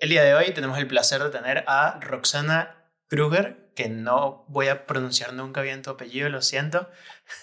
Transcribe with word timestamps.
El 0.00 0.10
día 0.10 0.22
de 0.22 0.32
hoy 0.32 0.52
tenemos 0.52 0.78
el 0.78 0.86
placer 0.86 1.20
de 1.20 1.30
tener 1.30 1.64
a 1.66 1.98
Roxana 2.00 2.84
Kruger, 3.08 3.72
que 3.74 3.88
no 3.88 4.44
voy 4.46 4.68
a 4.68 4.86
pronunciar 4.86 5.32
nunca 5.32 5.60
bien 5.60 5.82
tu 5.82 5.90
apellido, 5.90 6.28
lo 6.28 6.40
siento. 6.40 6.88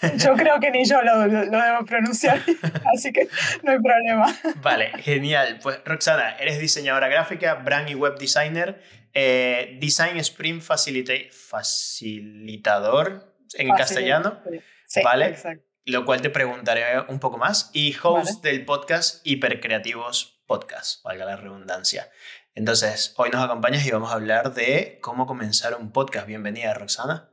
Yo 0.16 0.32
creo 0.36 0.58
que 0.58 0.70
ni 0.70 0.86
yo 0.86 1.02
lo, 1.02 1.28
debo 1.28 1.84
pronunciar, 1.86 2.40
así 2.94 3.12
que 3.12 3.28
no 3.62 3.72
hay 3.72 3.78
problema. 3.78 4.34
Vale, 4.62 4.90
genial. 5.02 5.58
Pues 5.62 5.80
Roxana, 5.84 6.34
eres 6.38 6.58
diseñadora 6.58 7.08
gráfica, 7.08 7.56
brand 7.56 7.90
y 7.90 7.94
web 7.94 8.16
designer, 8.18 8.82
eh, 9.12 9.76
Design 9.78 10.16
Sprint 10.16 10.62
facilitador 10.62 13.36
en 13.52 13.68
castellano. 13.76 14.40
Sí, 14.86 15.02
¿Vale? 15.04 15.26
Exacto. 15.26 15.62
Lo 15.84 16.06
cual 16.06 16.22
te 16.22 16.30
preguntaré 16.30 17.00
un 17.08 17.20
poco 17.20 17.36
más. 17.36 17.68
Y 17.74 17.94
host 18.02 18.42
del 18.42 18.64
podcast 18.64 19.20
Hipercreativos 19.24 20.36
Podcast, 20.46 21.02
valga 21.02 21.24
la 21.24 21.36
redundancia. 21.36 22.08
Entonces, 22.56 23.12
hoy 23.18 23.28
nos 23.28 23.44
acompañas 23.44 23.86
y 23.86 23.90
vamos 23.90 24.10
a 24.10 24.14
hablar 24.14 24.54
de 24.54 24.98
cómo 25.02 25.26
comenzar 25.26 25.74
un 25.74 25.92
podcast. 25.92 26.26
Bienvenida, 26.26 26.72
Roxana. 26.72 27.28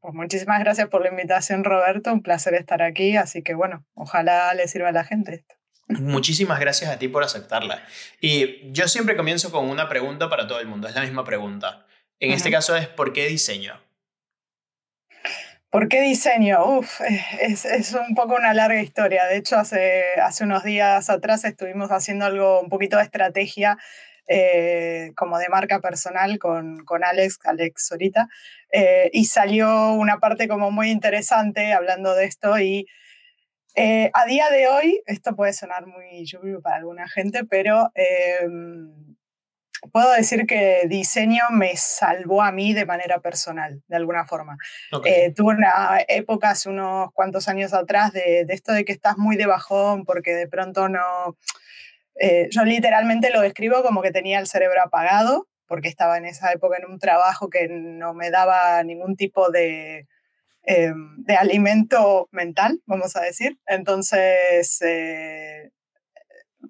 Pues 0.00 0.14
muchísimas 0.14 0.58
gracias 0.58 0.88
por 0.88 1.02
la 1.02 1.10
invitación, 1.10 1.64
Roberto. 1.64 2.10
Un 2.10 2.22
placer 2.22 2.54
estar 2.54 2.80
aquí. 2.80 3.14
Así 3.18 3.42
que 3.42 3.52
bueno, 3.52 3.84
ojalá 3.92 4.54
le 4.54 4.66
sirva 4.66 4.88
a 4.88 4.92
la 4.92 5.04
gente 5.04 5.34
esto. 5.34 5.54
Muchísimas 5.88 6.58
gracias 6.60 6.90
a 6.90 6.98
ti 6.98 7.08
por 7.08 7.22
aceptarla. 7.22 7.82
Y 8.22 8.72
yo 8.72 8.88
siempre 8.88 9.16
comienzo 9.16 9.52
con 9.52 9.68
una 9.68 9.90
pregunta 9.90 10.30
para 10.30 10.46
todo 10.46 10.60
el 10.60 10.66
mundo. 10.66 10.88
Es 10.88 10.94
la 10.94 11.02
misma 11.02 11.24
pregunta. 11.24 11.84
En 12.18 12.32
este 12.32 12.50
caso 12.50 12.74
es 12.74 12.88
¿por 12.88 13.12
qué 13.12 13.26
diseño? 13.26 13.78
¿Por 15.68 15.88
qué 15.88 16.00
diseño? 16.00 16.64
Uf, 16.64 17.02
es, 17.38 17.66
es, 17.66 17.92
un 17.92 18.14
poco 18.14 18.34
una 18.34 18.54
larga 18.54 18.80
historia. 18.80 19.26
De 19.26 19.36
hecho, 19.36 19.58
hace, 19.58 20.04
hace 20.22 20.44
unos 20.44 20.64
días 20.64 21.10
atrás 21.10 21.44
estuvimos 21.44 21.90
haciendo 21.90 22.24
algo, 22.24 22.62
un 22.62 22.70
poquito 22.70 22.96
de 22.96 23.02
estrategia 23.02 23.76
eh, 24.26 25.12
como 25.16 25.38
de 25.38 25.50
marca 25.50 25.80
personal 25.80 26.38
con, 26.38 26.84
con 26.84 27.04
Alex, 27.04 27.38
Alex 27.44 27.92
ahorita, 27.92 28.28
eh, 28.72 29.10
y 29.12 29.26
salió 29.26 29.92
una 29.92 30.18
parte 30.18 30.48
como 30.48 30.70
muy 30.70 30.90
interesante 30.90 31.74
hablando 31.74 32.14
de 32.14 32.24
esto 32.24 32.58
y 32.58 32.86
eh, 33.76 34.10
a 34.14 34.24
día 34.24 34.48
de 34.50 34.68
hoy, 34.68 35.02
esto 35.06 35.34
puede 35.36 35.52
sonar 35.52 35.86
muy 35.86 36.24
lluvio 36.24 36.62
para 36.62 36.76
alguna 36.76 37.06
gente, 37.08 37.44
pero 37.44 37.90
em, 37.94 39.16
puedo 39.92 40.10
decir 40.12 40.46
que 40.46 40.84
diseño 40.88 41.42
me 41.50 41.76
salvó 41.76 42.42
a 42.42 42.52
mí 42.52 42.72
de 42.72 42.86
manera 42.86 43.20
personal, 43.20 43.82
de 43.88 43.96
alguna 43.96 44.24
forma. 44.24 44.56
tuve 44.90 45.54
una 45.54 45.98
época 46.08 46.50
hace 46.50 46.70
unos 46.70 47.12
cuantos 47.12 47.48
años 47.48 47.74
atrás 47.74 48.12
de, 48.12 48.44
de, 48.46 48.54
esto 48.54 48.72
de 48.72 48.84
que 48.84 48.92
estás 48.92 49.18
muy 49.18 49.36
de 49.36 49.46
bajón 49.46 50.04
porque 50.04 50.34
de 50.34 50.48
pronto 50.48 50.88
no, 50.88 51.36
eh, 52.20 52.48
yo 52.50 52.64
literalmente 52.64 53.30
lo 53.30 53.40
describo 53.40 53.82
como 53.82 54.02
que 54.02 54.12
tenía 54.12 54.38
el 54.38 54.46
cerebro 54.46 54.82
apagado, 54.82 55.48
porque 55.66 55.88
estaba 55.88 56.18
en 56.18 56.26
esa 56.26 56.52
época 56.52 56.76
en 56.78 56.90
un 56.90 56.98
trabajo 56.98 57.48
que 57.48 57.68
no 57.68 58.14
me 58.14 58.30
daba 58.30 58.82
ningún 58.84 59.16
tipo 59.16 59.50
de, 59.50 60.06
eh, 60.64 60.92
de 61.16 61.34
alimento 61.34 62.28
mental, 62.30 62.80
vamos 62.86 63.16
a 63.16 63.20
decir. 63.20 63.58
Entonces, 63.66 64.80
eh, 64.82 65.70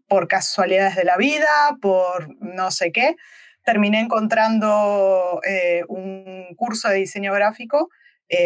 por 0.08 0.28
casualidades 0.28 0.96
de 0.96 1.04
la 1.04 1.16
vida, 1.16 1.76
por 1.80 2.28
no 2.40 2.70
sé 2.70 2.92
qué, 2.92 3.16
terminé 3.64 4.00
encontrando 4.00 5.40
un 5.88 6.54
curso 6.56 6.88
de 6.88 6.96
diseño 6.96 7.32
gráfico 7.32 7.88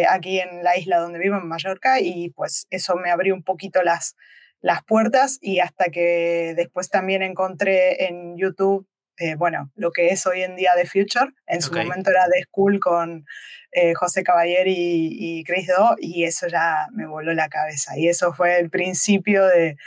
aquí 0.09 0.39
en 0.39 0.63
la 0.63 0.77
isla 0.77 0.99
donde 0.99 1.19
vivo, 1.19 1.37
en 1.37 1.47
Mallorca, 1.47 1.99
y 1.99 2.29
pues 2.29 2.67
eso 2.69 2.95
me 2.95 3.11
abrió 3.11 3.33
un 3.33 3.43
poquito 3.43 3.83
las 3.83 4.15
las 4.61 4.83
puertas 4.83 5.37
y 5.41 5.59
hasta 5.59 5.89
que 5.89 6.53
después 6.55 6.89
también 6.89 7.21
encontré 7.21 8.07
en 8.07 8.37
YouTube, 8.37 8.87
eh, 9.17 9.35
bueno, 9.35 9.71
lo 9.75 9.91
que 9.91 10.09
es 10.09 10.25
hoy 10.25 10.43
en 10.43 10.55
día 10.55 10.71
The 10.75 10.85
Future. 10.85 11.31
En 11.47 11.61
su 11.61 11.73
momento 11.73 12.09
era 12.09 12.25
The 12.25 12.43
School 12.43 12.79
con 12.79 13.25
eh, 13.71 13.93
José 13.93 14.23
Caballer 14.23 14.67
y, 14.67 15.43
Chris 15.45 15.67
Do 15.67 15.95
y 15.99 16.23
eso 16.23 16.47
ya 16.47 16.87
me 16.91 17.05
voló 17.05 17.33
la 17.33 17.49
cabeza. 17.49 17.97
Y 17.97 18.07
eso 18.07 18.33
fue 18.33 18.59
el 18.59 18.69
principio 18.69 19.45
de, 19.45 19.77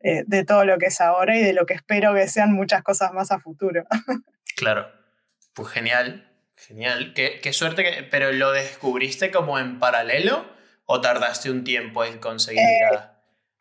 eh, 0.00 0.24
de 0.26 0.44
todo 0.44 0.64
lo 0.64 0.78
que 0.78 0.86
es 0.86 1.00
ahora 1.00 1.36
y 1.36 1.42
de 1.42 1.52
lo 1.52 1.66
que 1.66 1.74
espero 1.74 2.14
que 2.14 2.28
sean 2.28 2.52
muchas 2.52 2.82
cosas 2.82 3.12
más 3.12 3.32
a 3.32 3.38
futuro. 3.38 3.84
claro, 4.56 4.90
pues 5.54 5.68
genial, 5.68 6.30
genial. 6.56 7.12
Qué, 7.14 7.40
qué 7.42 7.52
suerte, 7.52 7.84
que, 7.84 8.02
pero 8.02 8.32
¿lo 8.32 8.52
descubriste 8.52 9.30
como 9.30 9.58
en 9.58 9.78
paralelo 9.78 10.46
o 10.86 11.00
tardaste 11.00 11.50
un 11.50 11.64
tiempo 11.64 12.04
en 12.04 12.18
conseguir? 12.18 12.62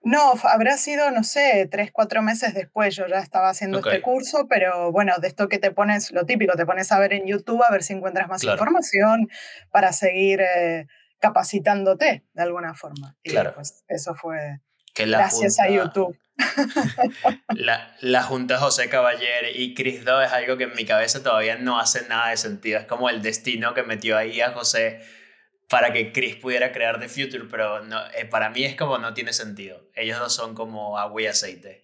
No, 0.03 0.33
habrá 0.43 0.77
sido, 0.77 1.11
no 1.11 1.23
sé, 1.23 1.67
tres, 1.69 1.91
cuatro 1.91 2.23
meses 2.23 2.55
después. 2.55 2.95
Yo 2.95 3.05
ya 3.07 3.19
estaba 3.19 3.49
haciendo 3.49 3.79
este 3.79 4.01
curso, 4.01 4.47
pero 4.49 4.91
bueno, 4.91 5.13
de 5.19 5.27
esto 5.27 5.47
que 5.47 5.59
te 5.59 5.71
pones, 5.71 6.11
lo 6.11 6.25
típico, 6.25 6.53
te 6.53 6.65
pones 6.65 6.91
a 6.91 6.99
ver 6.99 7.13
en 7.13 7.27
YouTube 7.27 7.63
a 7.63 7.71
ver 7.71 7.83
si 7.83 7.93
encuentras 7.93 8.27
más 8.27 8.43
información 8.43 9.29
para 9.69 9.93
seguir 9.93 10.41
eh, 10.41 10.87
capacitándote 11.19 12.23
de 12.33 12.41
alguna 12.41 12.73
forma. 12.73 13.15
Y 13.23 13.29
claro. 13.29 13.53
pues 13.53 13.83
eso 13.87 14.15
fue 14.15 14.59
gracias 14.95 15.59
a 15.59 15.69
YouTube. 15.69 16.17
la, 17.55 17.95
la, 17.99 18.23
junta 18.23 18.57
José 18.57 18.89
Caballer 18.89 19.55
y 19.55 19.75
Chris 19.75 20.03
Do 20.03 20.21
es 20.21 20.31
algo 20.31 20.57
que 20.57 20.63
en 20.63 20.73
mi 20.73 20.85
cabeza 20.85 21.21
todavía 21.21 21.57
no 21.57 21.79
hace 21.79 22.07
nada 22.07 22.29
de 22.29 22.37
sentido. 22.37 22.79
Es 22.79 22.85
como 22.85 23.09
el 23.09 23.21
destino 23.21 23.75
que 23.75 23.83
metió 23.83 24.17
ahí 24.17 24.41
a 24.41 24.51
José 24.51 25.01
para 25.71 25.93
que 25.93 26.11
Chris 26.11 26.35
pudiera 26.35 26.73
crear 26.73 26.99
The 26.99 27.07
Future, 27.07 27.45
pero 27.49 27.81
no, 27.85 27.97
eh, 28.11 28.25
para 28.25 28.49
mí 28.49 28.65
es 28.65 28.75
como 28.75 28.97
no 28.97 29.13
tiene 29.13 29.31
sentido. 29.31 29.89
Ellos 29.95 30.19
dos 30.19 30.35
son 30.35 30.53
como 30.53 30.99
agua 30.99 31.21
y 31.21 31.27
aceite. 31.27 31.81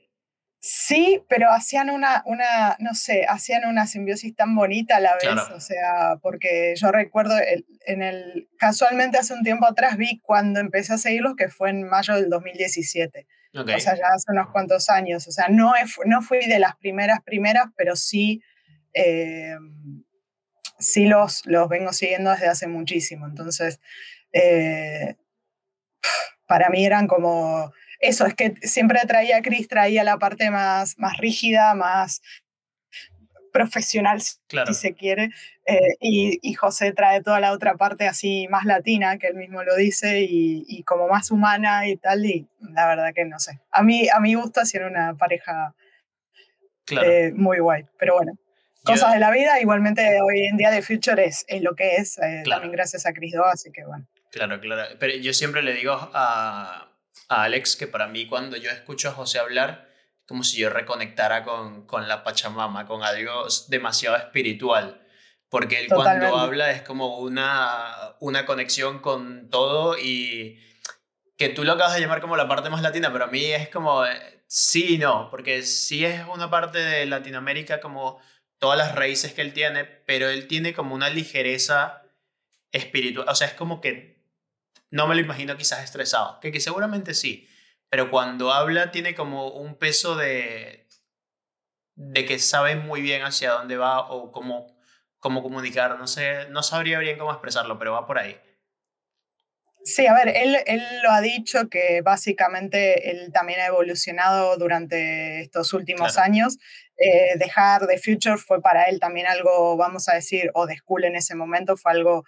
Sí, 0.60 1.24
pero 1.30 1.50
hacían 1.52 1.90
una, 1.90 2.22
una, 2.26 2.76
no 2.80 2.94
sé, 2.94 3.26
hacían 3.30 3.64
una 3.66 3.88
simbiosis 3.88 4.36
tan 4.36 4.56
bonita 4.56 4.98
a 4.98 5.00
la 5.00 5.16
vez, 5.16 5.40
o 5.54 5.62
sea, 5.62 6.18
porque 6.22 6.74
yo 6.76 6.92
recuerdo, 6.92 7.38
en 7.86 8.02
el, 8.02 8.50
casualmente 8.58 9.18
hace 9.18 9.34
un 9.34 9.44
tiempo 9.44 9.66
atrás 9.66 9.96
vi 9.96 10.20
cuando 10.20 10.60
empecé 10.60 10.94
a 10.94 10.98
seguirlos, 10.98 11.36
que 11.38 11.48
fue 11.48 11.70
en 11.70 11.84
mayo 11.84 12.16
del 12.16 12.30
2017, 12.30 13.26
o 13.54 13.66
sea, 13.80 13.96
ya 13.96 14.08
hace 14.14 14.32
unos 14.32 14.50
cuantos 14.52 14.90
años, 14.90 15.26
o 15.28 15.32
sea, 15.32 15.48
no, 15.48 15.74
no 16.06 16.22
fui 16.22 16.46
de 16.46 16.60
las 16.60 16.76
primeras 16.76 17.24
primeras, 17.24 17.68
pero 17.78 17.96
sí... 17.96 18.42
Eh, 18.94 19.56
sí 20.80 21.06
los, 21.06 21.46
los 21.46 21.70
vengo 21.70 21.94
siguiendo 21.94 22.32
desde 22.32 22.48
hace 22.48 22.68
muchísimo. 22.68 23.26
Entonces, 23.26 23.80
eh, 24.34 25.16
para 26.46 26.70
mí 26.70 26.86
eran 26.86 27.08
como 27.08 27.72
eso, 28.00 28.26
es 28.26 28.36
que 28.36 28.56
siempre 28.62 29.00
traía 29.08 29.38
a 29.38 29.42
Chris, 29.42 29.68
traía 29.68 30.04
la 30.04 30.18
parte 30.18 30.52
más, 30.52 30.98
más 30.98 31.18
rígida, 31.18 31.74
más 31.74 32.22
profesional, 33.52 34.22
si 34.22 34.74
se 34.74 34.94
quiere, 34.94 35.32
eh, 35.66 35.96
y, 36.00 36.38
y, 36.44 36.54
José 36.54 36.94
trae 36.94 37.24
toda 37.24 37.40
la 37.40 37.54
otra 37.54 37.76
parte 37.76 38.08
así 38.08 38.48
más 38.50 38.66
latina, 38.66 39.18
que 39.18 39.28
él 39.28 39.36
mismo 39.36 39.64
lo 39.64 39.76
dice, 39.76 40.22
y, 40.22 40.64
y, 40.68 40.84
como 40.84 41.08
más 41.08 41.32
humana 41.32 41.88
y 41.88 41.98
tal, 41.98 42.24
y 42.24 42.48
la 42.60 42.88
verdad 42.88 43.14
que 43.16 43.26
no 43.26 43.40
sé. 43.40 43.60
A 43.72 43.82
mí, 43.82 44.08
a 44.14 44.20
mí 44.20 44.36
gusta 44.36 44.64
ser 44.64 44.84
una 44.84 45.16
pareja 45.16 45.74
eh, 46.92 47.32
muy 47.36 47.58
guay, 47.58 47.86
pero 47.98 48.16
bueno 48.16 48.38
cosas 48.88 49.14
de 49.14 49.20
la 49.20 49.32
vida. 49.32 49.60
Igualmente 49.62 50.20
hoy 50.22 50.46
en 50.46 50.58
día 50.58 50.72
The 50.72 50.82
Future 50.82 51.24
es, 51.24 51.46
lo 51.62 51.76
que 51.76 51.98
es, 51.98 52.18
eh, 52.18 52.44
también 52.50 52.72
gracias 52.72 53.06
a 53.06 53.14
Chris 53.14 53.34
Do, 53.34 53.46
así 53.46 53.72
que 53.72 53.86
bueno. 53.86 54.08
Claro, 54.32 54.60
claro. 54.60 54.96
Pero 55.00 55.16
yo 55.16 55.34
siempre 55.34 55.62
le 55.62 55.74
digo 55.74 55.94
a, 55.94 56.90
a, 57.30 57.44
Alex 57.44 57.76
que 57.76 57.88
para 57.88 58.08
mí 58.08 58.28
cuando 58.28 58.58
yo 58.58 58.72
escucho 58.72 59.10
a 59.10 59.14
José 59.14 59.40
hablar, 59.40 59.88
como 60.28 60.44
si 60.44 60.58
yo 60.58 60.70
reconectara 60.70 61.44
con, 61.44 61.86
con 61.86 62.08
la 62.08 62.24
Pachamama, 62.24 62.86
con 62.86 63.04
algo 63.04 63.46
demasiado 63.70 64.18
espiritual. 64.18 65.02
Porque 65.50 65.80
él 65.80 65.88
cuando 65.88 66.38
habla 66.38 66.72
es 66.72 66.82
como 66.82 67.20
una, 67.20 68.16
una 68.20 68.46
conexión 68.46 69.00
con 69.00 69.50
todo 69.50 69.98
y 69.98 70.60
que 71.38 71.50
tú 71.50 71.64
lo 71.64 71.74
acabas 71.74 71.94
de 71.94 72.02
llamar 72.02 72.20
como 72.20 72.36
la 72.36 72.50
parte 72.50 72.70
más 72.70 72.82
latina, 72.82 73.14
pero 73.14 73.26
a 73.26 73.28
mí 73.28 73.46
es 73.46 73.70
como 73.70 74.06
eh, 74.06 74.44
sí 74.48 74.96
y 74.96 74.98
no, 74.98 75.30
porque 75.30 75.62
sí 75.64 76.04
es 76.04 76.22
una 76.28 76.50
parte 76.50 76.80
de 76.80 77.06
Latinoamérica 77.06 77.80
como 77.80 78.20
todas 78.60 78.78
las 78.78 78.96
raíces 78.96 79.34
que 79.34 79.42
él 79.42 79.54
tiene, 79.54 79.86
pero 79.86 80.30
él 80.30 80.48
tiene 80.48 80.74
como 80.74 80.96
una 80.96 81.10
ligereza 81.10 82.04
espiritual, 82.72 83.28
o 83.30 83.36
sea, 83.36 83.48
es 83.48 83.54
como 83.54 83.82
que 83.82 84.18
no 84.90 85.08
me 85.08 85.16
lo 85.16 85.22
imagino 85.22 85.58
quizás 85.58 85.84
estresado, 85.84 86.40
que, 86.40 86.52
que 86.52 86.60
seguramente 86.60 87.14
sí, 87.14 87.48
pero 87.90 88.10
cuando 88.10 88.52
habla 88.52 88.92
tiene 88.92 89.16
como 89.16 89.50
un 89.50 89.76
peso 89.76 90.16
de, 90.16 90.88
de 91.96 92.26
que 92.26 92.40
sabe 92.40 92.76
muy 92.76 93.02
bien 93.02 93.24
hacia 93.24 93.52
dónde 93.52 93.78
va 93.78 94.02
o 94.02 94.32
cómo, 94.32 94.78
cómo 95.18 95.42
comunicar, 95.42 95.98
no 95.98 96.08
sé, 96.08 96.48
no 96.50 96.64
sabría 96.64 97.00
bien 97.00 97.18
cómo 97.18 97.32
expresarlo, 97.32 97.80
pero 97.80 97.94
va 97.94 98.06
por 98.06 98.18
ahí. 98.18 98.40
Sí, 99.84 100.06
a 100.06 100.14
ver, 100.14 100.28
él, 100.36 100.58
él, 100.66 100.84
lo 101.02 101.12
ha 101.12 101.22
dicho 101.22 101.70
que 101.70 102.02
básicamente 102.02 103.10
él 103.10 103.32
también 103.32 103.62
ha 103.62 103.68
evolucionado 103.68 104.58
durante 104.58 105.40
estos 105.40 105.72
últimos 105.72 106.18
años. 106.18 106.58
Eh, 106.98 107.38
dejar 107.38 107.86
The 107.86 108.00
Future 108.00 108.38
fue 108.38 108.62
para 108.62 108.86
él 108.86 109.00
también 109.00 109.28
algo, 109.28 109.78
vamos 109.78 110.10
a 110.10 110.16
decir, 110.16 110.50
o 110.54 110.66
de 110.66 110.78
School 110.78 111.06
en 111.06 111.16
ese 111.16 111.36
momento 111.36 111.78
fue 111.78 111.92
algo, 111.92 112.26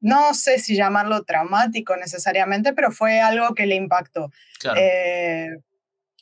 no 0.00 0.32
sé 0.32 0.58
si 0.58 0.74
llamarlo 0.74 1.24
traumático 1.24 1.96
necesariamente, 1.96 2.72
pero 2.72 2.90
fue 2.90 3.20
algo 3.20 3.54
que 3.54 3.66
le 3.66 3.74
impactó. 3.74 4.30
Eh, 4.76 5.48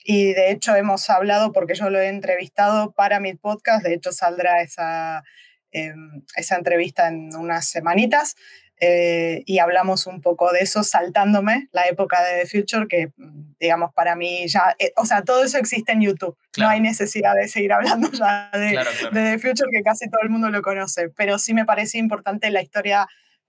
y 0.05 0.35
de 0.35 0.50
hecho 0.50 0.75
hemos 0.75 1.08
hablado, 1.08 1.52
porque 1.52 1.75
yo 1.75 1.88
lo 1.88 2.00
he 2.00 2.08
entrevistado 2.08 2.93
para 2.93 3.20
mi 3.20 3.35
podcast, 3.35 3.85
de 3.85 3.94
hecho 3.94 4.12
saldrá 4.12 4.61
esa, 4.61 5.23
em, 5.70 6.23
esa 6.37 6.56
entrevista 6.56 7.08
en 7.08 7.35
unas 7.37 7.69
semanitas. 7.70 8.35
Eh, 8.81 9.44
y 9.47 9.61
hablamos 9.61 10.06
un 10.06 10.21
poco 10.21 10.53
de 10.53 10.61
eso 10.61 10.82
saltándome 10.82 11.69
la 11.71 11.87
época 11.87 12.23
de 12.25 12.41
The 12.41 12.47
Future, 12.47 12.88
que 12.88 13.12
digamos 13.61 13.94
para 13.94 14.17
mí 14.17 14.49
ya, 14.49 14.75
eh, 14.81 14.93
o 14.97 15.06
sea, 15.06 15.23
todo 15.23 15.44
eso 15.44 15.59
existe 15.59 15.93
en 15.93 16.00
YouTube, 16.00 16.37
no 16.59 16.69
hay 16.69 16.81
necesidad 16.81 17.35
de 17.37 17.47
seguir 17.47 17.73
hablando 17.73 18.11
ya 18.11 18.50
de, 18.53 18.79
The 19.12 19.38
Future, 19.38 19.71
que 19.73 19.82
casi 19.82 20.11
todo 20.11 20.23
el 20.23 20.31
mundo 20.31 20.50
lo 20.50 20.61
conoce, 20.61 21.09
pero 21.11 21.38
sí 21.38 21.55
me 21.55 21.65
parece 21.65 21.99
importante 21.99 22.50
la 22.50 22.62
historia 22.62 23.06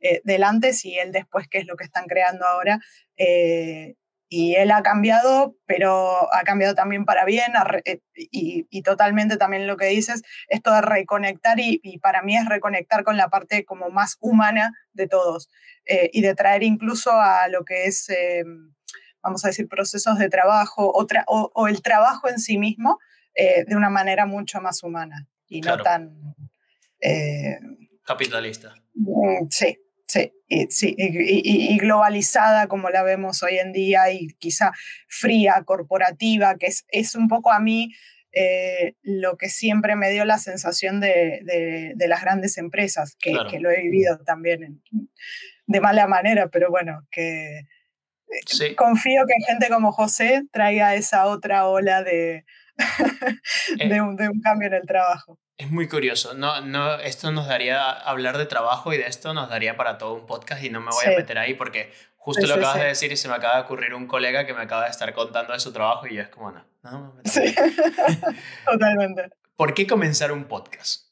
eh, 0.07 0.21
del 0.23 0.43
antes 0.43 0.85
y 0.85 0.99
el 0.99 1.11
después, 1.11 1.47
que 1.47 1.57
es 1.57 1.65
lo 1.65 1.75
que 1.75 1.83
están 1.83 2.05
creando 2.05 2.45
ahora. 2.45 2.79
Eh, 3.17 3.95
y 4.27 4.55
él 4.55 4.71
ha 4.71 4.81
cambiado, 4.81 5.55
pero 5.65 6.33
ha 6.33 6.43
cambiado 6.43 6.75
también 6.75 7.05
para 7.05 7.25
bien 7.25 7.53
eh, 7.85 7.99
y, 8.15 8.81
totalmente 8.81 9.37
también 9.37 9.67
lo 9.67 9.77
que 9.77 9.87
dices, 9.87 10.23
esto 10.47 10.73
de 10.73 10.81
reconectar 10.81 11.59
y, 11.59 11.99
para 11.99 12.21
mí 12.21 12.35
es 12.35 12.45
reconectar 12.45 13.03
con 13.03 13.17
la 13.17 13.29
parte 13.29 13.65
como 13.65 13.89
más 13.89 14.17
humana 14.19 14.73
de 14.93 15.07
todos 15.07 15.49
eh, 15.85 16.09
y 16.13 16.21
de 16.21 16.35
traer 16.35 16.63
incluso 16.63 17.11
a 17.11 17.47
lo 17.47 17.63
que 17.65 17.85
es, 17.85 18.09
eh, 18.09 18.43
vamos 19.21 19.45
a 19.45 19.49
decir, 19.49 19.67
procesos 19.67 20.17
de 20.17 20.29
trabajo 20.29 20.87
o, 20.87 21.05
o, 21.27 21.67
el 21.67 21.81
trabajo 21.81 22.27
en 22.27 22.39
sí 22.39 22.57
mismo 22.57 22.99
de 23.35 23.75
una 23.75 23.89
manera 23.89 24.25
mucho 24.25 24.61
más 24.61 24.81
humana 24.81 25.27
y 25.49 25.59
no 25.59 25.77
tan... 25.77 26.35
Capitalista. 28.05 28.73
Mm, 28.93 29.49
sí, 29.49 29.77
Sí, 30.07 30.31
y, 30.47 30.67
sí 30.69 30.95
y, 30.97 31.77
globalizada 31.77 32.67
como 32.67 32.89
la 32.89 33.03
vemos 33.03 33.41
hoy 33.43 33.57
en 33.57 33.71
día 33.71 34.11
y 34.11 34.27
quizá 34.39 34.71
fría, 35.07 35.63
corporativa, 35.65 36.55
que 36.55 36.67
es, 36.67 36.85
es 36.89 37.15
un 37.15 37.27
poco 37.27 37.51
a 37.51 37.59
mí 37.59 37.93
eh, 38.31 38.95
lo 39.01 39.37
que 39.37 39.47
siempre 39.49 39.95
me 39.95 40.11
dio 40.11 40.25
la 40.25 40.37
sensación 40.37 40.99
de, 40.99 41.39
de, 41.95 42.07
las 42.07 42.21
grandes 42.21 42.57
empresas, 42.57 43.15
que, 43.17 43.33
que, 43.49 43.61
lo 43.61 43.71
he 43.71 43.81
vivido 43.81 44.19
también 44.25 44.81
de 45.67 45.81
mala 45.81 46.05
manera, 46.07 46.49
pero 46.49 46.69
bueno, 46.69 47.07
que 47.11 47.59
eh, 47.59 48.75
confío 48.75 49.25
que 49.25 49.45
gente 49.45 49.69
como 49.69 49.91
José 49.91 50.43
traiga 50.51 50.95
esa 50.95 51.27
otra 51.27 51.67
ola 51.67 52.03
de, 52.03 52.45
eh. 53.79 53.89
de, 53.89 54.01
un, 54.01 54.15
de 54.15 54.29
un 54.29 54.41
cambio 54.41 54.67
en 54.67 54.73
el 54.75 54.85
trabajo. 54.85 55.39
Es 55.57 55.71
muy 55.71 55.87
curioso. 55.87 56.33
No, 56.33 56.61
no, 56.61 56.95
esto 56.95 57.31
nos 57.31 57.47
daría, 57.47 57.91
hablar 57.91 58.37
de 58.37 58.45
trabajo 58.45 58.93
y 58.93 58.97
de 58.97 59.07
esto 59.07 59.33
nos 59.33 59.49
daría 59.49 59.77
para 59.77 59.97
todo 59.97 60.13
un 60.13 60.25
podcast 60.25 60.63
y 60.63 60.69
no 60.69 60.81
me 60.81 60.91
voy 60.91 61.05
a 61.05 61.17
meter 61.17 61.37
ahí 61.37 61.53
porque 61.53 61.93
justo 62.17 62.45
lo 62.45 62.55
acabas 62.55 62.79
de 62.79 62.85
decir 62.85 63.11
y 63.11 63.17
se 63.17 63.29
me 63.29 63.35
acaba 63.35 63.55
de 63.55 63.61
ocurrir 63.61 63.93
un 63.93 64.07
colega 64.07 64.45
que 64.45 64.53
me 64.53 64.61
acaba 64.61 64.83
de 64.83 64.89
estar 64.89 65.13
contando 65.13 65.53
de 65.53 65.59
su 65.59 65.71
trabajo 65.71 66.07
y 66.07 66.15
yo 66.15 66.23
es 66.23 66.29
como, 66.29 66.51
no, 66.51 66.65
no, 66.83 67.13
me 67.13 67.29
Sí, 67.29 67.55
totalmente. 68.65 69.29
¿Por 69.55 69.73
qué 69.73 69.87
comenzar 69.87 70.33
un 70.33 70.43
podcast? 70.45 71.04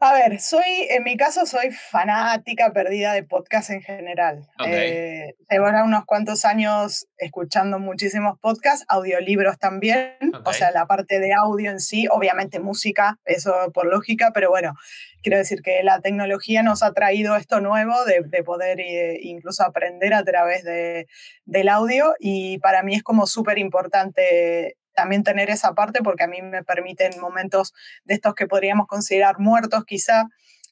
A 0.00 0.12
ver, 0.12 0.40
soy, 0.40 0.86
en 0.90 1.02
mi 1.02 1.16
caso 1.16 1.44
soy 1.44 1.72
fanática 1.72 2.72
perdida 2.72 3.12
de 3.14 3.24
podcast 3.24 3.70
en 3.70 3.82
general. 3.82 4.46
Eh, 4.64 5.34
llevo 5.50 5.66
unos 5.84 6.04
cuantos 6.04 6.44
años 6.44 7.08
escuchando 7.16 7.80
muchísimos 7.80 8.38
podcasts, 8.38 8.84
audiolibros 8.88 9.58
también, 9.58 10.14
o 10.44 10.52
sea, 10.52 10.70
la 10.70 10.86
parte 10.86 11.18
de 11.18 11.32
audio 11.32 11.72
en 11.72 11.80
sí, 11.80 12.06
obviamente 12.08 12.60
música, 12.60 13.18
eso 13.24 13.52
por 13.74 13.86
lógica, 13.86 14.30
pero 14.32 14.50
bueno, 14.50 14.74
quiero 15.20 15.36
decir 15.36 15.62
que 15.62 15.82
la 15.82 16.00
tecnología 16.00 16.62
nos 16.62 16.84
ha 16.84 16.92
traído 16.92 17.34
esto 17.34 17.60
nuevo 17.60 17.92
de, 18.04 18.44
poder 18.44 18.78
eh, 18.78 19.18
incluso 19.22 19.64
aprender 19.64 20.14
a 20.14 20.22
través 20.22 20.62
de, 20.62 21.08
del 21.44 21.68
audio 21.68 22.14
y 22.20 22.58
para 22.58 22.84
mí 22.84 22.94
es 22.94 23.02
como 23.02 23.26
súper 23.26 23.58
importante 23.58 24.76
también 24.98 25.22
tener 25.22 25.48
esa 25.48 25.74
parte 25.74 26.00
porque 26.02 26.24
a 26.24 26.26
mí 26.26 26.42
me 26.42 26.64
permiten 26.64 27.20
momentos 27.20 27.72
de 28.02 28.14
estos 28.14 28.34
que 28.34 28.48
podríamos 28.48 28.88
considerar 28.88 29.38
muertos 29.38 29.84
quizá, 29.84 30.24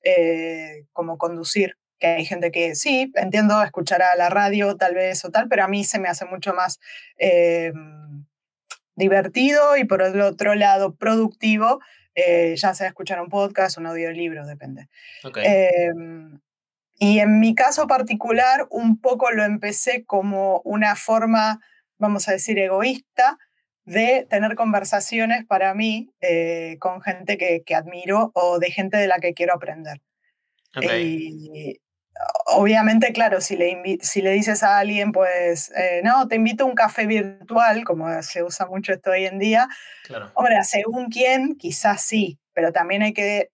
eh, 0.02 0.84
como 0.92 1.16
conducir, 1.16 1.76
que 2.00 2.08
hay 2.08 2.24
gente 2.24 2.50
que 2.50 2.74
sí, 2.74 3.12
entiendo, 3.14 3.62
escuchará 3.62 4.16
la 4.16 4.28
radio 4.28 4.76
tal 4.76 4.96
vez 4.96 5.24
o 5.24 5.30
tal, 5.30 5.46
pero 5.48 5.62
a 5.62 5.68
mí 5.68 5.84
se 5.84 6.00
me 6.00 6.08
hace 6.08 6.24
mucho 6.24 6.54
más 6.54 6.80
eh, 7.18 7.72
divertido 8.96 9.76
y 9.76 9.84
por 9.84 10.02
el 10.02 10.20
otro 10.20 10.56
lado 10.56 10.96
productivo, 10.96 11.78
eh, 12.16 12.56
ya 12.56 12.74
sea 12.74 12.88
escuchar 12.88 13.20
un 13.20 13.28
podcast, 13.28 13.78
un 13.78 13.86
audiolibro, 13.86 14.44
depende. 14.44 14.88
y 16.98 17.20
en 17.20 17.38
mi 17.38 17.54
caso 17.54 17.86
particular, 17.86 18.66
un 18.70 19.00
poco 19.00 19.30
lo 19.30 19.44
empecé 19.44 20.04
como 20.04 20.62
una 20.64 20.96
forma, 20.96 21.60
vamos 21.96 22.28
a 22.28 22.32
decir, 22.32 22.58
egoísta, 22.58 23.38
de 23.86 24.26
tener 24.28 24.56
conversaciones 24.56 25.44
para 25.46 25.72
mí 25.72 26.10
eh, 26.20 26.76
con 26.80 27.00
gente 27.00 27.38
que, 27.38 27.62
que, 27.64 27.74
admiro 27.74 28.32
o 28.34 28.58
de 28.58 28.70
gente 28.70 28.96
de 28.96 29.06
la 29.06 29.18
que 29.18 29.32
quiero 29.32 29.54
aprender. 29.54 30.02
Y 30.82 31.80
obviamente, 32.46 33.12
claro, 33.12 33.40
si 33.40 33.56
le, 33.56 33.98
si 34.00 34.22
le 34.22 34.32
dices 34.32 34.62
a 34.62 34.78
alguien, 34.78 35.12
pues, 35.12 35.72
eh, 35.76 36.00
no, 36.04 36.28
te 36.28 36.36
invito 36.36 36.64
a 36.64 36.66
un 36.66 36.74
café 36.74 37.06
virtual, 37.06 37.84
como 37.84 38.22
se 38.22 38.42
usa 38.42 38.66
mucho 38.66 38.92
esto 38.92 39.10
hoy 39.10 39.26
en 39.26 39.38
día, 39.38 39.68
claro. 40.04 40.30
hombre, 40.34 40.62
según 40.64 41.06
quién, 41.06 41.56
quizás 41.56 42.02
sí, 42.02 42.38
pero 42.52 42.72
también 42.72 43.02
hay 43.02 43.12
que 43.12 43.50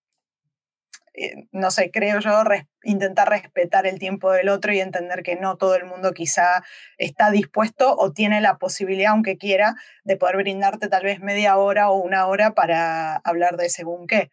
eh, 1.15 1.47
no 1.53 1.71
sé, 1.71 1.91
creo 1.91 2.21
yo, 2.21 2.43
intentar 2.85 3.29
respetar 3.29 3.87
el 3.87 3.99
tiempo 3.99 4.33
del 4.33 4.49
otro 4.49 4.73
y 4.73 4.81
entender 4.81 5.23
que 5.23 5.37
no 5.37 5.57
todo 5.57 5.75
el 5.75 5.85
mundo 5.85 6.13
quizá 6.13 6.65
está 6.97 7.31
dispuesto 7.31 7.95
o 7.97 8.13
tiene 8.13 8.41
la 8.41 8.57
posibilidad, 8.57 9.13
aunque 9.13 9.37
quiera, 9.37 9.75
de 10.05 10.17
poder 10.17 10.37
brindarte 10.37 10.89
tal 10.89 11.05
vez 11.05 11.21
media 11.21 11.57
hora 11.59 11.91
o 11.91 11.97
una 11.97 12.27
hora 12.27 12.55
para 12.55 13.17
hablar 13.17 13.57
de 13.59 13.69
según 13.69 14.07
qué. 14.07 14.31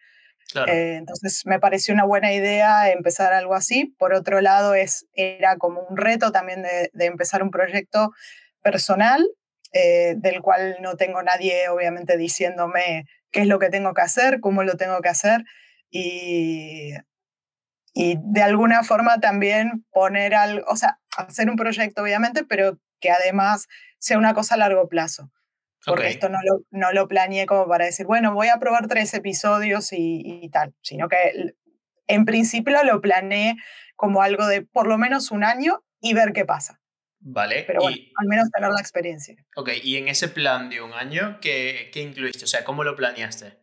Eh, 0.67 0.95
entonces 0.95 1.43
me 1.45 1.59
pareció 1.59 1.93
una 1.93 2.05
buena 2.05 2.33
idea 2.33 2.89
empezar 2.89 3.33
algo 3.33 3.55
así. 3.55 3.93
Por 3.99 4.13
otro 4.13 4.39
lado, 4.41 4.73
es, 4.73 5.05
era 5.13 5.57
como 5.57 5.81
un 5.81 5.97
reto 5.97 6.31
también 6.31 6.63
de, 6.63 7.05
empezar 7.05 7.43
un 7.43 7.51
proyecto 7.51 8.11
personal, 8.63 9.27
eh, 9.73 10.15
del 10.17 10.41
cual 10.41 10.77
no 10.81 10.95
tengo 10.95 11.21
nadie 11.23 11.67
obviamente 11.69 12.17
diciéndome 12.17 13.05
qué 13.31 13.41
es 13.41 13.47
lo 13.47 13.59
que 13.59 13.69
tengo 13.69 13.93
que 13.93 14.01
hacer, 14.01 14.39
cómo 14.39 14.63
lo 14.63 14.75
tengo 14.77 15.01
que 15.01 15.09
hacer 15.09 15.43
y, 15.89 16.93
y 17.93 18.17
de 18.19 18.41
alguna 18.41 18.83
forma 18.83 19.19
también 19.19 19.85
poner 19.91 20.35
algo, 20.35 20.65
o 20.69 20.75
sea, 20.75 20.99
hacer 21.17 21.49
un 21.49 21.55
proyecto 21.55 22.03
obviamente, 22.03 22.43
pero 22.43 22.79
que 22.99 23.11
además 23.11 23.67
sea 23.97 24.17
una 24.17 24.33
cosa 24.33 24.55
a 24.55 24.57
largo 24.59 24.87
plazo. 24.87 25.31
Porque 25.85 26.09
esto 26.09 26.27
no 26.27 26.39
lo, 26.43 26.61
no 26.71 26.91
lo 26.91 27.07
planeé 27.07 27.45
como 27.45 27.67
para 27.67 27.85
decir, 27.85 28.05
bueno, 28.05 28.33
voy 28.33 28.49
a 28.49 28.59
probar 28.59 28.87
tres 28.87 29.13
episodios 29.13 29.93
y, 29.93 30.21
y 30.43 30.49
tal, 30.49 30.75
sino 30.81 31.07
que 31.07 31.55
en 32.07 32.25
principio 32.25 32.83
lo 32.83 32.99
planeé 32.99 33.55
como 33.95 34.21
algo 34.21 34.45
de 34.45 34.61
por 34.61 34.87
lo 34.87 34.97
menos 34.97 35.31
un 35.31 35.43
año 35.43 35.83
y 36.01 36.13
ver 36.13 36.33
qué 36.33 36.45
pasa. 36.45 36.81
Vale. 37.19 37.63
Pero 37.67 37.81
bueno, 37.81 37.97
al 38.15 38.27
menos 38.27 38.49
tener 38.51 38.71
la 38.71 38.79
experiencia. 38.79 39.35
Ok, 39.55 39.69
y 39.83 39.97
en 39.97 40.07
ese 40.07 40.29
plan 40.29 40.69
de 40.69 40.81
un 40.81 40.93
año, 40.93 41.39
¿qué, 41.41 41.89
¿qué, 41.93 42.01
incluiste? 42.01 42.45
O 42.45 42.47
sea, 42.47 42.63
¿cómo 42.63 42.83
lo 42.83 42.95
planeaste? 42.95 43.57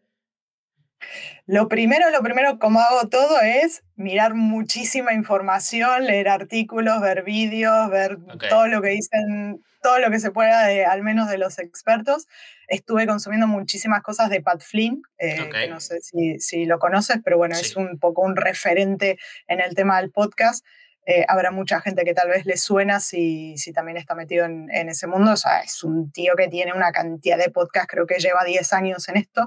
Lo 1.46 1.68
primero, 1.68 2.10
lo 2.10 2.22
primero, 2.22 2.58
como 2.58 2.80
hago 2.80 3.08
todo, 3.08 3.40
es 3.40 3.84
mirar 3.94 4.34
muchísima 4.34 5.12
información, 5.12 6.04
leer 6.04 6.28
artículos, 6.28 7.00
ver 7.00 7.22
vídeos, 7.22 7.88
ver 7.88 8.18
todo 8.48 8.66
lo 8.66 8.82
que 8.82 8.88
dicen, 8.90 9.62
todo 9.82 9.98
lo 10.00 10.10
que 10.10 10.18
se 10.18 10.32
pueda, 10.32 10.66
de, 10.66 10.84
al 10.84 11.02
menos 11.02 11.28
de 11.28 11.38
los 11.38 11.58
expertos. 11.58 12.26
Estuve 12.66 13.06
consumiendo 13.06 13.46
muchísimas 13.46 14.02
cosas 14.02 14.28
de 14.28 14.42
Pat 14.42 14.60
Flynn, 14.60 15.02
eh, 15.18 15.48
que 15.52 15.68
no 15.68 15.78
sé 15.78 16.00
si, 16.00 16.40
si, 16.40 16.64
lo 16.64 16.80
conoces, 16.80 17.18
pero 17.24 17.36
bueno, 17.36 17.54
es 17.54 17.76
un 17.76 17.98
poco 18.00 18.22
un 18.22 18.34
referente 18.34 19.18
en 19.46 19.60
el 19.60 19.76
tema 19.76 20.00
del 20.00 20.10
podcast. 20.10 20.64
Eh, 21.08 21.24
habrá 21.28 21.52
mucha 21.52 21.80
gente 21.80 22.04
que 22.04 22.14
tal 22.14 22.28
vez 22.28 22.46
le 22.46 22.56
suena 22.56 22.98
si, 22.98 23.56
si 23.56 23.72
también 23.72 23.96
está 23.96 24.16
metido 24.16 24.44
en, 24.44 24.68
en, 24.72 24.88
ese 24.88 25.06
mundo. 25.06 25.32
O 25.32 25.36
sea, 25.36 25.60
es 25.60 25.84
un 25.84 26.10
tío 26.10 26.34
que 26.36 26.48
tiene 26.48 26.72
una 26.72 26.90
cantidad 26.90 27.38
de 27.38 27.48
podcasts, 27.48 27.86
creo 27.88 28.06
que 28.06 28.18
lleva 28.18 28.42
10 28.44 28.72
años 28.72 29.08
en 29.08 29.18
esto, 29.18 29.46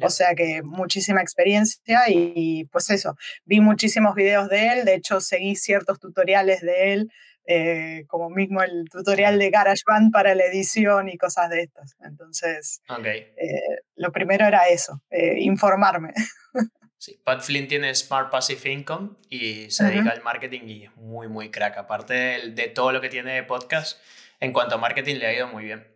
o 0.00 0.08
sea 0.08 0.36
que 0.36 0.62
muchísima 0.62 1.20
experiencia 1.20 2.04
y, 2.06 2.64
pues 2.66 2.90
eso, 2.90 3.16
vi 3.44 3.60
muchísimos 3.60 4.14
videos 4.14 4.48
de 4.48 4.68
él, 4.68 4.84
de 4.84 4.94
hecho 4.94 5.20
seguí 5.20 5.56
ciertos 5.56 5.98
tutoriales 5.98 6.60
de 6.60 6.92
él. 6.92 7.10
Eh, 7.52 8.04
como 8.06 8.30
mismo 8.30 8.62
el 8.62 8.84
tutorial 8.92 9.36
de 9.36 9.50
GarageBand 9.50 10.12
para 10.12 10.36
la 10.36 10.44
edición 10.44 11.08
y 11.08 11.16
cosas 11.16 11.50
de 11.50 11.62
estas. 11.62 11.96
Entonces, 12.00 12.80
okay. 12.88 13.32
Eh, 13.36 13.80
lo 13.96 14.12
primero 14.12 14.46
era 14.46 14.68
eso, 14.68 15.02
informarme. 15.10 16.12
Sí, 17.00 17.18
Pat 17.24 17.40
Flynn 17.40 17.66
tiene 17.66 17.94
Smart 17.94 18.30
Passive 18.30 18.70
Income 18.70 19.12
y 19.30 19.70
se 19.70 19.84
dedica 19.84 20.10
al 20.10 20.22
marketing 20.22 20.60
y 20.66 20.84
es 20.84 20.94
muy, 20.96 21.28
muy 21.28 21.50
crack. 21.50 21.78
Aparte 21.78 22.12
de, 22.50 22.68
todo 22.68 22.92
lo 22.92 23.00
que 23.00 23.08
tiene 23.08 23.32
de 23.32 23.42
podcast, 23.42 23.98
en 24.38 24.52
cuanto 24.52 24.74
a 24.74 24.78
marketing 24.78 25.14
le 25.14 25.26
ha 25.26 25.32
ido 25.32 25.48
muy 25.48 25.64
bien. 25.64 25.88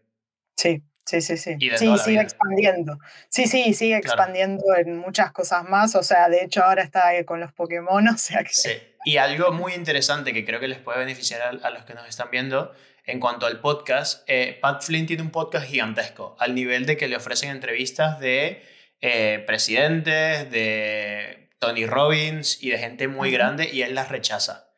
Sí, 0.57 0.83
sí, 1.05 1.21
sí, 1.21 1.37
sí. 1.37 1.59
sí, 1.77 1.99
sigue 1.99 2.23
expandiendo. 2.23 2.99
Sí, 3.29 3.47
sí, 3.47 3.75
sigue 3.75 3.99
expandiendo 3.99 4.65
en 4.75 4.97
muchas 4.97 5.31
cosas 5.31 5.69
más. 5.69 5.95
O 5.95 6.03
sea, 6.03 6.31
de 6.31 6.43
hecho 6.43 6.65
ahora 6.65 6.83
está 6.83 7.13
con 7.27 7.39
los 7.39 7.53
Pokémon, 7.53 8.09
o 8.09 8.17
sea 8.17 8.43
que... 8.43 8.55
Sí, 8.55 8.73
y 9.05 9.19
algo 9.19 9.53
muy 9.53 9.75
interesante 9.75 10.33
que 10.33 10.47
creo 10.47 10.59
que 10.59 10.69
les 10.69 10.79
puede 10.79 11.01
beneficiar 11.01 11.43
a, 11.43 11.71
los 11.71 11.85
que 11.85 11.93
nos 11.93 12.09
están 12.09 12.31
viendo 12.31 12.75
en 13.05 13.21
cuanto 13.21 13.45
al 13.45 13.61
podcast, 13.61 14.25
eh, 14.27 14.59
Pat 14.59 14.83
Flynn 14.83 15.05
tiene 15.05 15.23
un 15.23 15.31
podcast 15.31 15.67
gigantesco, 15.67 16.35
al 16.39 16.55
nivel 16.55 16.87
de 16.87 16.97
que 16.97 17.09
le 17.09 17.17
ofrecen 17.17 17.51
entrevistas 17.51 18.19
de 18.21 18.73
eh, 19.07 19.45
presidentes, 19.47 20.51
de 20.51 21.51
Tony 21.59 21.85
Robbins 21.85 22.63
y 22.63 22.71
de 22.71 22.79
gente 22.79 23.07
muy 23.07 23.31
grande 23.31 23.69
y 23.71 23.83
él 23.83 23.95
las 23.95 24.09
rechaza. 24.09 24.71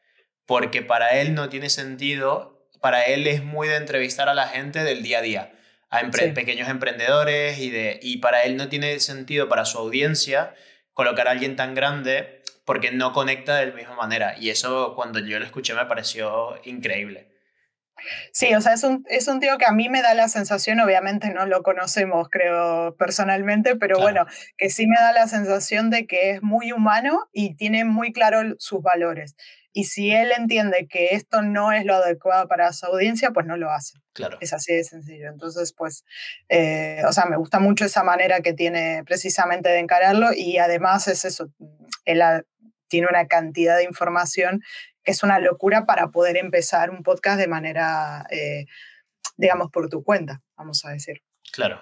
Porque 0.47 0.83
para 0.83 1.21
él 1.21 1.35
no 1.35 1.49
tiene 1.49 1.71
sentido, 1.71 2.68
para 2.80 3.04
él 3.06 3.28
es 3.28 3.45
muy 3.45 3.68
de 3.68 3.76
entrevistar 3.76 4.28
a 4.28 4.35
la 4.35 4.49
gente 4.49 4.83
del 4.83 5.04
día 5.04 5.18
a 5.18 5.23
día, 5.23 5.52
a 5.90 6.02
pequeños 6.35 6.68
emprendedores 6.68 7.61
y, 7.61 7.71
de, 7.71 8.00
y 8.02 8.16
para 8.16 8.42
él 8.42 8.56
no 8.56 8.68
tiene 8.68 8.99
sentido 8.99 9.49
para 9.49 9.64
su 9.64 9.78
audiencia 9.78 10.54
colocar 10.92 11.28
a 11.28 11.30
alguien 11.30 11.54
tan 11.54 11.76
grande 11.76 12.42
porque 12.64 12.90
no 12.90 13.12
conecta 13.12 13.56
de 13.59 13.66
la 13.66 13.75
misma 13.75 13.95
manera. 13.95 14.37
Y 14.40 14.50
eso 14.50 14.97
cuando 14.97 15.21
yo 15.21 15.38
lo 15.38 15.45
escuché 15.45 15.73
me 15.75 15.87
pareció 15.87 16.61
increíble. 16.64 17.28
Sí, 18.33 18.55
o 18.55 18.61
sea, 18.61 18.75
es 18.75 18.85
un, 18.85 19.05
es 19.09 19.29
un 19.29 19.41
tío 19.41 19.59
que 19.59 19.67
a 19.67 19.73
mí 19.73 19.88
me 19.88 20.03
da 20.03 20.15
la 20.15 20.29
sensación, 20.29 20.81
obviamente 20.81 21.31
no 21.31 21.47
lo 21.47 21.62
conocemos, 21.62 22.29
creo, 22.31 22.95
personalmente, 22.97 23.76
pero 23.76 23.99
bueno, 23.99 24.26
que 24.57 24.71
sí 24.71 24.87
me 24.87 24.97
da 24.97 25.12
la 25.12 25.26
sensación 25.26 25.91
de 25.91 26.07
que 26.07 26.33
es 26.33 26.43
muy 26.43 26.73
humano 26.73 27.29
y 27.33 27.55
tiene 27.55 27.85
muy 27.85 28.12
claro 28.12 28.55
sus 28.59 28.83
valores. 28.83 29.37
Y 29.73 29.85
si 29.85 30.11
él 30.11 30.33
entiende 30.35 30.87
que 30.88 31.09
esto 31.11 31.43
no 31.43 31.71
es 31.71 31.85
lo 31.85 31.97
adecuado 31.97 32.49
para 32.49 32.73
su 32.73 32.87
audiencia, 32.87 33.33
pues 33.33 33.45
no 33.45 33.59
lo 33.59 33.71
hace. 33.71 33.99
Claro. 34.15 34.38
Es 34.41 34.55
así 34.55 34.75
de 34.75 34.83
sencillo. 34.85 35.29
Entonces, 35.29 35.75
pues, 35.75 36.07
eh, 36.49 37.03
o 37.07 37.12
sea, 37.12 37.26
me 37.26 37.37
gusta 37.37 37.59
mucho 37.59 37.85
esa 37.85 38.03
manera 38.03 38.41
que 38.41 38.55
tiene 38.55 39.03
precisamente 39.05 39.69
de 39.69 39.81
encararlo 39.81 40.33
y 40.35 40.57
además 40.57 41.09
es 41.09 41.26
eso, 41.26 41.50
él 42.07 42.23
tiene 42.88 43.09
una 43.09 43.26
cantidad 43.26 43.76
de 43.76 43.85
información 43.85 44.62
es 45.07 45.23
una 45.23 45.39
locura 45.39 45.87
para 45.87 46.09
poder 46.09 46.37
empezar 46.37 46.91
un 46.91 47.03
podcast 47.03 47.39
de 47.39 47.49
manera, 47.49 48.27
eh, 48.31 48.67
digamos, 49.37 49.71
por 49.71 49.89
tu 49.89 50.03
cuenta, 50.03 50.43
vamos 50.57 50.85
a 50.85 50.91
decir. 50.91 51.23
Claro. 51.53 51.81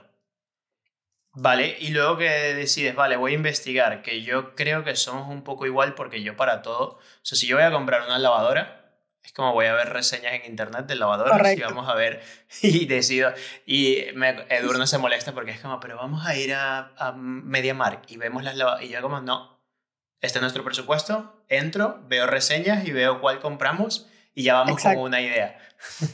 Vale, 1.37 1.77
y 1.81 1.89
luego 1.89 2.17
que 2.17 2.29
decides, 2.55 2.95
vale, 2.95 3.17
voy 3.17 3.33
a 3.33 3.35
investigar, 3.35 4.03
que 4.03 4.23
yo 4.23 4.55
creo 4.55 4.85
que 4.85 4.95
somos 4.95 5.29
un 5.29 5.43
poco 5.43 5.67
igual 5.67 5.95
porque 5.95 6.23
yo 6.23 6.37
para 6.37 6.63
todo, 6.63 6.91
o 6.91 7.01
sea, 7.23 7.37
si 7.37 7.49
yo 7.49 7.57
voy 7.57 7.65
a 7.65 7.73
comprar 7.73 8.03
una 8.03 8.21
lavadora, 8.21 8.85
es 9.21 9.33
como 9.33 9.53
voy 9.53 9.67
a 9.67 9.75
ver 9.75 9.89
reseñas 9.89 10.35
en 10.35 10.45
internet 10.45 10.87
de 10.87 10.95
lavadoras 10.95 11.57
y 11.57 11.61
vamos 11.61 11.89
a 11.89 11.95
ver 11.95 12.23
y 12.63 12.87
decido, 12.87 13.33
y 13.67 14.05
me, 14.15 14.47
Edurno 14.49 14.87
se 14.87 14.99
molesta 14.99 15.33
porque 15.33 15.51
es 15.51 15.61
como, 15.61 15.81
pero 15.81 15.97
vamos 15.97 16.25
a 16.25 16.37
ir 16.37 16.55
a, 16.55 16.93
a 16.97 17.13
MediaMark 17.13 18.09
y 18.13 18.17
vemos 18.17 18.45
las 18.45 18.55
lavadoras, 18.57 18.85
y 18.85 18.91
yo 18.91 19.03
como, 19.03 19.21
no, 19.21 19.54
este 20.25 20.39
es 20.39 20.41
nuestro 20.43 20.65
presupuesto, 20.65 21.45
entro, 21.51 22.01
veo 22.09 22.27
reseñas 22.27 22.87
y 22.87 22.93
veo 22.93 23.21
cuál 23.21 23.41
compramos 23.41 24.09
y 24.35 24.45
ya 24.45 24.55
vamos 24.55 24.83
con 24.83 24.97
una 24.97 25.21
idea. 25.21 25.59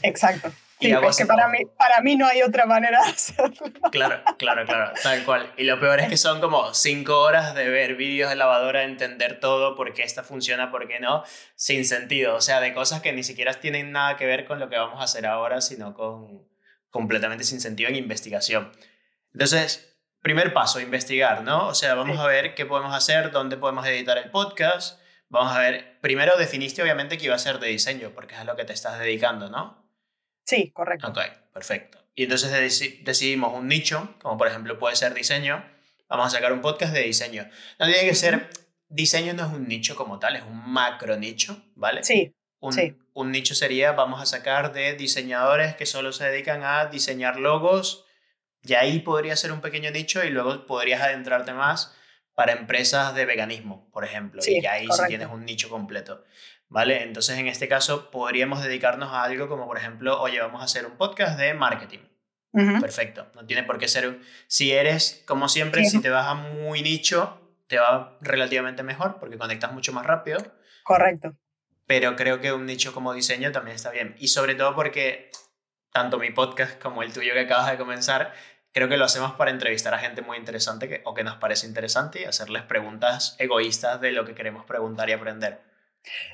Exacto. 0.03 0.51
y 0.81 0.91
es 0.91 1.17
que 1.17 1.25
para 1.25 1.47
mí, 1.47 1.59
para 1.77 2.01
mí 2.01 2.17
no 2.17 2.27
hay 2.27 2.41
otra 2.41 2.65
manera 2.65 3.01
de 3.03 3.09
hacerlo. 3.09 3.71
Claro, 3.89 4.21
claro, 4.37 4.65
claro, 4.65 4.91
tal 5.01 5.23
cual. 5.23 5.53
Y 5.55 5.63
lo 5.63 5.79
peor 5.79 6.01
es 6.01 6.09
que 6.09 6.17
son 6.17 6.41
como 6.41 6.73
cinco 6.73 7.21
horas 7.21 7.55
de 7.55 7.69
ver 7.69 7.95
vídeos 7.95 8.29
de 8.29 8.35
lavadora, 8.35 8.83
entender 8.83 9.39
todo, 9.39 9.77
por 9.77 9.93
qué 9.93 10.03
esta 10.03 10.23
funciona, 10.23 10.71
por 10.71 10.89
qué 10.89 10.99
no, 10.99 11.23
sin 11.55 11.85
sentido. 11.85 12.35
O 12.35 12.41
sea, 12.41 12.59
de 12.59 12.73
cosas 12.73 13.01
que 13.01 13.13
ni 13.13 13.23
siquiera 13.23 13.53
tienen 13.53 13.93
nada 13.93 14.17
que 14.17 14.25
ver 14.25 14.45
con 14.45 14.59
lo 14.59 14.69
que 14.69 14.77
vamos 14.77 14.99
a 14.99 15.05
hacer 15.05 15.25
ahora, 15.25 15.61
sino 15.61 15.93
con 15.93 16.45
completamente 16.89 17.45
sin 17.45 17.61
sentido 17.61 17.89
en 17.89 17.95
investigación. 17.95 18.73
Entonces, 19.31 19.90
primer 20.21 20.53
paso, 20.53 20.79
investigar, 20.79 21.43
¿no? 21.43 21.67
O 21.67 21.75
sea, 21.75 21.95
vamos 21.95 22.19
a 22.19 22.27
ver 22.27 22.55
qué 22.55 22.65
podemos 22.65 22.93
hacer, 22.93 23.31
dónde 23.31 23.57
podemos 23.57 23.85
editar 23.87 24.17
el 24.17 24.29
podcast. 24.29 24.99
Vamos 25.29 25.55
a 25.55 25.59
ver, 25.59 25.99
primero 26.01 26.37
definiste 26.37 26.81
obviamente 26.81 27.17
que 27.17 27.25
iba 27.25 27.35
a 27.35 27.39
ser 27.39 27.59
de 27.59 27.69
diseño, 27.69 28.11
porque 28.13 28.35
es 28.35 28.41
a 28.41 28.43
lo 28.43 28.55
que 28.55 28.65
te 28.65 28.73
estás 28.73 28.99
dedicando, 28.99 29.49
¿no? 29.49 29.81
Sí, 30.45 30.71
correcto. 30.71 31.07
Ok, 31.07 31.19
perfecto. 31.53 31.99
Y 32.15 32.23
entonces 32.23 32.51
decidimos 33.03 33.53
un 33.57 33.67
nicho, 33.67 34.15
como 34.21 34.37
por 34.37 34.47
ejemplo 34.47 34.77
puede 34.77 34.95
ser 34.95 35.13
diseño. 35.13 35.63
Vamos 36.09 36.27
a 36.27 36.29
sacar 36.29 36.51
un 36.51 36.61
podcast 36.61 36.93
de 36.93 37.03
diseño. 37.03 37.49
No 37.79 37.85
tiene 37.85 38.01
que 38.01 38.15
ser, 38.15 38.49
diseño 38.89 39.33
no 39.33 39.45
es 39.45 39.53
un 39.53 39.67
nicho 39.67 39.95
como 39.95 40.19
tal, 40.19 40.35
es 40.35 40.43
un 40.43 40.71
macro 40.71 41.15
nicho, 41.17 41.63
¿vale? 41.75 42.03
Sí. 42.03 42.35
Un, 42.59 42.73
sí. 42.73 42.95
un 43.13 43.31
nicho 43.31 43.55
sería, 43.55 43.93
vamos 43.93 44.21
a 44.21 44.25
sacar 44.25 44.73
de 44.73 44.93
diseñadores 44.93 45.75
que 45.75 45.85
solo 45.85 46.11
se 46.11 46.25
dedican 46.25 46.63
a 46.63 46.87
diseñar 46.87 47.39
logos, 47.39 48.05
y 48.63 48.73
ahí 48.73 48.99
podría 48.99 49.35
ser 49.35 49.51
un 49.51 49.61
pequeño 49.61 49.91
nicho 49.91 50.23
y 50.23 50.29
luego 50.29 50.65
podrías 50.65 51.01
adentrarte 51.01 51.53
más 51.53 51.95
para 52.33 52.53
empresas 52.53 53.13
de 53.15 53.25
veganismo, 53.25 53.89
por 53.91 54.05
ejemplo. 54.05 54.41
y 54.45 54.65
ahí 54.65 54.87
sí 54.91 55.01
tienes 55.07 55.29
un 55.29 55.45
nicho 55.45 55.69
completo. 55.69 56.23
¿Vale? 56.69 57.03
Entonces, 57.03 57.37
en 57.37 57.47
este 57.47 57.67
caso, 57.67 58.09
podríamos 58.11 58.63
dedicarnos 58.63 59.11
a 59.11 59.23
algo 59.23 59.49
como, 59.49 59.67
por 59.67 59.77
ejemplo, 59.77 60.21
oye, 60.21 60.39
vamos 60.39 60.61
a 60.61 60.65
hacer 60.65 60.85
un 60.85 60.95
podcast 60.95 61.37
de 61.37 61.53
marketing. 61.53 61.99
Perfecto. 62.79 63.29
No 63.35 63.45
tiene 63.45 63.63
por 63.63 63.77
qué 63.77 63.89
ser. 63.89 64.19
Si 64.47 64.71
eres, 64.71 65.21
como 65.25 65.49
siempre, 65.49 65.83
si 65.85 66.01
te 66.01 66.09
vas 66.09 66.27
a 66.27 66.33
muy 66.33 66.81
nicho, 66.81 67.41
te 67.67 67.77
va 67.77 68.17
relativamente 68.21 68.83
mejor 68.83 69.17
porque 69.19 69.37
conectas 69.37 69.73
mucho 69.73 69.91
más 69.91 70.05
rápido. 70.05 70.39
Correcto. 70.83 71.35
Pero 71.85 72.15
creo 72.15 72.39
que 72.39 72.53
un 72.53 72.65
nicho 72.65 72.93
como 72.93 73.13
diseño 73.13 73.51
también 73.51 73.75
está 73.75 73.91
bien. 73.91 74.15
Y 74.17 74.29
sobre 74.29 74.55
todo 74.55 74.73
porque 74.75 75.29
tanto 75.91 76.17
mi 76.19 76.31
podcast 76.31 76.81
como 76.81 77.03
el 77.03 77.13
tuyo 77.13 77.33
que 77.33 77.41
acabas 77.41 77.71
de 77.71 77.77
comenzar 77.77 78.33
creo 78.73 78.87
que 78.87 78.97
lo 78.97 79.05
hacemos 79.05 79.33
para 79.33 79.51
entrevistar 79.51 79.93
a 79.93 79.99
gente 79.99 80.21
muy 80.21 80.37
interesante 80.37 81.01
o 81.05 81.13
que 81.13 81.23
nos 81.23 81.37
parece 81.37 81.67
interesante 81.67 82.21
y 82.21 82.25
hacerles 82.25 82.63
preguntas 82.63 83.35
egoístas 83.39 83.99
de 84.01 84.11
lo 84.11 84.25
que 84.25 84.35
queremos 84.35 84.65
preguntar 84.65 85.09
y 85.09 85.13
aprender. 85.13 85.61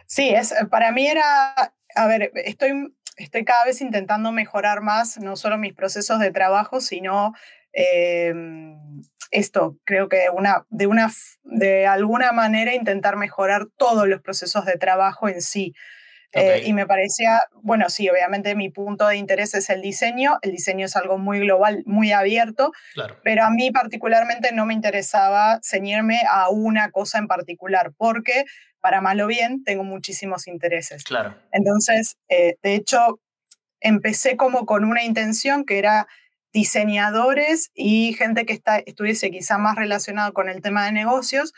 Sí, 0.05 0.29
es, 0.29 0.53
para 0.69 0.91
mí 0.91 1.07
era, 1.07 1.73
a 1.95 2.07
ver, 2.07 2.31
estoy, 2.35 2.95
estoy 3.17 3.43
cada 3.43 3.65
vez 3.65 3.81
intentando 3.81 4.31
mejorar 4.31 4.81
más 4.81 5.17
no 5.17 5.35
solo 5.35 5.57
mis 5.57 5.73
procesos 5.73 6.19
de 6.19 6.31
trabajo, 6.31 6.79
sino 6.79 7.33
em, 7.73 9.01
esto, 9.31 9.77
creo 9.83 10.07
que 10.07 10.29
una, 10.31 10.65
de, 10.69 10.87
una, 10.87 11.11
de 11.43 11.87
alguna 11.87 12.31
manera 12.31 12.73
intentar 12.73 13.17
mejorar 13.17 13.65
todos 13.77 14.07
los 14.07 14.21
procesos 14.21 14.65
de 14.65 14.77
trabajo 14.77 15.27
en 15.27 15.41
sí. 15.41 15.73
Eh, 16.34 16.63
y 16.65 16.74
me 16.74 16.86
parecía, 16.86 17.41
bueno, 17.62 17.89
sí, 17.89 18.10
obviamente 18.10 18.53
mi 18.55 18.69
punto 18.69 19.07
de 19.07 19.17
interés 19.17 19.53
es 19.53 19.69
el 19.69 19.81
diseño, 19.81 20.38
el 20.41 20.51
diseño 20.51 20.86
es 20.86 20.96
algo 20.96 21.17
muy 21.17 21.39
global, 21.39 21.84
muy 21.86 22.12
abierto, 22.12 22.72
pero 23.24 23.43
a 23.46 23.50
mí 23.50 23.72
particularmente 23.72 24.51
no 24.51 24.65
me 24.65 24.74
interesaba 24.74 25.60
ceñirme 25.63 26.22
a 26.29 26.50
una 26.50 26.91
cosa 26.91 27.17
en 27.17 27.27
particular, 27.27 27.93
porque 27.98 28.46
para 28.81 29.01
mal 29.01 29.19
o 29.22 29.27
bien 29.27 29.63
tengo 29.63 29.84
muchísimos 29.84 30.48
intereses. 30.48 31.03
Claro. 31.03 31.36
Entonces, 31.51 32.17
eh, 32.29 32.57
de 32.62 32.75
hecho, 32.75 33.19
empecé 33.79 34.38
como 34.38 34.65
con 34.65 34.84
una 34.84 35.03
intención 35.03 35.65
que 35.65 35.79
era 35.79 36.07
diseñadores 36.57 37.69
y 37.75 38.13
gente 38.13 38.47
que 38.47 38.53
está, 38.53 38.79
estuviese 38.79 39.29
quizá 39.29 39.59
más 39.59 39.75
relacionado 39.75 40.33
con 40.33 40.49
el 40.49 40.63
tema 40.63 40.85
de 40.85 40.91
negocios, 40.91 41.53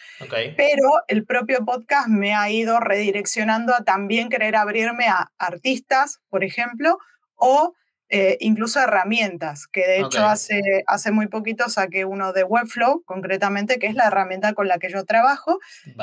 pero 0.57 0.91
el 1.07 1.23
propio 1.23 1.63
podcast 1.63 2.09
me 2.09 2.35
ha 2.35 2.49
ido 2.51 2.81
redireccionando 2.81 3.73
a 3.73 3.85
también 3.85 4.27
querer 4.27 4.57
abrirme 4.57 5.07
a 5.07 5.31
artistas, 5.37 6.19
por 6.27 6.43
ejemplo, 6.43 6.97
o 7.35 7.75
eh, 8.09 8.35
incluso 8.41 8.81
herramientas, 8.81 9.67
que 9.67 9.87
de 9.87 9.99
hecho 10.01 10.25
hace, 10.25 10.59
hace 10.85 11.11
muy 11.11 11.27
poquito 11.27 11.69
saqué 11.69 12.03
uno 12.03 12.33
de 12.33 12.43
Webflow, 12.43 13.03
concretamente, 13.05 13.79
que 13.79 13.87
es 13.87 13.95
la 13.95 14.07
herramienta 14.07 14.51
con 14.51 14.67
la 14.67 14.79
que 14.79 14.89
yo 14.89 15.05
trabajo, 15.05 15.59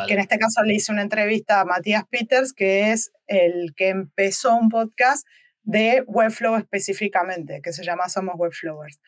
que 0.06 0.14
en 0.14 0.20
este 0.20 0.38
caso 0.38 0.62
le 0.62 0.72
hice 0.72 0.90
una 0.90 1.02
entrevista 1.02 1.60
a 1.60 1.66
Matías 1.66 2.04
Peters, 2.08 2.54
que 2.54 2.92
es 2.92 3.12
el 3.26 3.74
que 3.76 3.90
empezó 3.90 4.54
un 4.54 4.70
podcast 4.70 5.26
de 5.66 6.04
Webflow 6.06 6.56
específicamente, 6.56 7.61
que 7.61 7.73
se 7.73 7.85
llama 7.85 8.08
Somos 8.08 8.37
Webflowers. 8.38 8.99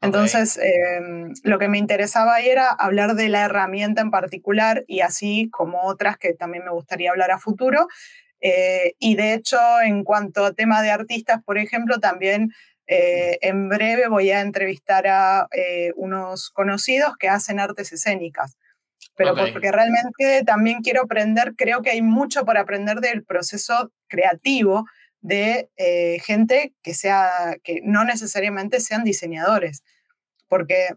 Entonces, 0.00 0.58
em, 0.58 1.32
lo 1.42 1.58
que 1.58 1.68
me 1.68 1.78
interesaba 1.78 2.40
era 2.40 2.70
hablar 2.70 3.14
de 3.14 3.28
la 3.28 3.44
herramienta 3.44 4.02
en 4.02 4.10
particular 4.10 4.84
y 4.86 5.00
así 5.00 5.48
como 5.50 5.82
otras 5.82 6.18
que 6.18 6.34
también 6.34 6.64
me 6.64 6.70
gustaría 6.70 7.10
hablar 7.10 7.30
a 7.30 7.38
futuro. 7.38 7.86
Eh, 8.40 8.94
y 8.98 9.16
de 9.16 9.34
hecho, 9.34 9.58
en 9.82 10.04
cuanto 10.04 10.44
a 10.44 10.52
tema 10.52 10.82
de 10.82 10.90
artistas, 10.90 11.42
por 11.44 11.58
ejemplo, 11.58 11.98
también 11.98 12.50
eh, 12.86 13.38
en 13.40 13.68
breve 13.68 14.08
voy 14.08 14.30
a 14.30 14.40
entrevistar 14.40 15.06
a 15.06 15.48
eh, 15.52 15.92
unos 15.96 16.50
conocidos 16.50 17.14
que 17.18 17.28
hacen 17.28 17.60
artes 17.60 17.92
escénicas. 17.92 18.56
Pero 19.16 19.34
porque 19.34 19.72
realmente 19.72 20.44
también 20.44 20.82
quiero 20.82 21.02
aprender, 21.02 21.54
creo 21.56 21.80
que 21.80 21.90
hay 21.90 22.02
mucho 22.02 22.44
por 22.44 22.58
aprender 22.58 23.00
del 23.00 23.24
proceso 23.24 23.90
creativo 24.08 24.84
de 25.26 25.68
eh, 25.76 26.18
gente 26.24 26.72
que, 26.82 26.94
sea, 26.94 27.56
que 27.64 27.80
no 27.82 28.04
necesariamente 28.04 28.78
sean 28.78 29.02
diseñadores. 29.02 29.82
Porque, 30.48 30.90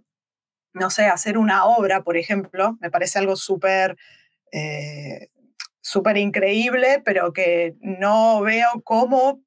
no 0.73 0.91
sé, 0.91 1.05
hacer 1.07 1.39
una 1.39 1.65
obra, 1.65 2.03
por 2.03 2.15
ejemplo, 2.15 2.77
me 2.79 2.91
parece 2.91 3.17
algo 3.17 3.35
súper 3.35 3.97
eh, 4.51 5.29
súper 5.81 6.17
increíble, 6.17 7.01
pero 7.03 7.33
que 7.33 7.75
no 7.81 8.41
veo 8.41 8.69
cómo, 8.83 9.41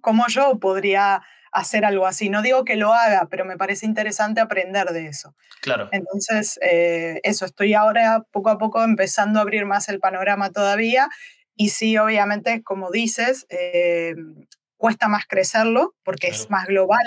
cómo 0.00 0.26
yo 0.26 0.58
podría 0.58 1.22
hacer 1.52 1.84
algo 1.84 2.06
así. 2.06 2.30
No 2.30 2.42
digo 2.42 2.64
que 2.64 2.74
lo 2.74 2.92
haga, 2.92 3.28
pero 3.30 3.44
me 3.44 3.56
parece 3.56 3.86
interesante 3.86 4.40
aprender 4.40 4.88
de 4.88 5.06
eso. 5.06 5.36
Claro. 5.60 5.88
Entonces, 5.92 6.58
eh, 6.62 7.20
eso, 7.22 7.44
estoy 7.44 7.74
ahora 7.74 8.24
poco 8.32 8.50
a 8.50 8.58
poco 8.58 8.82
empezando 8.82 9.38
a 9.38 9.42
abrir 9.42 9.66
más 9.66 9.88
el 9.88 10.00
panorama 10.00 10.50
todavía 10.50 11.08
y 11.60 11.68
sí, 11.68 11.98
obviamente, 11.98 12.62
como 12.62 12.90
dices, 12.90 13.44
eh, 13.50 14.14
cuesta 14.78 15.08
más 15.08 15.26
crecerlo 15.26 15.94
porque 16.04 16.28
es 16.28 16.48
más 16.48 16.66
global. 16.66 17.04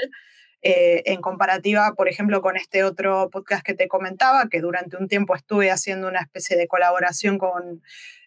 Eh, 0.61 1.01
en 1.11 1.21
comparativa, 1.21 1.95
por 1.95 2.07
ejemplo, 2.07 2.39
con 2.43 2.55
este 2.55 2.83
otro 2.83 3.31
podcast 3.31 3.65
que 3.65 3.73
te 3.73 3.87
comentaba, 3.87 4.49
que 4.49 4.61
durante 4.61 4.95
un 4.95 5.07
tiempo 5.07 5.35
estuve 5.35 5.71
haciendo 5.71 6.07
una 6.07 6.19
especie 6.19 6.55
de 6.55 6.67
colaboración 6.67 7.39
con, 7.39 7.81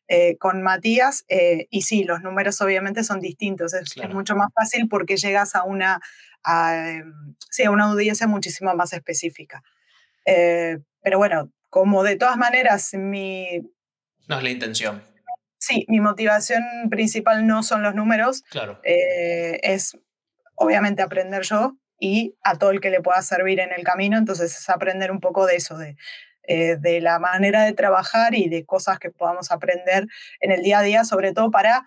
eh, 0.08 0.36
con 0.38 0.64
Matías, 0.64 1.24
eh, 1.28 1.68
y 1.70 1.82
sí, 1.82 2.02
los 2.02 2.22
números 2.22 2.60
obviamente 2.60 3.04
son 3.04 3.20
distintos, 3.20 3.72
es, 3.72 3.94
mucho 4.10 4.34
más 4.34 4.48
fácil 4.52 4.88
porque 4.88 5.16
llegas 5.16 5.54
a 5.54 5.62
una, 5.62 6.00
a, 6.42 7.02
sí, 7.50 7.62
a 7.62 7.70
una 7.70 7.84
audiencia 7.84 8.26
muchísimo 8.26 8.74
más 8.74 8.92
específica. 8.92 9.62
pero 10.24 11.18
bueno, 11.18 11.52
como 11.70 12.02
de 12.02 12.16
todas 12.16 12.36
maneras 12.36 12.94
mi... 12.94 13.60
No 14.26 14.38
es 14.38 14.42
la 14.42 14.50
intención. 14.50 15.15
Sí, 15.58 15.86
mi 15.88 16.00
motivación 16.00 16.62
principal 16.90 17.46
no 17.46 17.62
son 17.62 17.82
los 17.82 17.94
números, 17.94 18.42
claro. 18.50 18.80
es 18.82 19.98
obviamente 20.54 21.02
aprender 21.02 21.42
yo, 21.42 21.76
y 21.98 22.36
a 22.42 22.56
todo 22.56 22.70
el 22.70 22.80
que 22.80 22.90
le 22.90 23.00
pueda 23.00 23.22
servir 23.22 23.60
en 23.60 23.72
el 23.72 23.84
camino. 23.84 24.18
Entonces 24.18 24.56
es 24.56 24.68
aprender 24.68 25.10
un 25.10 25.20
poco 25.20 25.46
de 25.46 25.56
eso, 25.56 25.78
de, 25.78 25.96
eh, 26.42 26.76
de 26.76 27.00
la 27.00 27.18
manera 27.18 27.64
de 27.64 27.72
trabajar 27.72 28.34
y 28.34 28.48
de 28.48 28.64
cosas 28.64 28.98
que 28.98 29.10
podamos 29.10 29.50
aprender 29.50 30.06
en 30.40 30.52
el 30.52 30.62
día 30.62 30.80
a 30.80 30.82
día, 30.82 31.04
sobre 31.04 31.32
todo 31.32 31.50
para 31.50 31.84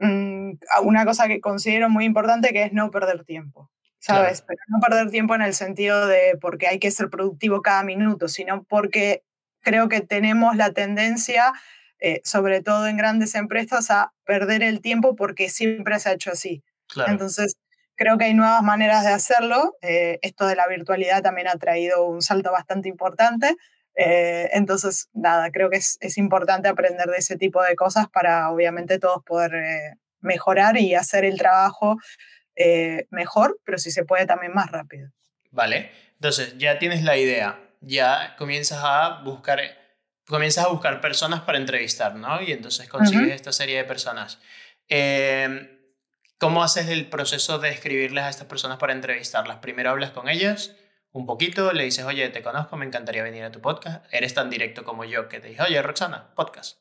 mm, 0.00 0.52
una 0.82 1.04
cosa 1.04 1.28
que 1.28 1.40
considero 1.40 1.88
muy 1.88 2.04
importante 2.04 2.52
que 2.52 2.64
es 2.64 2.72
no 2.72 2.90
perder 2.90 3.24
tiempo. 3.24 3.70
¿Sabes? 4.00 4.42
Pero 4.46 4.60
no 4.68 4.78
perder 4.78 5.10
tiempo 5.10 5.34
en 5.34 5.42
el 5.42 5.54
sentido 5.54 6.06
de 6.06 6.38
porque 6.40 6.68
hay 6.68 6.78
que 6.78 6.92
ser 6.92 7.10
productivo 7.10 7.62
cada 7.62 7.82
minuto, 7.82 8.28
sino 8.28 8.62
porque 8.62 9.24
creo 9.60 9.88
que 9.88 10.00
tenemos 10.00 10.54
la 10.54 10.72
tendencia, 10.72 11.52
eh, 12.00 12.20
sobre 12.24 12.62
todo 12.62 12.86
en 12.86 12.96
grandes 12.96 13.34
empresas, 13.34 13.90
a 13.90 14.12
perder 14.24 14.62
el 14.62 14.80
tiempo 14.80 15.16
porque 15.16 15.48
siempre 15.48 15.98
se 15.98 16.08
ha 16.08 16.12
hecho 16.12 16.30
así. 16.30 16.62
Entonces, 17.06 17.56
Creo 17.98 18.16
que 18.16 18.26
hay 18.26 18.34
nuevas 18.34 18.62
maneras 18.62 19.04
de 19.04 19.10
hacerlo. 19.10 19.76
Eh, 19.82 20.20
esto 20.22 20.46
de 20.46 20.54
la 20.54 20.68
virtualidad 20.68 21.20
también 21.20 21.48
ha 21.48 21.56
traído 21.56 22.04
un 22.06 22.22
salto 22.22 22.52
bastante 22.52 22.88
importante. 22.88 23.56
Eh, 23.96 24.48
entonces, 24.52 25.08
nada, 25.12 25.50
creo 25.50 25.68
que 25.68 25.78
es, 25.78 25.98
es, 26.00 26.16
importante 26.16 26.68
aprender 26.68 27.08
de 27.08 27.16
ese 27.16 27.36
tipo 27.36 27.60
de 27.60 27.74
cosas 27.74 28.06
para 28.08 28.52
obviamente 28.52 29.00
todos 29.00 29.24
poder 29.24 29.52
eh, 29.56 29.94
mejorar 30.20 30.76
y 30.76 30.94
hacer 30.94 31.24
el 31.24 31.36
trabajo 31.36 31.96
mejor, 33.10 33.56
pero 33.64 33.78
si 33.78 33.92
se 33.92 34.04
puede 34.04 34.26
también 34.26 34.52
más 34.52 34.72
rápido. 34.72 35.10
Vale, 35.52 35.92
entonces 36.14 36.58
ya 36.58 36.80
tienes 36.80 37.04
la 37.04 37.16
idea, 37.16 37.60
ya 37.80 38.34
comienzas 38.36 38.80
a 38.82 39.22
buscar, 39.22 39.60
comienzas 40.28 40.66
a 40.66 40.68
buscar 40.68 41.00
personas 41.00 41.40
para 41.40 41.58
entrevistar, 41.58 42.14
¿no? 42.14 42.40
Y 42.42 42.52
entonces 42.52 42.88
consigues 42.88 43.34
esta 43.34 43.52
serie 43.52 43.78
de 43.78 43.84
personas. 43.84 44.38
Eh, 44.88 45.74
¿Cómo 46.38 46.62
haces 46.62 46.88
el 46.88 47.08
proceso 47.08 47.58
de 47.58 47.70
escribirles 47.70 48.24
a 48.24 48.28
estas 48.28 48.46
personas 48.46 48.78
para 48.78 48.92
entrevistarlas? 48.92 49.58
Primero 49.58 49.90
hablas 49.90 50.12
con 50.12 50.28
ellas 50.28 50.76
un 51.10 51.26
poquito, 51.26 51.72
le 51.72 51.84
dices, 51.84 52.04
oye, 52.04 52.28
te 52.28 52.42
conozco, 52.42 52.76
me 52.76 52.86
encantaría 52.86 53.22
venir 53.22 53.42
a 53.42 53.50
tu 53.50 53.60
podcast. 53.60 54.04
Eres 54.12 54.34
tan 54.34 54.50
directo 54.50 54.84
como 54.84 55.04
yo 55.04 55.28
que 55.28 55.40
te 55.40 55.48
dije, 55.48 55.62
oye, 55.62 55.82
Roxana, 55.82 56.32
podcast. 56.36 56.78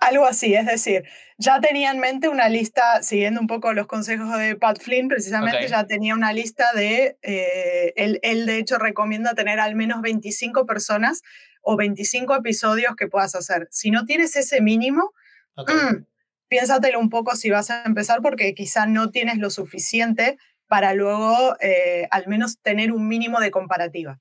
Algo 0.00 0.26
así, 0.26 0.54
es 0.54 0.66
decir, 0.66 1.04
ya 1.38 1.60
tenía 1.60 1.90
en 1.90 1.98
mente 1.98 2.28
una 2.28 2.48
lista, 2.48 3.02
siguiendo 3.02 3.40
un 3.40 3.46
poco 3.46 3.72
los 3.72 3.86
consejos 3.86 4.36
de 4.38 4.54
Pat 4.56 4.80
Flynn, 4.80 5.08
precisamente 5.08 5.66
ya 5.68 5.86
tenía 5.86 6.14
una 6.14 6.32
lista 6.32 6.72
de, 6.74 7.16
eh, 7.22 7.92
él, 7.96 8.20
él, 8.22 8.46
de 8.46 8.58
hecho 8.58 8.78
recomienda 8.78 9.34
tener 9.34 9.58
al 9.60 9.74
menos 9.74 10.02
25 10.02 10.66
personas 10.66 11.22
o 11.62 11.76
25 11.76 12.34
episodios 12.36 12.94
que 12.96 13.08
puedas 13.08 13.34
hacer. 13.34 13.68
Si 13.70 13.90
no 13.90 14.04
tienes 14.04 14.36
ese 14.36 14.60
mínimo, 14.60 15.12
mm, 15.56 16.04
piénsatelo 16.48 16.98
un 16.98 17.08
poco 17.08 17.34
si 17.36 17.50
vas 17.50 17.70
a 17.70 17.84
empezar 17.84 18.20
porque 18.20 18.54
quizá 18.54 18.86
no 18.86 19.10
tienes 19.10 19.38
lo 19.38 19.50
suficiente 19.50 20.38
para 20.66 20.94
luego 20.94 21.56
eh, 21.60 22.08
al 22.10 22.26
menos 22.28 22.58
tener 22.60 22.92
un 22.92 23.08
mínimo 23.08 23.40
de 23.40 23.50
comparativa. 23.50 24.20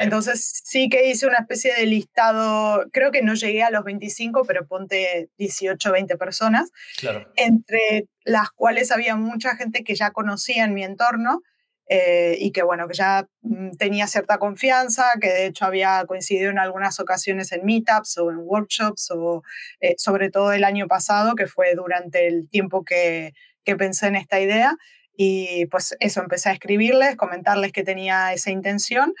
Entonces 0.00 0.62
sí 0.64 0.88
que 0.88 1.08
hice 1.08 1.26
una 1.26 1.38
especie 1.38 1.72
de 1.72 1.86
listado, 1.86 2.84
creo 2.92 3.12
que 3.12 3.22
no 3.22 3.34
llegué 3.34 3.62
a 3.62 3.70
los 3.70 3.84
25, 3.84 4.44
pero 4.44 4.66
ponte 4.66 5.30
18, 5.38 5.92
20 5.92 6.16
personas, 6.16 6.70
claro. 6.98 7.30
entre 7.36 8.08
las 8.24 8.50
cuales 8.50 8.90
había 8.90 9.14
mucha 9.14 9.54
gente 9.56 9.84
que 9.84 9.94
ya 9.94 10.10
conocía 10.10 10.64
en 10.64 10.74
mi 10.74 10.82
entorno 10.82 11.42
eh, 11.88 12.36
y 12.38 12.52
que 12.52 12.62
bueno, 12.62 12.86
que 12.86 12.94
ya 12.94 13.26
mm, 13.42 13.76
tenía 13.78 14.06
cierta 14.06 14.38
confianza, 14.38 15.12
que 15.20 15.28
de 15.28 15.46
hecho 15.46 15.64
había 15.64 16.04
coincidido 16.06 16.50
en 16.50 16.58
algunas 16.58 17.00
ocasiones 17.00 17.50
en 17.52 17.64
meetups 17.64 18.18
o 18.18 18.30
en 18.30 18.38
workshops, 18.38 19.10
o 19.10 19.42
eh, 19.80 19.94
sobre 19.98 20.30
todo 20.30 20.52
el 20.52 20.64
año 20.64 20.86
pasado, 20.86 21.34
que 21.34 21.46
fue 21.46 21.74
durante 21.74 22.26
el 22.26 22.48
tiempo 22.48 22.84
que, 22.84 23.32
que 23.64 23.76
pensé 23.76 24.08
en 24.08 24.16
esta 24.16 24.40
idea. 24.40 24.76
Y 25.16 25.66
pues 25.66 25.96
eso, 26.00 26.20
empecé 26.20 26.50
a 26.50 26.52
escribirles, 26.52 27.16
comentarles 27.16 27.72
que 27.72 27.84
tenía 27.84 28.32
esa 28.32 28.50
intención. 28.50 29.14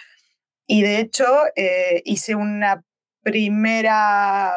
Y 0.66 0.82
de 0.82 1.00
hecho 1.00 1.26
eh, 1.56 2.02
hice 2.04 2.34
una 2.34 2.84
primera 3.22 4.56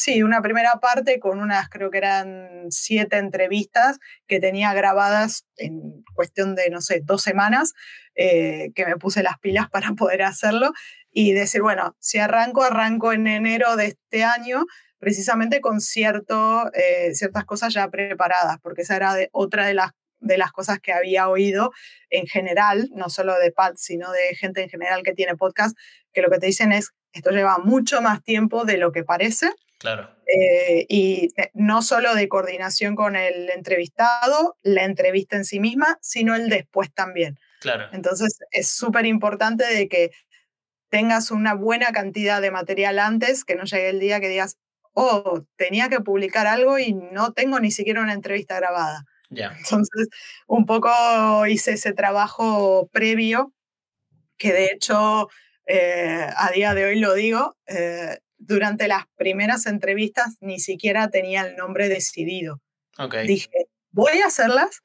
sí, 0.00 0.22
una 0.22 0.40
primera 0.42 0.80
parte 0.80 1.20
con 1.20 1.40
unas, 1.40 1.68
creo 1.68 1.90
que 1.90 1.98
eran 1.98 2.66
siete 2.70 3.18
entrevistas 3.18 3.98
que 4.26 4.40
tenía 4.40 4.72
grabadas 4.74 5.46
en 5.56 6.04
cuestión 6.14 6.54
de, 6.54 6.70
no 6.70 6.80
sé, 6.80 7.02
dos 7.04 7.22
semanas, 7.22 7.74
eh, 8.14 8.70
que 8.74 8.86
me 8.86 8.96
puse 8.96 9.22
las 9.22 9.38
pilas 9.38 9.68
para 9.70 9.92
poder 9.92 10.22
hacerlo 10.22 10.72
y 11.10 11.32
decir, 11.32 11.62
bueno, 11.62 11.96
si 12.00 12.18
arranco, 12.18 12.62
arranco 12.62 13.12
en 13.12 13.26
enero 13.26 13.76
de 13.76 13.86
este 13.86 14.24
año, 14.24 14.64
precisamente 14.98 15.60
con 15.60 15.80
cierto, 15.80 16.70
eh, 16.74 17.14
ciertas 17.14 17.44
cosas 17.44 17.74
ya 17.74 17.88
preparadas, 17.90 18.58
porque 18.62 18.82
esa 18.82 18.96
era 18.96 19.14
de, 19.14 19.28
otra 19.32 19.66
de 19.66 19.74
las 19.74 19.92
de 20.22 20.36
las 20.36 20.52
cosas 20.52 20.80
que 20.80 20.92
había 20.92 21.30
oído 21.30 21.72
en 22.10 22.26
general, 22.26 22.90
no 22.92 23.08
solo 23.08 23.38
de 23.38 23.52
Pat, 23.52 23.76
sino 23.76 24.12
de 24.12 24.34
gente 24.36 24.62
en 24.62 24.68
general 24.68 25.02
que 25.02 25.14
tiene 25.14 25.34
podcast, 25.34 25.74
que 26.12 26.20
lo 26.20 26.30
que 26.30 26.38
te 26.38 26.46
dicen 26.46 26.72
es, 26.72 26.90
esto 27.12 27.30
lleva 27.30 27.56
mucho 27.58 28.02
más 28.02 28.22
tiempo 28.22 28.66
de 28.66 28.76
lo 28.76 28.92
que 28.92 29.02
parece, 29.02 29.50
Claro. 29.80 30.14
Eh, 30.26 30.84
y 30.90 31.30
no 31.54 31.80
solo 31.80 32.14
de 32.14 32.28
coordinación 32.28 32.94
con 32.94 33.16
el 33.16 33.48
entrevistado, 33.48 34.56
la 34.62 34.84
entrevista 34.84 35.36
en 35.36 35.46
sí 35.46 35.58
misma, 35.58 35.96
sino 36.02 36.34
el 36.34 36.50
después 36.50 36.92
también. 36.92 37.38
Claro. 37.60 37.88
Entonces 37.92 38.38
es 38.50 38.68
súper 38.68 39.06
importante 39.06 39.64
de 39.64 39.88
que 39.88 40.10
tengas 40.90 41.30
una 41.30 41.54
buena 41.54 41.92
cantidad 41.92 42.42
de 42.42 42.50
material 42.50 42.98
antes, 42.98 43.42
que 43.42 43.54
no 43.54 43.64
llegue 43.64 43.88
el 43.88 44.00
día 44.00 44.20
que 44.20 44.28
digas, 44.28 44.58
oh, 44.92 45.44
tenía 45.56 45.88
que 45.88 46.00
publicar 46.00 46.46
algo 46.46 46.78
y 46.78 46.92
no 46.92 47.32
tengo 47.32 47.58
ni 47.58 47.70
siquiera 47.70 48.02
una 48.02 48.12
entrevista 48.12 48.56
grabada. 48.56 49.04
Ya. 49.30 49.56
Entonces, 49.56 50.08
un 50.46 50.66
poco 50.66 50.90
hice 51.46 51.72
ese 51.72 51.94
trabajo 51.94 52.90
previo, 52.92 53.54
que 54.36 54.52
de 54.52 54.66
hecho, 54.66 55.28
eh, 55.66 56.26
a 56.36 56.50
día 56.50 56.74
de 56.74 56.84
hoy 56.84 56.98
lo 56.98 57.14
digo, 57.14 57.56
eh, 57.66 58.18
durante 58.40 58.88
las 58.88 59.04
primeras 59.16 59.66
entrevistas 59.66 60.36
ni 60.40 60.58
siquiera 60.58 61.10
tenía 61.10 61.42
el 61.42 61.56
nombre 61.56 61.88
decidido. 61.88 62.60
Dije, 63.26 63.68
voy 63.92 64.20
a 64.20 64.26
hacerlas 64.26 64.82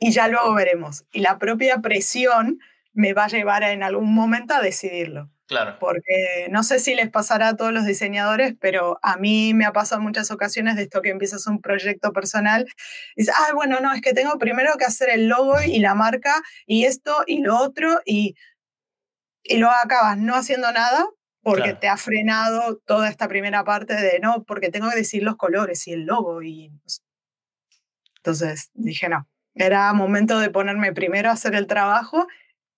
y 0.00 0.12
ya 0.12 0.28
luego 0.28 0.54
veremos. 0.54 1.04
Y 1.12 1.20
la 1.20 1.38
propia 1.38 1.78
presión 1.78 2.58
me 2.92 3.12
va 3.12 3.24
a 3.24 3.28
llevar 3.28 3.62
en 3.64 3.82
algún 3.82 4.14
momento 4.14 4.54
a 4.54 4.60
decidirlo. 4.60 5.30
Claro. 5.46 5.78
Porque 5.80 6.48
no 6.50 6.62
sé 6.62 6.78
si 6.78 6.94
les 6.94 7.10
pasará 7.10 7.48
a 7.48 7.56
todos 7.56 7.72
los 7.72 7.86
diseñadores, 7.86 8.54
pero 8.60 8.98
a 9.02 9.16
mí 9.16 9.54
me 9.54 9.64
ha 9.64 9.72
pasado 9.72 10.00
muchas 10.00 10.30
ocasiones 10.30 10.76
de 10.76 10.82
esto 10.82 11.00
que 11.00 11.08
empiezas 11.08 11.46
un 11.46 11.60
proyecto 11.60 12.12
personal 12.12 12.66
y 13.16 13.22
dices, 13.22 13.34
ah, 13.38 13.52
bueno, 13.54 13.80
no, 13.80 13.92
es 13.94 14.02
que 14.02 14.12
tengo 14.12 14.38
primero 14.38 14.76
que 14.76 14.84
hacer 14.84 15.08
el 15.08 15.26
logo 15.26 15.54
y 15.62 15.78
la 15.78 15.94
marca 15.94 16.42
y 16.66 16.84
esto 16.84 17.24
y 17.26 17.40
lo 17.40 17.56
otro 17.56 18.00
y, 18.04 18.34
y 19.42 19.56
luego 19.56 19.74
acabas 19.82 20.18
no 20.18 20.34
haciendo 20.34 20.70
nada 20.70 21.06
porque 21.48 21.74
te 21.74 21.88
ha 21.88 21.96
frenado 21.96 22.76
toda 22.84 23.08
esta 23.08 23.28
primera 23.28 23.64
parte 23.64 23.94
de 23.94 24.18
no, 24.20 24.44
porque 24.44 24.70
tengo 24.70 24.90
que 24.90 24.96
decir 24.96 25.22
los 25.22 25.36
colores 25.36 25.86
y 25.88 25.92
el 25.92 26.04
logo. 26.04 26.42
Y... 26.42 26.70
Entonces 28.16 28.70
dije, 28.74 29.08
no, 29.08 29.28
era 29.54 29.92
momento 29.92 30.38
de 30.38 30.50
ponerme 30.50 30.92
primero 30.92 31.30
a 31.30 31.32
hacer 31.32 31.54
el 31.54 31.66
trabajo 31.66 32.26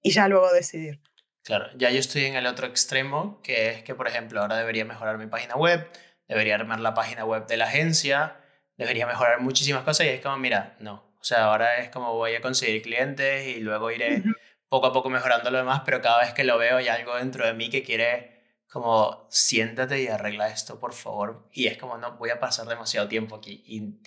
y 0.03 0.13
ya 0.13 0.29
luego 0.29 0.53
decidir. 0.53 1.01
Claro, 1.43 1.67
ya 1.77 1.91
yo 1.91 1.99
estoy 1.99 2.27
en 2.27 2.37
el 2.37 2.47
otro 2.47 2.67
extremo, 2.67 3.41
que 3.43 3.71
es 3.71 3.83
que, 3.83 3.95
por 3.95 4.07
ejemplo, 4.07 4.41
ahora 4.41 4.57
debería 4.57 4.85
mejorar 4.85 5.19
mi 5.19 5.27
página 5.27 5.57
web, 5.57 5.89
debería 6.29 6.55
armar 6.55 6.81
la 6.81 6.95
página 6.95 7.25
web 7.25 7.47
de 7.47 7.57
la 7.57 7.65
agencia, 7.65 8.37
debería 8.77 9.07
mejorar 9.07 9.41
muchísimas 9.41 9.83
cosas 9.83 10.07
y 10.07 10.11
es 10.11 10.21
como, 10.21 10.37
mira, 10.37 10.77
no, 10.81 11.11
o 11.19 11.25
sea, 11.25 11.45
ahora 11.45 11.79
es 11.79 11.89
como 11.89 12.15
voy 12.15 12.35
a 12.35 12.41
conseguir 12.41 12.83
clientes 12.83 13.47
y 13.47 13.61
luego 13.61 13.91
iré 13.91 14.23
poco 14.69 14.87
a 14.87 14.93
poco 14.93 15.11
mejorando 15.11 15.51
lo 15.51 15.59
demás, 15.59 15.83
pero 15.85 16.01
cada 16.01 16.21
vez 16.21 16.33
que 16.33 16.45
lo 16.45 16.57
veo 16.57 16.77
hay 16.77 16.89
algo 16.89 17.17
dentro 17.17 17.45
de 17.45 17.53
mí 17.55 17.71
que 17.71 17.83
quiere 17.83 18.40
como 18.71 19.27
siéntate 19.31 20.01
y 20.01 20.07
arregla 20.07 20.49
esto, 20.49 20.79
por 20.79 20.95
favor. 20.95 21.49
Y 21.53 21.67
es 21.67 21.77
como, 21.77 21.99
no, 21.99 22.17
voy 22.17 22.31
a 22.31 22.39
pasar 22.39 22.67
demasiado 22.67 23.09
tiempo 23.09 23.37
aquí 23.37 23.63
y, 23.67 24.01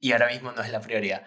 y 0.00 0.12
ahora 0.12 0.28
mismo 0.28 0.52
no 0.52 0.62
es 0.62 0.70
la 0.70 0.80
prioridad. 0.80 1.26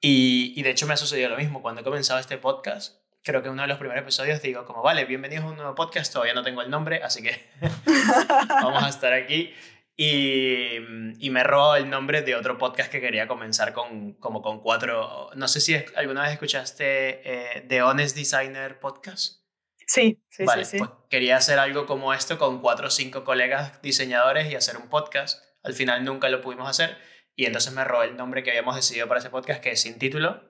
Y, 0.00 0.54
y, 0.56 0.62
de 0.62 0.70
hecho 0.70 0.86
me 0.86 0.94
ha 0.94 0.96
sucedido 0.96 1.28
lo 1.28 1.36
mismo. 1.36 1.62
Cuando 1.62 1.82
he 1.82 1.84
comenzado 1.84 2.18
este 2.18 2.38
podcast, 2.38 2.96
creo 3.22 3.42
que 3.42 3.50
uno 3.50 3.62
de 3.62 3.68
los 3.68 3.78
primeros 3.78 4.02
episodios 4.02 4.40
digo 4.42 4.64
como, 4.64 4.82
vale, 4.82 5.04
bienvenidos 5.04 5.44
a 5.44 5.48
un 5.48 5.56
nuevo 5.56 5.74
podcast, 5.74 6.12
todavía 6.12 6.34
no 6.34 6.42
tengo 6.42 6.62
el 6.62 6.70
nombre, 6.70 7.02
así 7.04 7.22
que 7.22 7.50
vamos 8.48 8.82
a 8.82 8.88
estar 8.88 9.12
aquí. 9.12 9.52
Y, 9.94 10.78
y, 11.18 11.30
me 11.30 11.44
robó 11.44 11.76
el 11.76 11.90
nombre 11.90 12.22
de 12.22 12.34
otro 12.34 12.56
podcast 12.56 12.90
que 12.90 13.02
quería 13.02 13.28
comenzar 13.28 13.74
con, 13.74 14.14
como 14.14 14.40
con 14.40 14.60
cuatro. 14.60 15.30
No 15.36 15.46
sé 15.46 15.60
si 15.60 15.76
alguna 15.94 16.22
vez 16.22 16.32
escuchaste 16.32 17.20
eh, 17.58 17.66
The 17.68 17.82
Honest 17.82 18.16
Designer 18.16 18.80
Podcast. 18.80 19.41
Sí, 19.86 20.22
sí, 20.30 20.44
vale, 20.44 20.64
sí, 20.64 20.78
Pues 20.78 20.90
quería 21.10 21.36
hacer 21.36 21.58
algo 21.58 21.86
como 21.86 22.14
esto 22.14 22.38
con 22.38 22.60
cuatro 22.60 22.88
o 22.88 22.90
cinco 22.90 23.24
colegas 23.24 23.80
diseñadores 23.82 24.50
y 24.50 24.54
hacer 24.54 24.76
un 24.76 24.88
podcast. 24.88 25.44
Al 25.62 25.74
final 25.74 26.04
nunca 26.04 26.28
lo 26.28 26.40
pudimos 26.40 26.68
hacer 26.68 26.96
y 27.34 27.46
entonces 27.46 27.72
me 27.72 27.84
robó 27.84 28.02
el 28.02 28.16
nombre 28.16 28.42
que 28.42 28.50
habíamos 28.50 28.76
decidido 28.76 29.08
para 29.08 29.20
ese 29.20 29.30
podcast, 29.30 29.62
que 29.62 29.70
es 29.70 29.80
Sin 29.80 29.98
Título. 29.98 30.48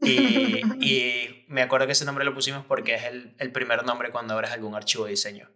y, 0.00 0.60
y, 0.84 1.44
me 1.48 1.62
acuerdo 1.62 1.86
que 1.86 1.92
ese 1.92 2.04
nombre 2.04 2.24
lo 2.24 2.34
pusimos 2.34 2.64
porque 2.66 2.94
es 2.94 3.04
el, 3.04 3.34
el 3.38 3.52
primer 3.52 3.84
nombre 3.84 4.10
cuando 4.10 4.34
abres 4.34 4.50
algún 4.50 4.74
archivo 4.74 5.04
de 5.04 5.10
diseño. 5.10 5.50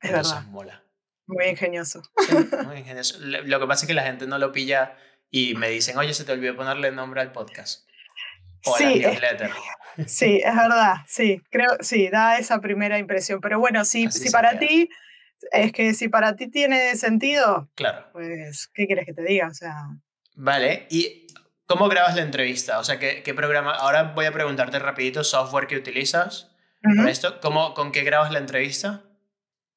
Es 0.00 0.12
verdad. 0.12 0.44
mola. 0.46 0.84
Muy 1.26 1.46
ingenioso. 1.46 2.02
muy 2.66 2.78
ingenioso. 2.78 3.18
Lo 3.20 3.60
que 3.60 3.66
pasa 3.66 3.84
es 3.84 3.88
que 3.88 3.94
la 3.94 4.02
gente 4.02 4.26
no 4.26 4.38
lo 4.38 4.52
pilla 4.52 4.96
y 5.30 5.54
me 5.54 5.70
dicen, 5.70 5.96
oye, 5.96 6.12
se 6.12 6.24
te 6.24 6.32
olvidó 6.32 6.54
ponerle 6.56 6.92
nombre 6.92 7.20
al 7.20 7.32
podcast. 7.32 7.88
O 8.64 8.76
sí. 8.76 9.02
Es, 9.04 9.20
sí, 10.06 10.40
es 10.44 10.56
verdad, 10.56 10.96
sí, 11.06 11.40
creo, 11.50 11.76
sí, 11.80 12.08
da 12.08 12.38
esa 12.38 12.60
primera 12.60 12.98
impresión. 12.98 13.40
Pero 13.40 13.58
bueno, 13.58 13.84
si, 13.84 14.10
si 14.10 14.30
para 14.30 14.58
ti, 14.58 14.88
es 15.52 15.72
que 15.72 15.94
si 15.94 16.08
para 16.08 16.36
ti 16.36 16.48
tiene 16.48 16.96
sentido, 16.96 17.68
claro. 17.74 18.06
pues, 18.12 18.68
¿qué 18.74 18.86
quieres 18.86 19.06
que 19.06 19.12
te 19.12 19.22
diga? 19.22 19.48
O 19.48 19.54
sea. 19.54 19.74
Vale, 20.34 20.86
y 20.90 21.26
¿cómo 21.66 21.88
grabas 21.88 22.16
la 22.16 22.22
entrevista? 22.22 22.78
O 22.78 22.84
sea, 22.84 22.98
¿qué, 22.98 23.22
qué 23.22 23.34
programa? 23.34 23.72
Ahora 23.74 24.14
voy 24.14 24.26
a 24.26 24.32
preguntarte 24.32 24.78
rapidito, 24.78 25.22
software 25.22 25.66
que 25.66 25.76
utilizas 25.76 26.50
uh 26.82 26.88
-huh. 26.88 26.96
para 26.96 27.10
esto. 27.10 27.40
¿Cómo, 27.40 27.74
¿Con 27.74 27.92
qué 27.92 28.02
grabas 28.02 28.32
la 28.32 28.38
entrevista? 28.38 29.04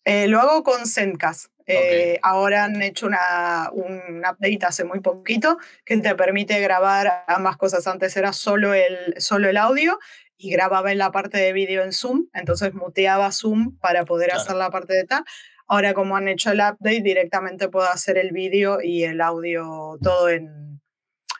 Eh, 0.03 0.27
lo 0.27 0.39
hago 0.39 0.63
con 0.63 0.87
Zencast. 0.87 1.51
Eh, 1.67 1.77
okay. 1.77 2.19
Ahora 2.23 2.63
han 2.63 2.81
hecho 2.81 3.07
una, 3.07 3.69
un 3.73 4.19
update 4.19 4.59
hace 4.65 4.85
muy 4.85 5.01
poquito 5.01 5.57
que 5.83 5.97
te 5.97 6.15
permite 6.15 6.59
grabar 6.61 7.25
ambas 7.27 7.57
cosas. 7.57 7.85
Antes 7.87 8.15
era 8.15 8.31
solo 8.31 8.73
el, 8.73 9.15
solo 9.17 9.49
el 9.49 9.57
audio 9.57 9.99
y 10.37 10.49
grababa 10.49 10.91
en 10.91 10.97
la 10.99 11.11
parte 11.11 11.37
de 11.37 11.51
vídeo 11.51 11.83
en 11.83 11.91
Zoom, 11.91 12.27
entonces 12.33 12.73
muteaba 12.73 13.31
Zoom 13.31 13.77
para 13.79 14.05
poder 14.05 14.29
claro. 14.29 14.41
hacer 14.41 14.55
la 14.55 14.69
parte 14.69 14.93
de 14.93 15.03
tal. 15.03 15.23
Ahora 15.67 15.93
como 15.93 16.15
han 16.15 16.29
hecho 16.29 16.51
el 16.51 16.59
update, 16.59 17.01
directamente 17.01 17.67
puedo 17.67 17.89
hacer 17.89 18.17
el 18.17 18.31
vídeo 18.31 18.81
y 18.81 19.03
el 19.03 19.19
audio 19.19 19.97
todo 20.01 20.29
en, 20.29 20.79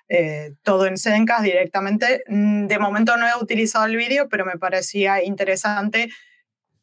eh, 0.09 0.51
todo 0.63 0.85
en 0.87 0.97
Zencast 0.97 1.43
directamente. 1.43 2.23
De 2.27 2.79
momento 2.79 3.15
no 3.15 3.25
he 3.25 3.41
utilizado 3.41 3.85
el 3.85 3.95
vídeo, 3.95 4.27
pero 4.27 4.45
me 4.45 4.57
parecía 4.57 5.23
interesante 5.23 6.09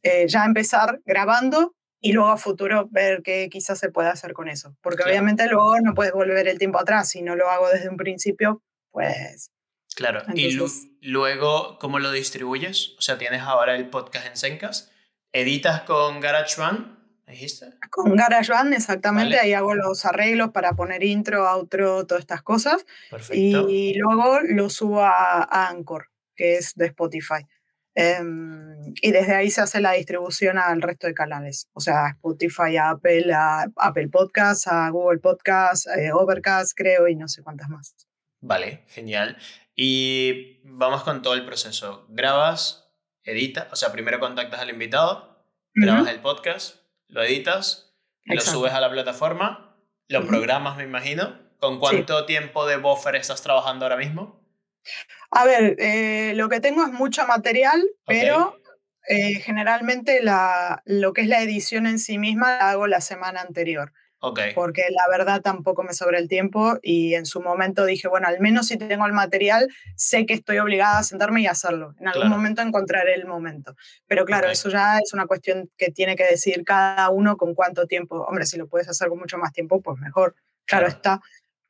eh, 0.02 0.26
ya 0.26 0.44
empezar 0.46 1.00
grabando 1.04 1.74
y 2.04 2.12
luego 2.12 2.28
a 2.28 2.36
futuro 2.36 2.86
ver 2.90 3.22
qué 3.22 3.48
quizás 3.50 3.78
se 3.78 3.90
puede 3.90 4.10
hacer 4.10 4.34
con 4.34 4.48
eso. 4.48 4.76
Porque 4.82 4.98
claro. 4.98 5.12
obviamente 5.12 5.48
luego 5.48 5.80
no 5.80 5.94
puedes 5.94 6.12
volver 6.12 6.46
el 6.48 6.58
tiempo 6.58 6.78
atrás. 6.78 7.08
Si 7.08 7.22
no 7.22 7.34
lo 7.34 7.48
hago 7.48 7.70
desde 7.70 7.88
un 7.88 7.96
principio, 7.96 8.62
pues... 8.90 9.50
Claro. 9.96 10.20
Entonces... 10.28 10.88
Y 11.00 11.08
luego, 11.08 11.78
¿cómo 11.78 11.98
lo 11.98 12.12
distribuyes? 12.12 12.90
O 12.98 13.00
sea, 13.00 13.16
tienes 13.16 13.40
ahora 13.40 13.74
el 13.74 13.88
podcast 13.88 14.26
en 14.26 14.36
Zencast. 14.36 14.90
¿Editas 15.32 15.80
con 15.84 16.20
GarageBand? 16.20 16.94
¿Dijiste? 17.26 17.70
Con 17.88 18.14
GarageBand, 18.14 18.74
exactamente. 18.74 19.36
Vale. 19.36 19.40
Ahí 19.40 19.54
hago 19.54 19.74
los 19.74 20.04
arreglos 20.04 20.50
para 20.50 20.74
poner 20.74 21.02
intro, 21.02 21.48
outro, 21.48 22.04
todas 22.04 22.20
estas 22.20 22.42
cosas. 22.42 22.84
Perfecto. 23.10 23.66
Y 23.70 23.94
luego 23.94 24.40
lo 24.40 24.68
subo 24.68 25.00
a, 25.00 25.42
a 25.42 25.68
Anchor, 25.70 26.10
que 26.36 26.56
es 26.56 26.74
de 26.74 26.84
Spotify. 26.84 27.46
Um, 27.96 28.92
y 29.00 29.12
desde 29.12 29.34
ahí 29.36 29.50
se 29.50 29.60
hace 29.60 29.80
la 29.80 29.92
distribución 29.92 30.58
al 30.58 30.82
resto 30.82 31.06
de 31.06 31.14
canales, 31.14 31.68
o 31.74 31.80
sea, 31.80 32.08
Spotify, 32.08 32.76
a 32.76 32.90
Apple, 32.90 33.32
a 33.32 33.66
Apple 33.76 34.08
Podcasts, 34.08 34.66
a 34.66 34.88
Google 34.90 35.20
Podcasts, 35.20 35.86
eh, 35.86 36.10
Overcast, 36.12 36.72
creo, 36.76 37.06
y 37.06 37.14
no 37.14 37.28
sé 37.28 37.42
cuántas 37.42 37.68
más. 37.68 37.94
Vale, 38.40 38.82
genial. 38.88 39.38
Y 39.76 40.60
vamos 40.64 41.04
con 41.04 41.22
todo 41.22 41.34
el 41.34 41.44
proceso. 41.44 42.06
Grabas, 42.08 42.92
editas, 43.22 43.68
o 43.70 43.76
sea, 43.76 43.92
primero 43.92 44.18
contactas 44.18 44.60
al 44.60 44.70
invitado, 44.70 45.44
grabas 45.74 46.02
uh 46.02 46.06
-huh. 46.06 46.10
el 46.10 46.20
podcast, 46.20 46.76
lo 47.08 47.22
editas, 47.22 47.96
Exacto. 48.24 48.50
lo 48.52 48.58
subes 48.58 48.72
a 48.72 48.80
la 48.80 48.90
plataforma, 48.90 49.76
lo 50.08 50.20
uh 50.20 50.22
-huh. 50.24 50.28
programas, 50.28 50.76
me 50.76 50.84
imagino. 50.84 51.42
¿Con 51.60 51.78
cuánto 51.78 52.20
sí. 52.20 52.26
tiempo 52.26 52.66
de 52.66 52.76
buffer 52.76 53.14
estás 53.14 53.40
trabajando 53.40 53.86
ahora 53.86 53.96
mismo? 53.96 54.44
A 55.34 55.44
ver, 55.44 55.76
eh, 55.78 56.32
lo 56.34 56.48
que 56.48 56.60
tengo 56.60 56.84
es 56.84 56.92
mucho 56.92 57.26
material, 57.26 57.82
pero 58.06 58.56
eh, 59.08 59.34
generalmente 59.40 60.22
la, 60.22 60.82
lo 60.84 61.12
que 61.12 61.22
es 61.22 61.28
la 61.28 61.42
edición 61.42 61.86
en 61.86 61.98
sí 61.98 62.18
misma 62.18 62.56
la 62.58 62.70
hago 62.70 62.86
la 62.86 63.00
semana 63.00 63.40
anterior. 63.40 63.92
Okay. 64.20 64.54
Porque 64.54 64.84
la 64.90 65.06
verdad 65.14 65.42
tampoco 65.42 65.82
me 65.82 65.92
sobra 65.92 66.18
el 66.18 66.28
tiempo 66.28 66.78
y 66.82 67.14
en 67.14 67.26
su 67.26 67.42
momento 67.42 67.84
dije, 67.84 68.08
bueno, 68.08 68.26
al 68.26 68.40
menos 68.40 68.68
si 68.68 68.78
tengo 68.78 69.04
el 69.04 69.12
material, 69.12 69.68
sé 69.96 70.24
que 70.24 70.32
estoy 70.32 70.56
obligada 70.60 70.98
a 71.00 71.02
sentarme 71.02 71.42
y 71.42 71.46
hacerlo. 71.46 71.94
En 72.00 72.08
algún 72.08 72.22
Claro. 72.22 72.36
momento 72.36 72.62
encontraré 72.62 73.12
el 73.14 73.26
momento. 73.26 73.74
Pero 74.06 74.24
claro, 74.24 74.48
eso 74.48 74.70
ya 74.70 74.98
es 74.98 75.12
una 75.12 75.26
cuestión 75.26 75.70
que 75.76 75.90
tiene 75.90 76.16
que 76.16 76.24
decidir 76.24 76.64
cada 76.64 77.10
uno 77.10 77.36
con 77.36 77.54
cuánto 77.54 77.86
tiempo. 77.86 78.24
Hombre, 78.24 78.46
si 78.46 78.56
lo 78.56 78.66
puedes 78.66 78.88
hacer 78.88 79.08
con 79.08 79.18
mucho 79.18 79.36
más 79.36 79.52
tiempo, 79.52 79.82
pues 79.82 79.98
mejor. 79.98 80.34
Claro, 80.64 80.86
Claro. 80.86 80.86
está. 80.88 81.20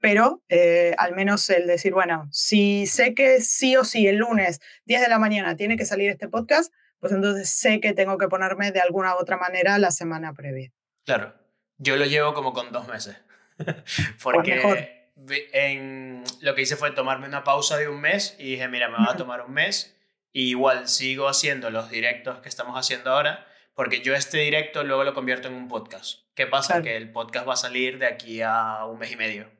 Pero 0.04 0.42
eh, 0.50 0.94
al 0.98 1.14
menos 1.14 1.48
el 1.48 1.66
decir, 1.66 1.94
bueno, 1.94 2.28
si 2.30 2.86
sé 2.86 3.14
que 3.14 3.40
sí 3.40 3.74
o 3.74 3.84
sí 3.84 4.06
el 4.06 4.16
lunes 4.16 4.60
10 4.84 5.00
de 5.00 5.08
la 5.08 5.18
mañana 5.18 5.56
tiene 5.56 5.78
que 5.78 5.86
salir 5.86 6.10
este 6.10 6.28
podcast, 6.28 6.70
pues 7.00 7.10
entonces 7.14 7.48
sé 7.48 7.80
que 7.80 7.94
tengo 7.94 8.18
que 8.18 8.28
ponerme 8.28 8.70
de 8.70 8.80
alguna 8.80 9.14
u 9.14 9.18
otra 9.18 9.38
manera 9.38 9.78
la 9.78 9.90
semana 9.90 10.34
previa. 10.34 10.70
Claro. 11.06 11.32
Yo 11.78 11.96
lo 11.96 12.04
llevo 12.04 12.34
como 12.34 12.52
con 12.52 12.70
dos 12.70 12.86
meses. 12.86 13.16
Pues. 13.56 14.18
Porque 14.22 15.08
ve- 15.16 15.48
en, 15.54 16.22
lo 16.42 16.54
que 16.54 16.60
hice 16.60 16.76
fue 16.76 16.90
tomarme 16.90 17.26
una 17.26 17.42
pausa 17.42 17.78
de 17.78 17.88
un 17.88 18.02
mes 18.02 18.36
y 18.38 18.50
dije, 18.50 18.68
mira, 18.68 18.90
me 18.90 18.98
voy 18.98 19.06
a 19.08 19.16
tomar 19.16 19.40
un 19.40 19.54
mes. 19.54 19.98
Y 20.32 20.50
igual 20.50 20.86
sigo 20.86 21.28
haciendo 21.28 21.70
los 21.70 21.88
directos 21.88 22.40
que 22.40 22.50
estamos 22.50 22.78
haciendo 22.78 23.10
ahora, 23.10 23.46
porque 23.72 24.02
yo 24.02 24.14
este 24.14 24.36
directo 24.36 24.84
luego 24.84 25.02
lo 25.02 25.14
convierto 25.14 25.48
en 25.48 25.54
un 25.54 25.68
podcast. 25.68 26.24
¿Qué 26.34 26.46
pasa? 26.46 26.74
Claro. 26.74 26.84
Que 26.84 26.96
el 26.98 27.10
podcast 27.10 27.48
va 27.48 27.54
a 27.54 27.56
salir 27.56 27.98
de 27.98 28.06
aquí 28.06 28.42
a 28.42 28.84
un 28.84 28.98
mes 28.98 29.10
y 29.10 29.16
medio, 29.16 29.50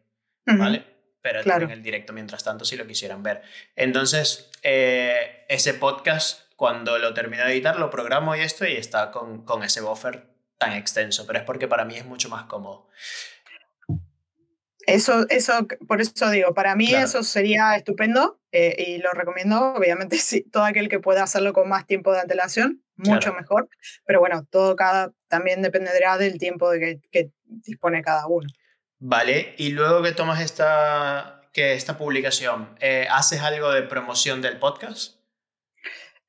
¿vale? 0.46 0.84
Pero 1.22 1.40
Claro. 1.42 1.60
también 1.60 1.78
el 1.78 1.82
directo 1.82 2.12
mientras 2.12 2.44
tanto 2.44 2.64
si 2.64 2.76
lo 2.76 2.86
quisieran 2.86 3.22
ver. 3.22 3.42
Entonces, 3.76 4.50
eh, 4.62 5.44
ese 5.48 5.74
podcast, 5.74 6.42
cuando 6.56 6.98
lo 6.98 7.14
termino 7.14 7.44
de 7.44 7.52
editar, 7.52 7.76
lo 7.78 7.88
programo 7.90 8.36
y 8.36 8.40
esto 8.40 8.66
y 8.66 8.72
está 8.76 9.10
con, 9.10 9.44
con 9.44 9.62
ese 9.64 9.80
buffer 9.80 10.26
tan 10.58 10.72
extenso, 10.74 11.26
pero 11.26 11.38
es 11.38 11.44
porque 11.44 11.66
para 11.66 11.84
mí 11.84 11.96
es 11.96 12.04
mucho 12.04 12.28
más 12.28 12.44
cómodo. 12.44 12.88
Eso, 14.86 15.24
eso, 15.30 15.66
por 15.88 16.02
eso 16.02 16.28
digo, 16.30 16.52
para 16.52 16.76
mí 16.76 16.88
Claro. 16.88 17.06
eso 17.06 17.22
sería 17.22 17.74
estupendo 17.74 18.38
eh, 18.52 18.76
y 18.86 18.98
lo 18.98 19.12
recomiendo, 19.12 19.72
obviamente, 19.74 20.18
sí, 20.18 20.42
todo 20.42 20.64
aquel 20.64 20.88
que 20.90 21.00
pueda 21.00 21.22
hacerlo 21.22 21.54
con 21.54 21.68
más 21.70 21.86
tiempo 21.86 22.12
de 22.12 22.20
antelación, 22.20 22.82
mucho 22.96 23.30
Claro. 23.30 23.36
mejor, 23.40 23.68
pero 24.04 24.20
bueno, 24.20 24.46
todo 24.50 24.76
cada, 24.76 25.10
también 25.28 25.62
dependerá 25.62 26.18
del 26.18 26.38
tiempo 26.38 26.70
de 26.70 26.80
que, 26.80 27.00
que 27.10 27.30
dispone 27.46 28.02
cada 28.02 28.26
uno. 28.26 28.46
Vale, 29.14 29.54
y 29.58 29.68
luego 29.72 30.02
que 30.02 30.12
tomas 30.12 30.40
esta, 30.40 31.42
que 31.52 31.74
esta 31.74 31.98
publicación, 31.98 32.70
eh, 32.80 33.06
¿haces 33.10 33.42
algo 33.42 33.70
de 33.70 33.82
promoción 33.82 34.40
del 34.40 34.58
podcast? 34.58 35.16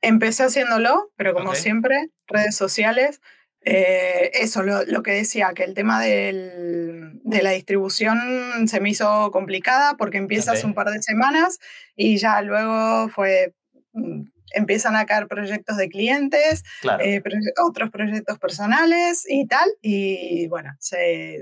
Empecé 0.01 0.43
haciéndolo, 0.43 1.09
pero 1.15 1.33
como 1.33 1.51
Ok. 1.51 1.55
siempre, 1.55 2.09
redes 2.27 2.57
sociales. 2.57 3.21
eh, 3.67 4.29
eso, 4.43 4.61
lo, 4.61 4.83
lo 4.85 5.01
que 5.01 5.11
decía, 5.13 5.53
que 5.55 5.63
el 5.63 5.73
tema 5.73 5.99
del- 5.99 7.13
de 7.23 7.41
la 7.41 7.49
distribución 7.49 8.67
se 8.67 8.79
me 8.79 8.89
hizo 8.91 9.31
complicada 9.31 9.95
porque 9.97 10.17
empiezas 10.19 10.59
Ok. 10.59 10.65
un 10.65 10.73
par 10.75 10.91
de 10.91 11.01
semanas 11.01 11.57
y 11.95 12.17
ya 12.17 12.41
luego 12.43 13.09
fue, 13.09 13.55
mm, 13.93 14.21
empiezan 14.53 14.95
a 14.95 15.07
caer 15.07 15.27
proyectos 15.27 15.77
de 15.77 15.89
clientes, 15.89 16.63
Claro, 16.81 17.03
eh, 17.03 17.21
proye- 17.23 17.53
otros 17.65 17.89
proyectos 17.89 18.37
personales 18.37 19.25
y 19.27 19.47
tal, 19.47 19.67
y 19.81 20.45
bueno, 20.47 20.75
se, 20.79 21.39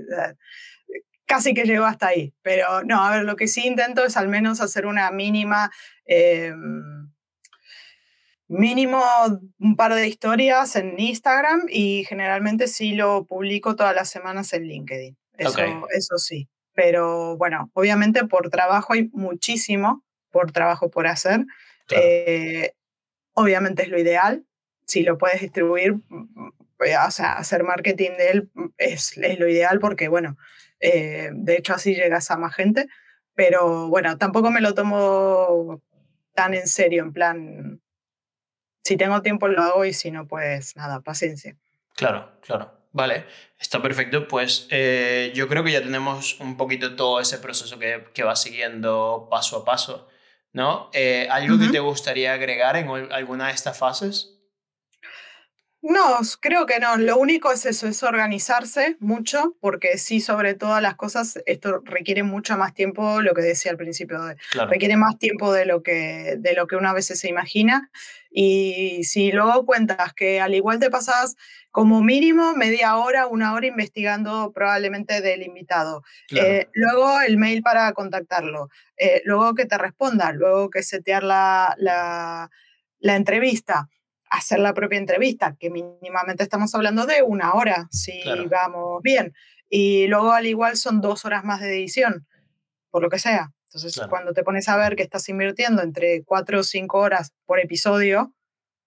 casi 1.26 1.54
que 1.54 1.64
llegó 1.64 1.84
hasta 1.86 2.08
ahí. 2.08 2.34
Pero 2.42 2.82
no, 2.84 3.02
a 3.04 3.10
ver, 3.10 3.24
lo 3.24 3.36
que 3.36 3.48
sí 3.48 3.66
intento 3.66 4.04
es 4.04 4.16
al 4.16 4.28
menos 4.28 4.60
hacer 4.60 4.86
una 4.86 5.10
mínima, 5.10 5.70
eh, 6.06 6.52
mínimo 8.48 9.02
un 9.58 9.76
par 9.76 9.94
de 9.94 10.06
historias 10.06 10.76
en 10.76 10.98
Instagram 10.98 11.62
y 11.68 12.04
generalmente 12.04 12.68
sí 12.68 12.92
lo 12.94 13.24
publico 13.26 13.74
todas 13.76 13.94
las 13.94 14.10
semanas 14.10 14.52
en 14.52 14.64
LinkedIn. 14.64 15.16
Eso, 15.38 15.50
Ok. 15.50 15.86
eso 15.96 16.18
sí. 16.18 16.48
Pero 16.74 17.36
bueno, 17.36 17.70
obviamente 17.74 18.24
por 18.26 18.50
trabajo 18.50 18.92
hay 18.92 19.08
muchísimo, 19.12 20.04
por 20.30 20.52
trabajo 20.52 20.90
por 20.90 21.06
hacer. 21.06 21.44
claro. 21.86 22.04
Eh, 22.06 22.72
obviamente 23.34 23.82
es 23.82 23.88
lo 23.88 23.98
ideal. 23.98 24.44
Si 24.86 25.02
lo 25.02 25.16
puedes 25.18 25.40
distribuir, 25.40 25.94
mm, 26.08 26.48
eh, 26.84 26.96
o 27.06 27.10
sea, 27.10 27.32
hacer 27.34 27.62
marketing 27.64 28.10
de 28.18 28.30
él 28.30 28.50
mm, 28.54 28.66
es, 28.76 29.16
es 29.16 29.38
lo 29.38 29.48
ideal 29.48 29.78
porque, 29.80 30.08
bueno, 30.08 30.36
eh, 30.80 31.30
de 31.32 31.56
hecho 31.56 31.74
así 31.74 31.94
llegas 31.94 32.30
a 32.30 32.36
más 32.36 32.54
gente. 32.54 32.86
Pero 33.34 33.88
bueno, 33.88 34.16
tampoco 34.16 34.50
me 34.50 34.60
lo 34.60 34.74
tomo 34.74 35.82
tan 36.34 36.54
en 36.54 36.68
serio, 36.68 37.02
en 37.02 37.12
plan, 37.12 37.80
si 38.84 38.96
tengo 38.96 39.22
tiempo 39.22 39.48
lo 39.48 39.62
hago 39.62 39.84
y 39.84 39.92
si 39.92 40.10
no, 40.10 40.26
pues 40.26 40.76
nada, 40.76 41.00
paciencia. 41.00 41.56
Claro, 41.96 42.38
claro. 42.42 42.84
Vale, 42.92 43.24
está 43.58 43.82
perfecto. 43.82 44.28
Pues 44.28 44.68
eh, 44.70 45.32
yo 45.34 45.48
creo 45.48 45.64
que 45.64 45.72
ya 45.72 45.82
tenemos 45.82 46.38
un 46.38 46.56
poquito 46.56 46.94
todo 46.94 47.18
ese 47.20 47.38
proceso 47.38 47.78
que, 47.78 48.04
que 48.14 48.22
va 48.22 48.36
siguiendo 48.36 49.26
paso 49.28 49.58
a 49.58 49.64
paso, 49.64 50.08
¿no? 50.52 50.90
Eh, 50.92 51.26
¿Algo 51.28 51.58
que 51.58 51.68
te 51.68 51.80
gustaría 51.80 52.32
agregar 52.34 52.76
en 52.76 52.88
alguna 53.12 53.48
de 53.48 53.54
estas 53.54 53.76
fases? 53.76 54.33
No, 55.86 56.20
creo 56.40 56.64
que 56.64 56.80
no. 56.80 56.96
Lo 56.96 57.18
único 57.18 57.52
es 57.52 57.66
eso, 57.66 57.86
es 57.86 58.02
organizarse 58.02 58.96
mucho, 59.00 59.54
porque 59.60 59.98
sí, 59.98 60.18
sobre 60.18 60.54
todas 60.54 60.80
las 60.80 60.94
cosas, 60.94 61.38
esto 61.44 61.82
requiere 61.84 62.22
mucho 62.22 62.56
más 62.56 62.72
tiempo, 62.72 63.20
lo 63.20 63.34
que 63.34 63.42
decía 63.42 63.70
al 63.70 63.76
principio, 63.76 64.18
requiere 64.66 64.96
más 64.96 65.18
tiempo 65.18 65.52
de 65.52 65.66
lo, 65.66 65.82
que, 65.82 66.36
de 66.38 66.54
lo 66.54 66.66
que 66.66 66.76
una 66.76 66.94
vez 66.94 67.08
se 67.08 67.28
imagina. 67.28 67.90
Y 68.30 69.04
si 69.04 69.30
luego 69.30 69.66
cuentas 69.66 70.14
que 70.14 70.40
al 70.40 70.54
igual 70.54 70.78
te 70.78 70.88
pasas 70.88 71.36
como 71.70 72.00
mínimo 72.00 72.54
media 72.56 72.96
hora, 72.96 73.26
una 73.26 73.52
hora 73.52 73.66
investigando 73.66 74.52
probablemente 74.54 75.20
del 75.20 75.42
invitado, 75.42 76.02
eh, 76.34 76.66
luego 76.72 77.20
el 77.20 77.36
mail 77.36 77.62
para 77.62 77.92
contactarlo, 77.92 78.70
eh, 78.96 79.20
luego 79.26 79.54
que 79.54 79.66
te 79.66 79.76
responda, 79.76 80.32
luego 80.32 80.70
que 80.70 80.82
setear 80.82 81.24
la, 81.24 81.74
la, 81.76 82.50
la 83.00 83.16
entrevista 83.16 83.90
hacer 84.34 84.58
la 84.58 84.74
propia 84.74 84.98
entrevista, 84.98 85.56
que 85.58 85.70
mínimamente 85.70 86.42
estamos 86.42 86.74
hablando 86.74 87.06
de 87.06 87.22
una 87.22 87.54
hora, 87.54 87.88
si 87.90 88.20
vamos 88.50 89.02
bien. 89.02 89.32
Y 89.68 90.06
luego 90.08 90.32
al 90.32 90.46
igual 90.46 90.76
son 90.76 91.00
dos 91.00 91.24
horas 91.24 91.44
más 91.44 91.60
de 91.60 91.68
edición, 91.68 92.26
por 92.90 93.02
lo 93.02 93.08
que 93.08 93.18
sea. 93.18 93.52
Entonces, 93.66 94.00
cuando 94.08 94.32
te 94.32 94.44
pones 94.44 94.68
a 94.68 94.76
ver 94.76 94.94
que 94.94 95.02
estás 95.02 95.28
invirtiendo 95.28 95.82
entre 95.82 96.22
cuatro 96.24 96.60
o 96.60 96.62
cinco 96.62 96.98
horas 96.98 97.32
por 97.44 97.58
episodio, 97.58 98.32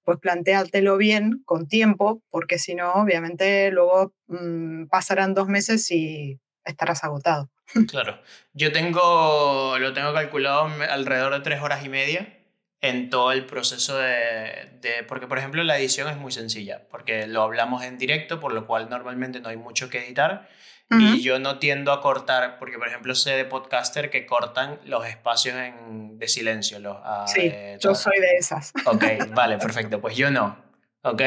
pues 0.03 0.19
plantéatelo 0.19 0.95
bien, 0.95 1.41
con 1.43 1.67
tiempo, 1.67 2.21
porque 2.29 2.59
si 2.59 2.75
no, 2.75 2.93
obviamente 2.93 3.69
luego 3.71 4.13
mm, 4.27 4.85
pasarán 4.85 5.33
dos 5.33 5.47
meses 5.49 5.91
y 5.91 6.39
estarás 6.63 7.03
agotado. 7.03 7.49
Claro. 7.89 8.21
Yo 8.53 8.71
tengo, 8.71 9.77
lo 9.77 9.91
tengo 9.91 10.13
calculado 10.13 10.71
alrededor 10.89 11.33
de 11.33 11.41
tres 11.41 11.61
horas 11.61 11.83
y 11.83 11.89
media 11.89 12.36
en 12.81 13.09
todo 13.09 13.31
el 13.31 13.45
proceso 13.45 13.97
de, 13.97 14.69
de, 14.81 15.03
Porque, 15.07 15.27
por 15.27 15.37
ejemplo, 15.37 15.63
la 15.63 15.77
edición 15.77 16.07
es 16.09 16.17
muy 16.17 16.31
sencilla, 16.31 16.87
porque 16.89 17.27
lo 17.27 17.41
hablamos 17.41 17.83
en 17.83 17.97
directo, 17.97 18.39
por 18.39 18.53
lo 18.53 18.67
cual 18.67 18.89
normalmente 18.89 19.39
no 19.39 19.49
hay 19.49 19.57
mucho 19.57 19.89
que 19.89 20.05
editar. 20.05 20.47
Y 20.89 21.21
yo 21.21 21.37
no 21.37 21.59
tiendo 21.59 21.91
a 21.91 21.99
cortar, 21.99 22.57
porque, 22.59 22.77
por 22.77 22.87
ejemplo, 22.87 23.13
sé 23.13 23.31
de 23.31 23.43
podcaster 23.43 24.09
que 24.09 24.25
cortan 24.25 24.79
los 24.85 25.05
espacios 25.05 25.57
en, 25.57 26.17
de 26.17 26.29
silencio. 26.29 26.79
Los, 26.79 26.95
ah, 27.03 27.25
sí, 27.27 27.41
eh, 27.43 27.77
yo 27.81 27.93
soy 27.93 28.17
de 28.21 28.37
esas. 28.37 28.71
Ok, 28.85 29.03
vale, 29.31 29.57
perfecto. 29.61 29.99
Pues 29.99 30.15
yo 30.15 30.31
no. 30.31 30.63
¿ok? 31.01 31.21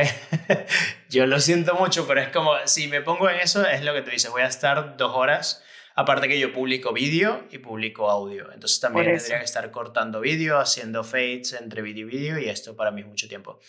yo 1.10 1.26
lo 1.26 1.40
siento 1.40 1.74
mucho, 1.74 2.06
pero 2.06 2.22
es 2.22 2.28
como, 2.28 2.52
si 2.64 2.88
me 2.88 3.02
pongo 3.02 3.28
en 3.28 3.40
eso, 3.40 3.66
es 3.66 3.84
lo 3.84 3.92
que 3.92 4.00
tú 4.00 4.10
dices, 4.10 4.30
voy 4.30 4.42
a 4.42 4.46
estar 4.46 4.96
dos 4.96 5.14
horas 5.14 5.62
Aparte 6.00 6.28
que 6.28 6.38
yo 6.38 6.50
publico 6.50 6.94
vídeo 6.94 7.46
y 7.50 7.58
publico 7.58 8.10
audio. 8.10 8.50
Entonces 8.54 8.80
también 8.80 9.18
tendría 9.18 9.38
que 9.38 9.44
estar 9.44 9.70
cortando 9.70 10.20
vídeo, 10.20 10.58
haciendo 10.58 11.04
fades 11.04 11.52
entre 11.52 11.82
vídeo 11.82 12.08
y 12.08 12.10
vídeo 12.10 12.38
y 12.38 12.48
esto 12.48 12.74
para 12.74 12.90
mí 12.90 13.02
es 13.02 13.06
mucho 13.06 13.28
tiempo. 13.28 13.60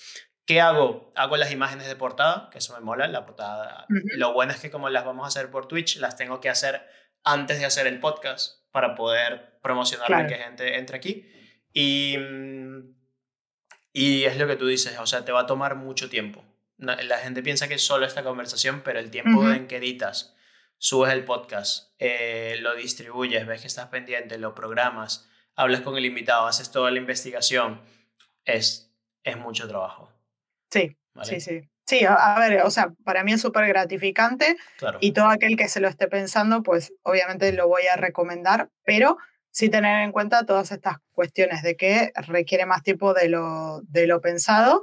¿Qué 0.45 0.61
hago? 0.61 1.11
Hago 1.13 1.35
las 1.35 1.51
imágenes 1.51 1.89
de 1.89 1.97
portada, 1.97 2.49
que 2.49 2.59
eso 2.59 2.73
me 2.73 2.79
mola. 2.79 3.09
La 3.09 3.25
portada. 3.25 3.85
Lo 3.89 4.31
bueno 4.31 4.53
es 4.53 4.61
que 4.61 4.71
como 4.71 4.89
las 4.89 5.03
vamos 5.03 5.25
a 5.25 5.27
hacer 5.27 5.51
por 5.51 5.67
Twitch, 5.67 5.97
las 5.97 6.15
tengo 6.15 6.39
que 6.39 6.47
hacer 6.47 6.87
antes 7.25 7.59
de 7.59 7.65
hacer 7.65 7.85
el 7.85 7.99
podcast 7.99 8.63
para 8.71 8.95
poder 8.95 9.59
promocionar 9.61 10.25
que 10.27 10.35
gente 10.35 10.77
entre 10.77 10.95
aquí. 10.95 11.29
Y, 11.73 12.15
y 13.91 14.23
es 14.23 14.37
lo 14.37 14.47
que 14.47 14.55
tú 14.55 14.67
dices, 14.67 14.97
o 14.99 15.05
sea, 15.05 15.25
te 15.25 15.33
va 15.33 15.41
a 15.41 15.47
tomar 15.47 15.75
mucho 15.75 16.09
tiempo. 16.09 16.45
La 16.77 17.17
gente 17.17 17.43
piensa 17.43 17.67
que 17.67 17.73
es 17.73 17.85
solo 17.85 18.05
esta 18.05 18.23
conversación, 18.23 18.83
pero 18.85 18.99
el 18.99 19.11
tiempo 19.11 19.51
en 19.51 19.67
que 19.67 19.75
editas 19.75 20.33
subes 20.81 21.13
el 21.13 21.23
podcast, 21.23 21.93
eh, 21.99 22.57
lo 22.59 22.73
distribuyes, 22.73 23.45
ves 23.45 23.61
que 23.61 23.67
estás 23.67 23.89
pendiente, 23.89 24.39
lo 24.39 24.55
programas, 24.55 25.29
hablas 25.55 25.81
con 25.81 25.95
el 25.95 26.05
invitado, 26.05 26.47
haces 26.47 26.71
toda 26.71 26.89
la 26.89 26.97
investigación, 26.97 27.79
es, 28.45 28.91
es 29.23 29.37
mucho 29.37 29.67
trabajo. 29.67 30.11
Sí, 30.71 30.97
sí, 31.21 31.39
sí. 31.39 31.61
Sí, 31.85 32.03
a, 32.07 32.39
ver, 32.39 32.61
o 32.63 32.71
sea, 32.71 32.93
para 33.03 33.23
mí 33.23 33.33
es 33.33 33.41
súper 33.41 33.67
gratificante 33.67 34.55
y 35.01 35.11
todo 35.11 35.27
aquel 35.27 35.55
que 35.55 35.67
se 35.67 35.81
lo 35.81 35.87
esté 35.87 36.07
pensando, 36.07 36.63
pues 36.63 36.93
obviamente 37.03 37.53
lo 37.53 37.67
voy 37.67 37.83
a 37.85 37.95
recomendar, 37.95 38.69
pero 38.83 39.17
sí 39.51 39.69
tener 39.69 40.01
en 40.01 40.11
cuenta 40.11 40.45
todas 40.45 40.71
estas 40.71 40.97
cuestiones 41.11 41.61
de 41.61 41.75
que 41.75 42.11
requiere 42.27 42.65
más 42.65 42.81
tiempo 42.81 43.13
de 43.13 43.29
lo, 43.29 43.81
de 43.83 44.07
lo 44.07 44.19
pensado 44.19 44.81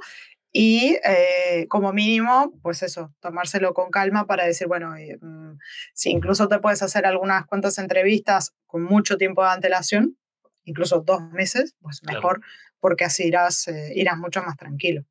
y 0.51 0.97
eh, 1.05 1.67
como 1.69 1.93
mínimo, 1.93 2.53
pues 2.63 2.81
eso, 2.81 3.13
tomárselo 3.19 3.73
con 3.73 3.91
calma 3.91 4.25
para 4.25 4.45
decir, 4.45 4.67
bueno, 4.67 4.95
eh, 4.95 5.17
mm, 5.21 5.57
si 5.93 6.09
incluso 6.09 6.47
te 6.47 6.59
puedes 6.59 6.81
hacer 6.81 7.05
algunas 7.05 7.45
cuantas 7.45 7.77
entrevistas 7.77 8.53
con 8.65 8.83
mucho 8.83 9.17
tiempo 9.17 9.43
de 9.43 9.49
antelación, 9.49 10.17
incluso 10.63 11.01
dos 11.01 11.21
meses, 11.31 11.75
pues 11.81 12.01
mejor, 12.03 12.41
porque 12.79 13.05
así 13.05 13.27
irás, 13.27 13.67
eh, 13.67 13.91
irás 13.95 14.17
mucho 14.17 14.41
más 14.41 14.57
tranquilo. 14.57 15.03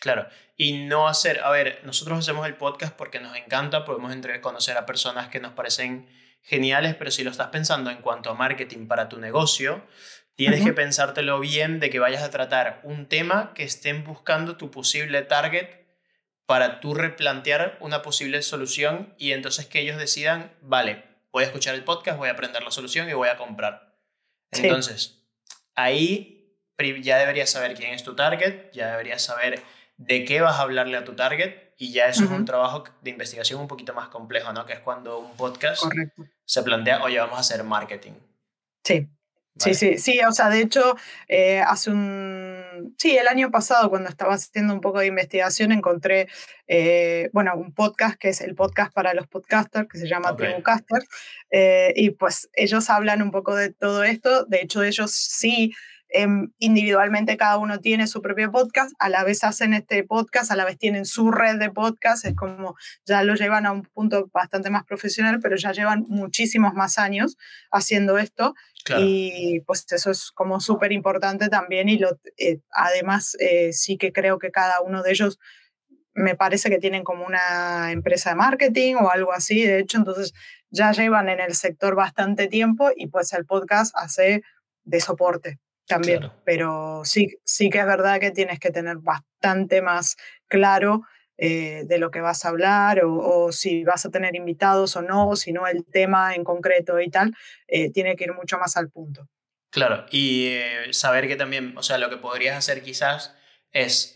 Claro, 0.00 0.26
y 0.56 0.86
no 0.86 1.08
hacer, 1.08 1.40
a 1.40 1.50
ver, 1.50 1.80
nosotros 1.84 2.18
hacemos 2.18 2.46
el 2.46 2.56
podcast 2.56 2.94
porque 2.94 3.20
nos 3.20 3.36
encanta, 3.36 3.84
podemos 3.84 4.12
entre 4.12 4.40
conocer 4.40 4.76
a 4.76 4.86
personas 4.86 5.28
que 5.28 5.40
nos 5.40 5.52
parecen 5.52 6.06
geniales, 6.42 6.94
pero 6.94 7.10
si 7.10 7.24
lo 7.24 7.30
estás 7.30 7.48
pensando 7.48 7.90
en 7.90 7.98
cuanto 7.98 8.30
a 8.30 8.34
marketing 8.34 8.86
para 8.86 9.08
tu 9.08 9.18
negocio, 9.18 9.82
Tienes 10.36 10.64
que 10.64 10.72
pensártelo 10.72 11.38
bien 11.38 11.78
de 11.78 11.90
que 11.90 12.00
vayas 12.00 12.22
a 12.22 12.30
tratar 12.30 12.80
un 12.82 13.06
tema 13.06 13.52
que 13.54 13.62
estén 13.62 14.02
buscando 14.04 14.56
tu 14.56 14.70
posible 14.70 15.22
target 15.22 15.68
para 16.46 16.80
tú 16.80 16.94
replantear 16.94 17.78
una 17.80 18.02
posible 18.02 18.42
solución 18.42 19.14
y 19.16 19.32
entonces 19.32 19.66
que 19.66 19.80
ellos 19.80 19.96
decidan, 19.96 20.52
vale, 20.60 21.04
voy 21.32 21.44
a 21.44 21.46
escuchar 21.46 21.74
el 21.74 21.84
podcast, 21.84 22.18
voy 22.18 22.28
a 22.28 22.32
aprender 22.32 22.62
la 22.62 22.70
solución 22.70 23.08
y 23.08 23.12
voy 23.12 23.28
a 23.28 23.36
comprar. 23.36 23.94
Entonces, 24.50 25.22
ahí 25.74 26.58
ya 27.02 27.18
deberías 27.18 27.50
saber 27.50 27.74
quién 27.74 27.94
es 27.94 28.02
tu 28.02 28.14
target, 28.14 28.70
ya 28.72 28.90
deberías 28.90 29.22
saber 29.22 29.62
de 29.96 30.24
qué 30.24 30.40
vas 30.40 30.56
a 30.58 30.62
hablarle 30.62 30.96
a 30.96 31.04
tu 31.04 31.14
target 31.14 31.72
y 31.76 31.92
ya 31.92 32.06
eso 32.06 32.24
es 32.24 32.30
un 32.30 32.44
trabajo 32.44 32.84
de 33.02 33.10
investigación 33.10 33.60
un 33.60 33.68
poquito 33.68 33.94
más 33.94 34.08
complejo, 34.08 34.52
¿no? 34.52 34.66
Que 34.66 34.74
es 34.74 34.80
cuando 34.80 35.18
un 35.18 35.36
podcast 35.36 35.84
se 36.44 36.62
plantea, 36.62 37.02
oye, 37.02 37.18
vamos 37.18 37.36
a 37.36 37.40
hacer 37.40 37.64
marketing. 37.64 38.12
Sí, 38.84 39.08
Sí, 39.56 39.74
sí, 39.74 39.98
sí, 39.98 40.18
o 40.28 40.32
sea, 40.32 40.48
de 40.48 40.60
hecho, 40.60 40.96
eh, 41.28 41.60
hace 41.60 41.90
un, 41.90 42.94
sí, 42.98 43.16
el 43.16 43.28
año 43.28 43.52
pasado 43.52 43.88
cuando 43.88 44.08
estaba 44.08 44.34
haciendo 44.34 44.74
un 44.74 44.80
poco 44.80 44.98
de 44.98 45.06
investigación 45.06 45.70
encontré, 45.70 46.26
eh, 46.66 47.30
bueno, 47.32 47.54
un 47.54 47.72
podcast 47.72 48.16
que 48.18 48.30
es 48.30 48.40
el 48.40 48.56
podcast 48.56 48.92
para 48.92 49.14
los 49.14 49.28
podcasters, 49.28 49.88
que 49.88 49.98
se 49.98 50.08
llama 50.08 50.32
okay. 50.32 50.54
eh, 51.50 51.92
y 51.94 52.10
pues 52.10 52.50
ellos 52.54 52.90
hablan 52.90 53.22
un 53.22 53.30
poco 53.30 53.54
de 53.54 53.72
todo 53.72 54.02
esto, 54.02 54.44
de 54.46 54.60
hecho 54.60 54.82
ellos 54.82 55.12
sí 55.12 55.72
individualmente 56.58 57.36
cada 57.36 57.58
uno 57.58 57.80
tiene 57.80 58.06
su 58.06 58.22
propio 58.22 58.52
podcast, 58.52 58.94
a 58.98 59.08
la 59.08 59.24
vez 59.24 59.42
hacen 59.42 59.74
este 59.74 60.04
podcast, 60.04 60.50
a 60.50 60.56
la 60.56 60.64
vez 60.64 60.78
tienen 60.78 61.06
su 61.06 61.32
red 61.32 61.58
de 61.58 61.70
podcast, 61.70 62.24
es 62.24 62.34
como 62.34 62.76
ya 63.04 63.24
lo 63.24 63.34
llevan 63.34 63.66
a 63.66 63.72
un 63.72 63.82
punto 63.82 64.30
bastante 64.32 64.70
más 64.70 64.84
profesional, 64.84 65.40
pero 65.40 65.56
ya 65.56 65.72
llevan 65.72 66.04
muchísimos 66.08 66.74
más 66.74 66.98
años 66.98 67.36
haciendo 67.70 68.18
esto. 68.18 68.54
Y 68.98 69.60
pues 69.60 69.86
eso 69.92 70.10
es 70.10 70.30
como 70.30 70.60
súper 70.60 70.92
importante 70.92 71.48
también 71.48 71.88
y 71.88 71.98
lo, 71.98 72.18
eh, 72.36 72.60
además 72.70 73.34
eh, 73.40 73.72
sí 73.72 73.96
que 73.96 74.12
creo 74.12 74.38
que 74.38 74.50
cada 74.50 74.82
uno 74.82 75.02
de 75.02 75.10
ellos 75.10 75.38
me 76.12 76.36
parece 76.36 76.68
que 76.68 76.78
tienen 76.78 77.02
como 77.02 77.24
una 77.24 77.92
empresa 77.92 78.30
de 78.30 78.36
marketing 78.36 78.96
o 78.96 79.10
algo 79.10 79.32
así, 79.32 79.62
de 79.62 79.80
hecho, 79.80 79.96
entonces 79.96 80.32
ya 80.70 80.92
llevan 80.92 81.28
en 81.30 81.40
el 81.40 81.54
sector 81.54 81.94
bastante 81.94 82.46
tiempo 82.46 82.90
y 82.94 83.06
pues 83.06 83.32
el 83.32 83.46
podcast 83.46 83.92
hace 83.96 84.42
de 84.84 85.00
soporte 85.00 85.58
también, 85.86 86.30
pero 86.44 87.02
sí, 87.04 87.38
sí 87.44 87.68
que 87.68 87.80
es 87.80 87.86
verdad 87.86 88.20
que 88.20 88.30
tienes 88.30 88.58
que 88.58 88.70
tener 88.70 88.98
bastante 88.98 89.82
más 89.82 90.16
claro 90.48 91.02
eh, 91.36 91.82
de 91.86 91.98
lo 91.98 92.10
que 92.10 92.20
vas 92.20 92.44
a 92.44 92.48
hablar 92.48 93.02
o, 93.04 93.50
si 93.50 93.82
vas 93.84 94.06
a 94.06 94.10
tener 94.10 94.36
invitados 94.36 94.94
o 94.96 95.02
no, 95.02 95.28
o 95.28 95.36
si 95.36 95.52
no 95.52 95.66
el 95.66 95.84
tema 95.84 96.34
en 96.34 96.44
concreto 96.44 97.00
y 97.00 97.10
tal, 97.10 97.34
eh, 97.66 97.90
tiene 97.90 98.14
que 98.14 98.24
ir 98.24 98.32
mucho 98.32 98.58
más 98.58 98.76
al 98.76 98.88
punto. 98.88 99.28
Claro, 99.70 100.06
y 100.10 100.46
eh, 100.50 100.92
saber 100.92 101.26
que 101.26 101.34
también, 101.34 101.76
o 101.76 101.82
sea, 101.82 101.98
lo 101.98 102.08
que 102.08 102.18
podrías 102.18 102.56
hacer 102.56 102.82
quizás 102.82 103.36
es 103.72 104.14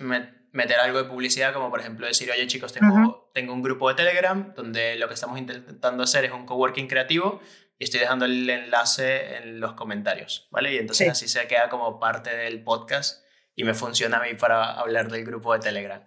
meter 0.53 0.79
algo 0.79 1.03
de 1.03 1.09
publicidad, 1.09 1.53
como 1.53 1.71
por 1.71 1.81
ejemplo 1.81 2.07
decir, 2.07 2.31
oye 2.31 2.47
chicos, 2.47 2.73
tengo, 2.73 3.31
tengo 3.35 3.53
un 3.53 3.63
grupo 3.63 3.89
de 3.89 3.97
Telegram 3.97 4.55
donde 4.55 4.97
lo 4.97 5.09
que 5.09 5.15
estamos 5.15 5.39
intentando 5.39 6.05
hacer 6.05 6.25
es 6.25 6.31
un 6.31 6.47
coworking 6.47 6.87
creativo 6.87 7.41
y 7.79 7.85
estoy 7.85 8.01
dejando 8.01 8.25
el 8.25 8.49
enlace 8.51 9.37
en 9.37 9.61
los 9.61 9.75
comentarios, 9.75 10.49
¿vale? 10.51 10.75
Y 10.75 10.79
entonces 10.79 11.09
así 11.09 11.29
se 11.29 11.47
queda 11.47 11.69
como 11.69 12.01
parte 12.01 12.37
del 12.37 12.63
podcast 12.63 13.25
y 13.55 13.65
me 13.65 13.75
funciona 13.75 14.19
a 14.19 14.23
mí 14.23 14.35
para 14.35 14.73
hablar 14.73 15.11
del 15.11 15.25
grupo 15.25 15.53
de 15.53 15.61
Telegram. 15.61 16.05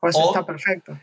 Pues 0.00 0.16
está 0.16 0.44
perfecto. 0.44 0.98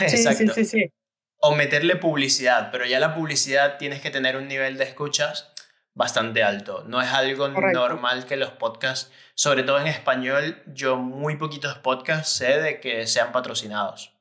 Exacto. 0.00 0.54
Sí, 0.54 0.64
sí, 0.64 0.64
sí, 0.64 0.92
O 1.38 1.56
meterle 1.56 1.96
publicidad, 1.96 2.70
pero 2.70 2.86
ya 2.86 3.00
la 3.00 3.16
publicidad 3.16 3.78
tienes 3.78 4.00
que 4.00 4.10
tener 4.10 4.36
un 4.36 4.46
nivel 4.46 4.78
de 4.78 4.84
escuchas 4.84 5.52
bastante 5.94 6.42
alto. 6.44 6.84
No 6.86 7.02
es 7.02 7.10
algo 7.10 7.48
normal 7.48 8.26
que 8.26 8.36
los 8.36 8.50
podcasts, 8.52 9.10
sobre 9.34 9.64
todo 9.64 9.80
en 9.80 9.88
español, 9.88 10.62
yo 10.66 10.96
muy 10.96 11.36
poquitos 11.36 11.78
podcasts 11.78 12.32
sé 12.36 12.60
de 12.60 12.80
que 12.80 13.06
sean 13.08 13.32
patrocinados. 13.32 14.11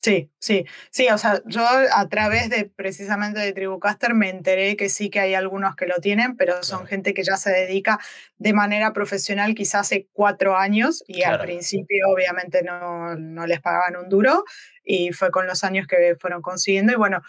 Sí, 0.00 0.30
sí, 0.38 0.64
sí, 0.92 1.08
o 1.08 1.18
sea, 1.18 1.42
yo 1.46 1.66
a 1.66 2.08
través 2.08 2.48
de 2.50 2.66
precisamente 2.66 3.40
de 3.40 3.52
Tribucaster 3.52 4.14
me 4.14 4.30
enteré 4.30 4.76
que 4.76 4.88
sí 4.88 5.10
que 5.10 5.18
hay 5.18 5.34
algunos 5.34 5.74
que 5.74 5.86
lo 5.86 5.96
tienen, 5.96 6.36
pero 6.36 6.62
son 6.62 6.86
gente 6.86 7.14
que 7.14 7.24
ya 7.24 7.36
se 7.36 7.50
dedica 7.50 7.98
de 8.36 8.52
manera 8.52 8.92
profesional 8.92 9.56
quizás 9.56 9.80
hace 9.80 10.08
cuatro 10.12 10.56
años 10.56 11.02
y 11.08 11.24
al 11.24 11.40
principio 11.40 12.06
obviamente 12.14 12.62
no, 12.62 13.16
no 13.16 13.46
les 13.48 13.60
pagaban 13.60 13.96
un 13.96 14.08
duro 14.08 14.44
y 14.84 15.10
fue 15.12 15.32
con 15.32 15.48
los 15.48 15.64
años 15.64 15.88
que 15.88 16.14
fueron 16.20 16.42
consiguiendo 16.42 16.92
y 16.92 16.96
bueno, 16.96 17.20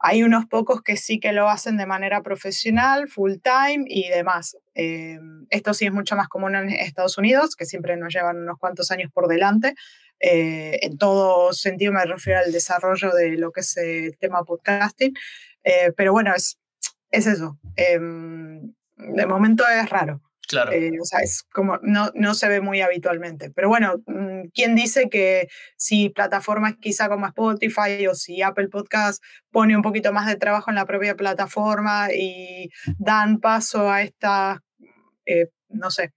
hay 0.00 0.22
unos 0.22 0.46
pocos 0.46 0.82
que 0.82 0.96
sí 0.96 1.20
que 1.20 1.32
lo 1.32 1.48
hacen 1.48 1.76
de 1.76 1.86
manera 1.86 2.22
profesional, 2.22 3.06
full 3.08 3.34
time 3.42 3.84
y 3.86 4.08
demás. 4.08 4.56
Eh, 4.74 5.18
esto 5.50 5.74
sí 5.74 5.84
es 5.84 5.92
mucho 5.92 6.16
más 6.16 6.26
común 6.26 6.56
en 6.56 6.70
Estados 6.70 7.18
Unidos, 7.18 7.54
que 7.54 7.66
siempre 7.66 7.98
nos 7.98 8.12
llevan 8.12 8.38
unos 8.38 8.58
cuantos 8.58 8.90
años 8.90 9.10
por 9.12 9.28
delante. 9.28 9.74
Eh, 10.20 10.78
en 10.82 10.98
todo 10.98 11.52
sentido 11.52 11.92
me 11.92 12.04
refiero 12.04 12.40
al 12.40 12.52
desarrollo 12.52 13.10
de 13.12 13.38
lo 13.38 13.52
que 13.52 13.60
es 13.60 13.76
el 13.76 14.16
tema 14.18 14.44
podcasting. 14.44 15.14
Eh, 15.64 15.92
pero 15.96 16.12
bueno, 16.12 16.34
es, 16.34 16.58
es 17.10 17.26
eso. 17.26 17.58
Em, 17.76 18.72
de 18.96 19.26
momento 19.26 19.64
es 19.68 19.88
raro. 19.88 20.20
Claro. 20.50 20.72
Eh, 20.72 20.98
o 21.00 21.04
sea, 21.04 21.20
es 21.20 21.44
como, 21.52 21.78
no, 21.82 22.10
no 22.14 22.34
se 22.34 22.48
ve 22.48 22.60
muy 22.60 22.80
habitualmente. 22.80 23.50
Pero 23.50 23.68
bueno, 23.68 24.02
mm, 24.06 24.48
¿quién 24.52 24.74
dice 24.74 25.08
que 25.08 25.46
si 25.76 26.08
plataformas 26.08 26.74
quizá 26.80 27.08
como 27.08 27.26
Spotify 27.26 28.08
o 28.08 28.16
si 28.16 28.42
Apple 28.42 28.68
Podcast 28.68 29.22
pone 29.52 29.76
un 29.76 29.82
poquito 29.82 30.12
más 30.12 30.26
de 30.26 30.34
trabajo 30.34 30.70
en 30.70 30.74
la 30.74 30.86
propia 30.86 31.14
plataforma 31.14 32.08
y 32.12 32.68
dan 32.98 33.38
paso 33.38 33.88
a 33.88 34.02
estas, 34.02 34.58
eh, 35.24 35.46
no 35.68 35.92
sé, 35.92 36.12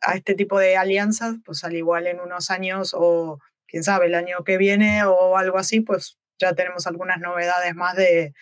a 0.00 0.14
este 0.14 0.34
tipo 0.34 0.58
de 0.58 0.76
alianzas, 0.76 1.36
pues 1.44 1.64
al 1.64 1.76
igual 1.76 2.06
en 2.06 2.20
unos 2.20 2.50
años 2.50 2.92
o 2.94 3.38
quién 3.66 3.84
sabe, 3.84 4.06
el 4.06 4.14
año 4.14 4.44
que 4.44 4.56
viene 4.56 5.04
o 5.04 5.36
algo 5.36 5.58
así, 5.58 5.80
pues 5.80 6.18
ya 6.38 6.54
tenemos 6.54 6.86
algunas 6.86 7.20
novedades 7.20 7.74
más 7.74 7.96
de, 7.96 8.34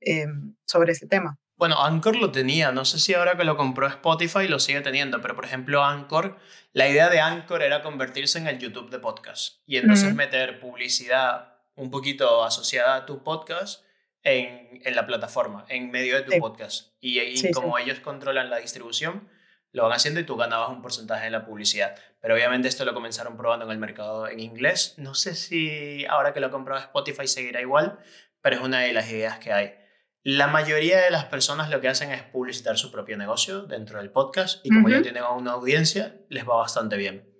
em, 0.00 0.54
sobre 0.66 0.92
ese 0.92 1.06
tema. 1.06 1.38
Bueno, 1.56 1.82
Anchor 1.82 2.16
lo 2.16 2.32
tenía, 2.32 2.70
no 2.70 2.84
sé 2.84 2.98
si 2.98 3.14
ahora 3.14 3.36
que 3.36 3.44
lo 3.44 3.56
compró 3.56 3.86
Spotify 3.86 4.46
lo 4.46 4.58
sigue 4.58 4.82
teniendo, 4.82 5.22
pero 5.22 5.34
por 5.34 5.46
ejemplo 5.46 5.82
Anchor, 5.82 6.38
la 6.74 6.86
idea 6.86 7.08
de 7.08 7.20
Anchor 7.20 7.62
era 7.62 7.82
convertirse 7.82 8.38
en 8.38 8.46
el 8.46 8.58
YouTube 8.58 8.90
de 8.90 8.98
podcast 8.98 9.60
y 9.64 9.78
entonces 9.78 10.14
meter 10.14 10.60
publicidad 10.60 11.54
un 11.74 11.90
poquito 11.90 12.44
asociada 12.44 12.96
a 12.96 13.06
tu 13.06 13.22
podcast 13.22 13.82
en, 14.22 14.82
en 14.84 14.94
la 14.94 15.06
plataforma, 15.06 15.64
en 15.68 15.90
medio 15.90 16.16
de 16.16 16.22
tu 16.22 16.38
podcast. 16.38 16.92
Y, 17.00 17.50
como 17.52 17.78
ellos 17.78 18.00
controlan 18.00 18.50
la 18.50 18.58
distribución, 18.58 19.28
lo 19.76 19.82
van 19.82 19.92
haciendo 19.92 20.20
y 20.20 20.24
tú 20.24 20.36
ganabas 20.36 20.70
un 20.70 20.80
porcentaje 20.80 21.26
de 21.26 21.30
la 21.30 21.44
publicidad. 21.44 21.94
Pero 22.22 22.32
obviamente 22.32 22.66
esto 22.66 22.86
lo 22.86 22.94
comenzaron 22.94 23.36
probando 23.36 23.66
en 23.66 23.72
el 23.72 23.78
mercado 23.78 24.26
en 24.26 24.40
inglés. 24.40 24.94
No 24.96 25.14
sé 25.14 25.34
si 25.34 26.06
ahora 26.06 26.32
que 26.32 26.40
lo 26.40 26.50
compró 26.50 26.78
Spotify 26.78 27.26
seguirá 27.26 27.60
igual, 27.60 27.98
pero 28.40 28.56
es 28.56 28.62
una 28.62 28.80
de 28.80 28.94
las 28.94 29.10
ideas 29.10 29.38
que 29.38 29.52
hay. 29.52 29.74
La 30.22 30.46
mayoría 30.46 31.02
de 31.02 31.10
las 31.10 31.26
personas 31.26 31.68
lo 31.68 31.82
que 31.82 31.88
hacen 31.88 32.10
es 32.10 32.22
publicitar 32.22 32.78
su 32.78 32.90
propio 32.90 33.18
negocio 33.18 33.64
dentro 33.64 33.98
del 33.98 34.10
podcast 34.10 34.64
y 34.64 34.70
como 34.70 34.88
ya 34.88 35.02
tienen 35.02 35.22
una 35.24 35.52
audiencia, 35.52 36.22
les 36.30 36.48
va 36.48 36.56
bastante 36.56 36.96
bien. 36.96 37.30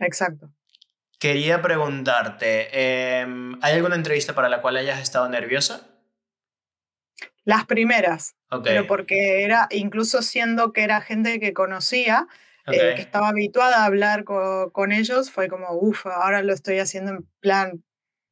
Exacto. 0.00 0.50
Quería 1.18 1.60
preguntarte, 1.60 3.20
em, 3.20 3.58
¿hay 3.62 3.74
alguna 3.74 3.96
entrevista 3.96 4.34
para 4.34 4.48
la 4.48 4.62
cual 4.62 4.78
hayas 4.78 5.02
estado 5.02 5.28
nerviosa? 5.28 5.93
Las 7.44 7.66
primeras, 7.66 8.36
pero 8.62 8.86
porque 8.86 9.42
era, 9.44 9.68
incluso 9.70 10.22
siendo 10.22 10.72
que 10.72 10.82
era 10.82 11.00
gente 11.00 11.40
que 11.40 11.52
conocía, 11.52 12.26
eh, 12.66 12.94
que 12.96 13.02
estaba 13.02 13.28
habituada 13.28 13.82
a 13.82 13.84
hablar 13.84 14.24
con, 14.24 14.92
ellos, 14.92 15.30
fue 15.30 15.48
como, 15.48 15.66
uff, 15.72 16.06
ahora 16.06 16.42
lo 16.42 16.54
estoy 16.54 16.78
haciendo 16.78 17.12
en 17.12 17.28
plan 17.40 17.84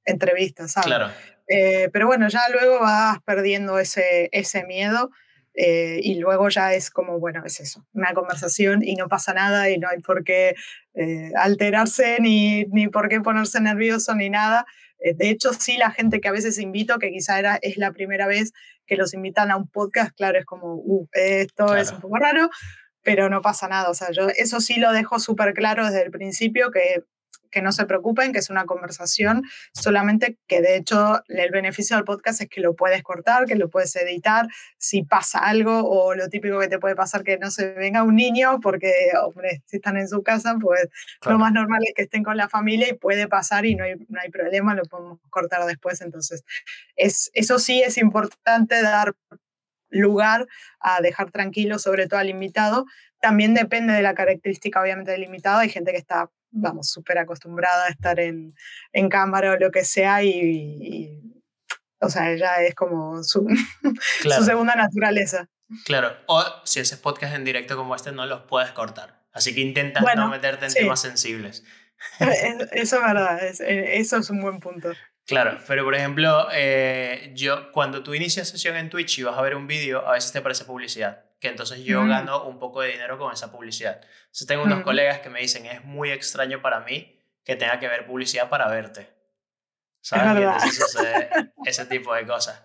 entrevista, 0.05 0.68
¿sabes? 0.68 0.87
Claro. 0.87 1.11
Eh, 1.48 1.90
pero 1.92 2.07
bueno, 2.07 2.29
ya 2.29 2.40
luego 2.51 2.81
vas 2.81 3.18
perdiendo 3.25 3.79
ese, 3.79 4.29
ese 4.33 4.64
miedo 4.64 5.11
eh, 5.55 6.01
y 6.03 6.14
luego 6.14 6.48
ya 6.48 6.72
es 6.72 6.90
como, 6.90 7.18
bueno, 7.18 7.42
es 7.44 7.61
eso, 7.61 7.87
una 7.92 8.14
conversación 8.14 8.83
y 8.83 8.94
no 8.94 9.09
pasa 9.09 9.35
nada 9.35 9.68
y 9.68 9.79
no 9.79 9.88
hay 9.88 9.98
por 9.98 10.25
qué 10.25 10.55
eh, 10.94 11.31
alterarse 11.37 12.18
ni, 12.20 12.64
ni 12.66 12.88
por 12.88 13.09
qué 13.09 13.20
ponerse 13.20 13.61
nervioso 13.61 14.14
ni 14.14 14.31
nada. 14.31 14.64
de 14.98 15.31
hecho, 15.31 15.53
sí, 15.53 15.77
la 15.77 15.90
gente 15.90 16.20
que 16.20 16.29
a 16.29 16.33
veces 16.33 16.59
invito, 16.59 16.98
que 16.98 17.11
quizá 17.11 17.38
era, 17.38 17.59
es 17.61 17.77
la 17.77 17.92
primera 17.92 18.27
vez 18.27 18.53
que 18.87 18.97
los 18.97 19.14
invitan 19.14 19.51
a 19.51 19.57
un 19.57 19.68
podcast, 19.68 20.12
claro, 20.16 20.38
es 20.38 20.45
como, 20.45 20.75
uh, 20.75 21.09
esto 21.12 21.75
es 21.77 21.92
un 21.92 22.01
poco 22.01 22.16
raro, 22.16 22.51
pero 23.03 23.29
no 23.29 23.40
pasa 23.42 23.68
nada. 23.68 23.90
O 23.90 23.95
sea, 23.95 24.11
yo 24.12 24.29
eso 24.37 24.61
sí 24.61 24.79
lo 24.79 24.92
dejo 24.92 25.18
súper 25.18 25.55
claro 25.55 25.87
desde 25.87 26.03
el 26.03 26.11
principio, 26.11 26.71
que 26.71 27.05
que 27.52 27.62
no 27.62 27.70
se 27.70 27.86
preocupen, 27.86 28.32
que 28.32 28.40
es 28.40 28.50
una 28.50 28.64
conversación, 28.64 29.44
solamente 29.72 30.38
que 30.48 30.60
de 30.60 30.76
hecho 30.76 31.22
el 31.28 31.50
beneficio 31.50 31.94
del 31.96 32.04
podcast 32.04 32.40
es 32.40 32.48
que 32.48 32.60
lo 32.60 32.74
puedes 32.74 33.02
cortar, 33.02 33.44
que 33.46 33.54
lo 33.54 33.68
puedes 33.68 33.94
editar, 33.94 34.48
si 34.78 35.04
pasa 35.04 35.38
algo 35.38 35.88
o 35.88 36.14
lo 36.14 36.28
típico 36.28 36.58
que 36.58 36.68
te 36.68 36.78
puede 36.78 36.96
pasar 36.96 37.22
que 37.22 37.38
no 37.38 37.50
se 37.50 37.72
venga 37.74 38.02
un 38.02 38.16
niño, 38.16 38.58
porque, 38.60 38.92
hombre, 39.22 39.62
si 39.66 39.76
están 39.76 39.96
en 39.96 40.08
su 40.08 40.22
casa, 40.22 40.56
pues 40.60 40.88
lo 41.24 41.38
más 41.38 41.52
normal 41.52 41.82
es 41.86 41.94
que 41.94 42.02
estén 42.02 42.24
con 42.24 42.36
la 42.36 42.48
familia 42.48 42.88
y 42.88 42.94
puede 42.94 43.28
pasar 43.28 43.66
y 43.66 43.74
no 43.74 43.84
hay, 43.84 43.94
no 44.08 44.20
hay 44.20 44.30
problema, 44.30 44.74
lo 44.74 44.84
podemos 44.84 45.20
cortar 45.30 45.64
después. 45.66 46.00
Entonces, 46.00 46.42
es, 46.96 47.30
eso 47.34 47.58
sí 47.58 47.82
es 47.82 47.98
importante 47.98 48.82
dar 48.82 49.14
lugar 49.90 50.46
a 50.80 51.00
dejar 51.00 51.30
tranquilo 51.30 51.78
sobre 51.78 52.08
todo 52.08 52.18
al 52.18 52.30
invitado. 52.30 52.86
También 53.20 53.54
depende 53.54 53.92
de 53.92 54.02
la 54.02 54.14
característica 54.14 54.80
obviamente 54.80 55.12
del 55.12 55.24
invitado. 55.24 55.58
Hay 55.58 55.68
gente 55.68 55.92
que 55.92 55.98
está 55.98 56.30
vamos, 56.52 56.90
súper 56.90 57.18
acostumbrada 57.18 57.86
a 57.86 57.88
estar 57.88 58.20
en, 58.20 58.54
en, 58.92 59.08
cámara 59.08 59.52
o 59.52 59.56
lo 59.56 59.70
que 59.70 59.84
sea 59.84 60.22
y, 60.22 61.18
o 62.00 62.08
sea, 62.08 62.30
ella 62.30 62.62
es 62.62 62.74
como 62.74 63.22
su, 63.24 63.46
su, 64.22 64.44
segunda 64.44 64.74
naturaleza. 64.76 65.48
Claro, 65.84 66.14
o 66.26 66.44
si 66.64 66.80
haces 66.80 66.98
podcast 66.98 67.34
en 67.34 67.44
directo 67.44 67.76
como 67.76 67.96
este 67.96 68.12
no 68.12 68.26
los 68.26 68.42
puedes 68.42 68.70
cortar, 68.72 69.24
así 69.32 69.54
que 69.54 69.62
intenta 69.62 70.00
no 70.14 70.28
meterte 70.28 70.66
en 70.66 70.72
temas 70.72 71.00
sensibles. 71.00 71.64
Eso 72.72 72.96
es 72.96 73.02
verdad, 73.02 73.40
eh, 73.42 73.98
eso 73.98 74.18
es 74.18 74.30
un 74.30 74.42
buen 74.42 74.60
punto. 74.60 74.92
Claro, 75.33 75.59
pero 75.66 75.85
por 75.85 75.95
ejemplo, 75.95 76.49
eh, 76.53 77.33
yo 77.35 77.73
cuando 77.73 78.03
tú 78.03 78.14
inicias 78.14 78.49
sesión 78.49 78.77
en 78.77 78.90
Twitch 78.90 79.18
y 79.18 79.23
vas 79.23 79.37
a 79.37 79.42
ver 79.42 79.55
un 79.55 79.66
vídeo, 79.66 80.07
a 80.07 80.12
veces 80.12 80.33
te 80.33 80.38
aparece 80.38 80.64
publicidad 80.64 81.25
que 81.42 81.49
entonces 81.49 81.83
yo 81.83 82.03
mm. 82.03 82.09
gano 82.09 82.45
un 82.45 82.61
poco 82.61 82.83
de 82.83 82.92
dinero 82.92 83.18
con 83.18 83.33
esa 83.33 83.51
publicidad. 83.51 84.01
Entonces 84.01 84.47
tengo 84.47 84.62
unos 84.62 84.79
mm. 84.79 84.83
colegas 84.85 85.18
que 85.18 85.29
me 85.29 85.40
dicen, 85.40 85.66
es 85.66 85.85
muy 85.85 86.12
extraño 86.12 86.62
para 86.62 86.81
mí 86.81 87.21
que 87.45 87.57
tenga 87.57 87.81
que 87.81 87.88
ver 87.88 88.07
publicidad 88.07 88.49
para 88.49 88.68
verte. 88.68 89.12
¿Sabes? 90.01 90.40
Y 90.40 90.42
entonces 90.45 91.29
ese 91.66 91.87
tipo 91.87 92.14
de 92.14 92.25
cosas. 92.27 92.62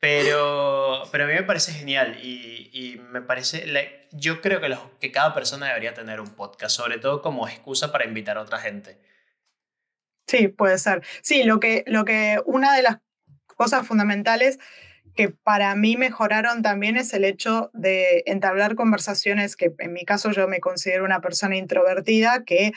Pero, 0.00 1.02
pero 1.12 1.24
a 1.24 1.26
mí 1.26 1.34
me 1.34 1.42
parece 1.42 1.72
genial 1.72 2.18
y, 2.22 2.70
y 2.72 2.96
me 2.96 3.20
parece, 3.20 4.08
yo 4.12 4.40
creo 4.40 4.62
que, 4.62 4.74
que 4.98 5.12
cada 5.12 5.34
persona 5.34 5.66
debería 5.66 5.92
tener 5.92 6.20
un 6.20 6.34
podcast, 6.34 6.74
sobre 6.74 6.98
todo 6.98 7.20
como 7.20 7.46
excusa 7.46 7.92
para 7.92 8.06
invitar 8.06 8.38
a 8.38 8.42
otra 8.42 8.58
gente. 8.58 8.98
Sí, 10.26 10.48
puede 10.48 10.78
ser. 10.78 11.02
Sí, 11.22 11.44
lo 11.44 11.60
que, 11.60 11.84
lo 11.86 12.04
que 12.04 12.40
una 12.46 12.74
de 12.74 12.82
las 12.82 12.98
cosas 13.56 13.86
fundamentales 13.86 14.58
que 15.14 15.30
para 15.30 15.74
mí 15.74 15.96
mejoraron 15.96 16.62
también 16.62 16.96
es 16.96 17.14
el 17.14 17.24
hecho 17.24 17.70
de 17.72 18.22
entablar 18.26 18.74
conversaciones 18.74 19.56
que 19.56 19.72
en 19.78 19.92
mi 19.94 20.04
caso 20.04 20.30
yo 20.30 20.46
me 20.46 20.60
considero 20.60 21.04
una 21.04 21.22
persona 21.22 21.56
introvertida, 21.56 22.44
que 22.44 22.72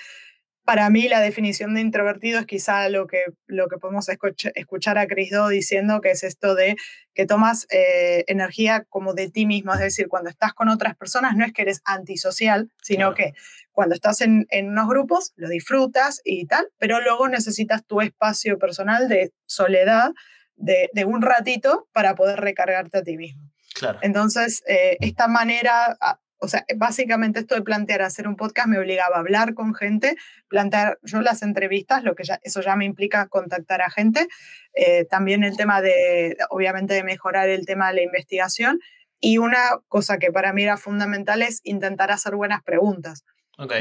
para 0.64 0.90
mí 0.90 1.10
la 1.10 1.20
definición 1.20 1.74
de 1.74 1.82
introvertido 1.82 2.40
es 2.40 2.46
quizá 2.46 2.88
lo 2.90 3.08
que, 3.08 3.26
lo 3.48 3.68
que 3.68 3.78
podemos 3.78 4.08
escuchar 4.08 4.98
a 5.00 5.08
Chris 5.08 5.32
Do 5.32 5.50
diciendo, 5.50 6.00
que 6.00 6.12
es 6.12 6.24
esto 6.24 6.54
de 6.54 6.78
que 7.16 7.26
tomas 7.26 7.66
eh, 7.72 8.24
energía 8.28 8.86
como 8.88 9.14
de 9.14 9.30
ti 9.32 9.46
mismo, 9.46 9.74
es 9.74 9.80
decir, 9.80 10.08
cuando 10.08 10.30
estás 10.30 10.54
con 10.54 10.70
otras 10.70 10.96
personas 10.96 11.36
no 11.36 11.44
es 11.44 11.54
que 11.54 11.64
eres 11.64 11.82
antisocial, 11.86 12.70
sino 12.84 13.16
que 13.16 13.34
cuando 13.72 13.96
estás 13.96 14.22
en, 14.22 14.46
en 14.50 14.70
unos 14.70 14.88
grupos 14.88 15.34
lo 15.36 15.50
disfrutas 15.50 16.22
y 16.24 16.46
tal, 16.48 16.68
pero 16.78 17.00
luego 17.02 17.28
necesitas 17.28 17.86
tu 17.86 18.02
espacio 18.02 18.58
personal 18.58 19.08
de 19.08 19.32
soledad 19.46 20.12
de, 20.60 21.06
un 21.06 21.22
ratito 21.22 21.88
para 21.94 22.16
poder 22.16 22.40
recargarte 22.40 22.98
a 22.98 23.04
ti 23.04 23.18
mismo. 23.18 23.50
Claro. 23.74 24.00
Entonces, 24.02 24.62
eh, 24.68 24.98
esta 25.00 25.28
manera, 25.28 25.98
ah, 26.02 26.20
o 26.38 26.48
sea, 26.48 26.66
básicamente 26.76 27.40
esto 27.40 27.56
de 27.56 27.62
plantear 27.62 28.02
hacer 28.02 28.28
un 28.28 28.36
podcast 28.36 28.68
me 28.68 28.78
obligaba 28.78 29.18
a 29.18 29.20
hablar 29.20 29.54
con 29.54 29.74
gente, 29.74 30.16
plantear 30.48 31.00
yo 31.04 31.22
las 31.22 31.44
entrevistas, 31.44 32.04
lo 32.04 32.16
que 32.16 32.24
ya, 32.24 32.40
eso 32.44 32.62
ya 32.62 32.76
me 32.76 32.86
implica 32.86 33.28
contactar 33.28 33.82
a 33.82 33.90
gente, 33.90 34.28
eh, 34.74 35.06
también 35.06 35.44
el 35.44 35.58
tema 35.58 35.82
de, 35.82 36.38
obviamente, 36.50 36.94
de 36.94 37.04
mejorar 37.04 37.50
el 37.50 37.66
tema 37.66 37.90
de 37.90 37.96
la 37.96 38.02
investigación 38.02 38.80
y 39.22 39.38
una 39.38 39.80
cosa 39.88 40.18
que 40.18 40.32
para 40.32 40.54
mí 40.54 40.64
era 40.64 40.78
fundamental 40.78 41.42
es 41.42 41.60
intentar 41.64 42.12
hacer 42.12 42.36
buenas 42.36 42.64
preguntas. 42.64 43.26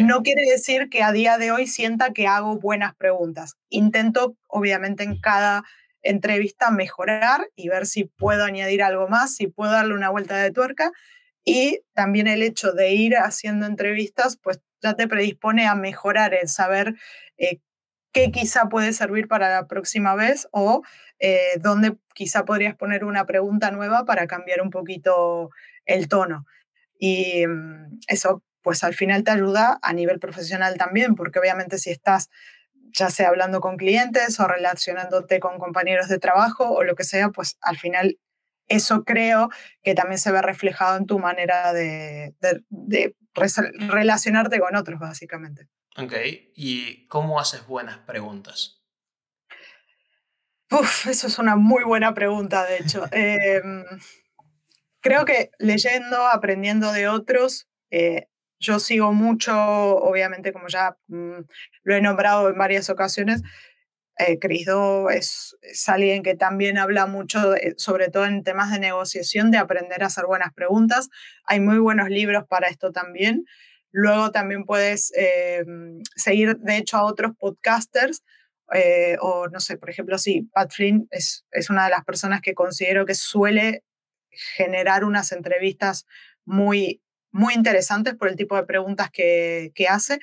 No 0.01 0.23
quiere 0.23 0.43
decir 0.51 0.89
que 0.89 1.03
a 1.03 1.13
día 1.13 1.39
de 1.39 1.53
hoy 1.53 1.69
sienta 1.69 2.13
que 2.13 2.27
hago 2.27 2.59
buenas 2.59 2.97
preguntas. 2.97 3.57
Intento, 3.69 4.37
obviamente, 4.49 5.05
en 5.05 5.21
cada 5.21 5.63
entrevista 6.03 6.71
mejorar 6.71 7.49
y 7.55 7.69
ver 7.69 7.87
si 7.87 8.05
puedo 8.05 8.45
añadir 8.45 8.83
algo 8.83 9.09
más, 9.09 9.37
si 9.37 9.47
puedo 9.47 9.71
darle 9.71 9.95
una 9.95 10.11
vuelta 10.11 10.37
de 10.37 10.51
tuerca. 10.51 10.91
Y 11.45 11.81
también 11.95 12.27
el 12.27 12.43
hecho 12.43 12.73
de 12.73 12.93
ir 12.93 13.17
haciendo 13.17 13.67
entrevistas, 13.67 14.37
pues 14.37 14.61
ya 14.83 14.95
te 14.95 15.07
predispone 15.07 15.67
a 15.67 15.75
mejorar 15.77 16.35
el 16.35 16.49
saber 16.49 16.95
eh, 17.37 17.61
qué 18.13 18.33
quizá 18.33 18.69
puede 18.69 18.93
servir 18.93 19.29
para 19.29 19.49
la 19.49 19.67
próxima 19.69 20.15
vez 20.15 20.49
o 20.51 20.83
eh, 21.21 21.59
dónde 21.61 21.97
quizá 22.15 22.45
podrías 22.45 22.75
poner 22.75 23.05
una 23.05 23.27
pregunta 23.27 23.71
nueva 23.71 24.05
para 24.05 24.27
cambiar 24.27 24.61
un 24.61 24.71
poquito 24.71 25.51
el 25.85 26.09
tono. 26.09 26.47
Y 26.99 27.47
mm, 27.47 28.01
eso 28.09 28.43
pues 28.63 28.85
al 28.85 28.95
final 28.95 29.25
te 29.25 29.31
ayuda 29.31 29.79
a 29.83 29.93
nivel 29.93 30.19
profesional 30.19 30.77
también, 30.77 31.15
porque 31.15 31.39
obviamente 31.39 31.79
si 31.79 31.91
estás 31.91 32.29
ya 32.93 33.11
sea 33.11 33.29
hablando 33.29 33.61
con 33.61 33.77
clientes 33.77 34.41
o 34.41 34.49
relacionándote 34.49 35.41
con 35.41 35.59
compañeros 35.59 36.09
de 36.09 36.19
trabajo 36.19 36.71
o 36.71 36.83
lo 36.85 36.95
que 36.95 37.05
sea, 37.05 37.31
pues 37.31 37.57
al 37.61 37.77
final 37.77 38.19
eso 38.69 39.05
creo 39.05 39.49
que 39.83 39.95
también 39.95 40.19
se 40.19 40.31
ve 40.31 40.43
reflejado 40.43 40.97
en 40.97 41.07
tu 41.07 41.19
manera 41.19 41.73
de, 41.73 42.35
relacionarte 43.89 44.61
con 44.61 44.77
otros, 44.77 45.01
básicamente. 45.01 45.69
Ok, 45.97 46.13
¿y 46.55 47.07
cómo 47.09 47.41
haces 47.41 47.67
buenas 47.67 47.99
preguntas? 47.99 48.83
Uf, 50.71 51.07
eso 51.07 51.27
es 51.27 51.39
una 51.39 51.57
muy 51.57 51.83
buena 51.83 52.13
pregunta, 52.15 52.67
de 52.67 52.77
hecho. 52.79 53.05
Em, 53.13 53.85
creo 55.01 55.25
que 55.25 55.51
leyendo, 55.59 56.27
aprendiendo 56.27 56.93
de 56.93 57.09
otros, 57.09 57.69
eh, 57.91 58.29
yo 58.59 58.79
sigo 58.79 59.13
mucho, 59.13 59.55
obviamente, 59.55 60.53
como 60.53 60.69
ya 60.69 60.97
mm, 61.09 61.41
lo 61.85 61.95
he 61.95 62.01
nombrado 62.01 62.49
en 62.49 62.59
varias 62.59 62.91
ocasiones, 62.91 63.43
eh, 64.19 64.39
Cristo 64.41 65.11
es, 65.11 65.57
alguien 65.87 66.25
que 66.25 66.35
también 66.35 66.77
habla 66.77 67.07
mucho, 67.07 67.55
sobre 67.77 68.09
todo 68.09 68.27
en 68.27 68.43
temas 68.43 68.73
de 68.73 68.81
negociación, 68.81 69.53
de 69.53 69.59
aprender 69.59 70.03
a 70.03 70.07
hacer 70.07 70.27
buenas 70.27 70.53
preguntas. 70.53 71.09
Hay 71.45 71.61
muy 71.61 71.79
buenos 71.79 72.09
libros 72.09 72.45
para 72.49 72.67
esto 72.67 72.91
también. 72.91 73.45
Luego 73.93 74.33
también 74.33 74.65
puedes 74.65 75.13
eh, 75.17 75.65
seguir, 76.17 76.57
de 76.59 76.79
hecho, 76.79 76.97
a 76.97 77.05
otros 77.05 77.33
podcasters. 77.39 78.25
Eh, 78.75 79.17
o 79.21 79.49
no 79.49 79.61
sé, 79.61 79.79
por 79.79 79.89
ejemplo, 79.89 80.19
sí, 80.19 80.49
Pat 80.53 80.73
Flynn 80.73 81.07
es, 81.11 81.47
es 81.53 81.71
una 81.71 81.85
de 81.85 81.91
las 81.91 82.05
personas 82.05 82.41
que 82.43 82.55
considero 82.55 83.07
que 83.07 83.15
suele 83.15 83.85
generar 84.57 85.05
unas 85.05 85.33
entrevistas 85.33 86.07
muy 86.45 87.03
muy 87.39 87.55
interesantes 87.55 88.15
por 88.17 88.29
el 88.29 88.35
tipo 88.35 88.57
de 88.57 88.65
preguntas 88.65 89.11
que, 89.11 89.73
hace, 89.89 90.19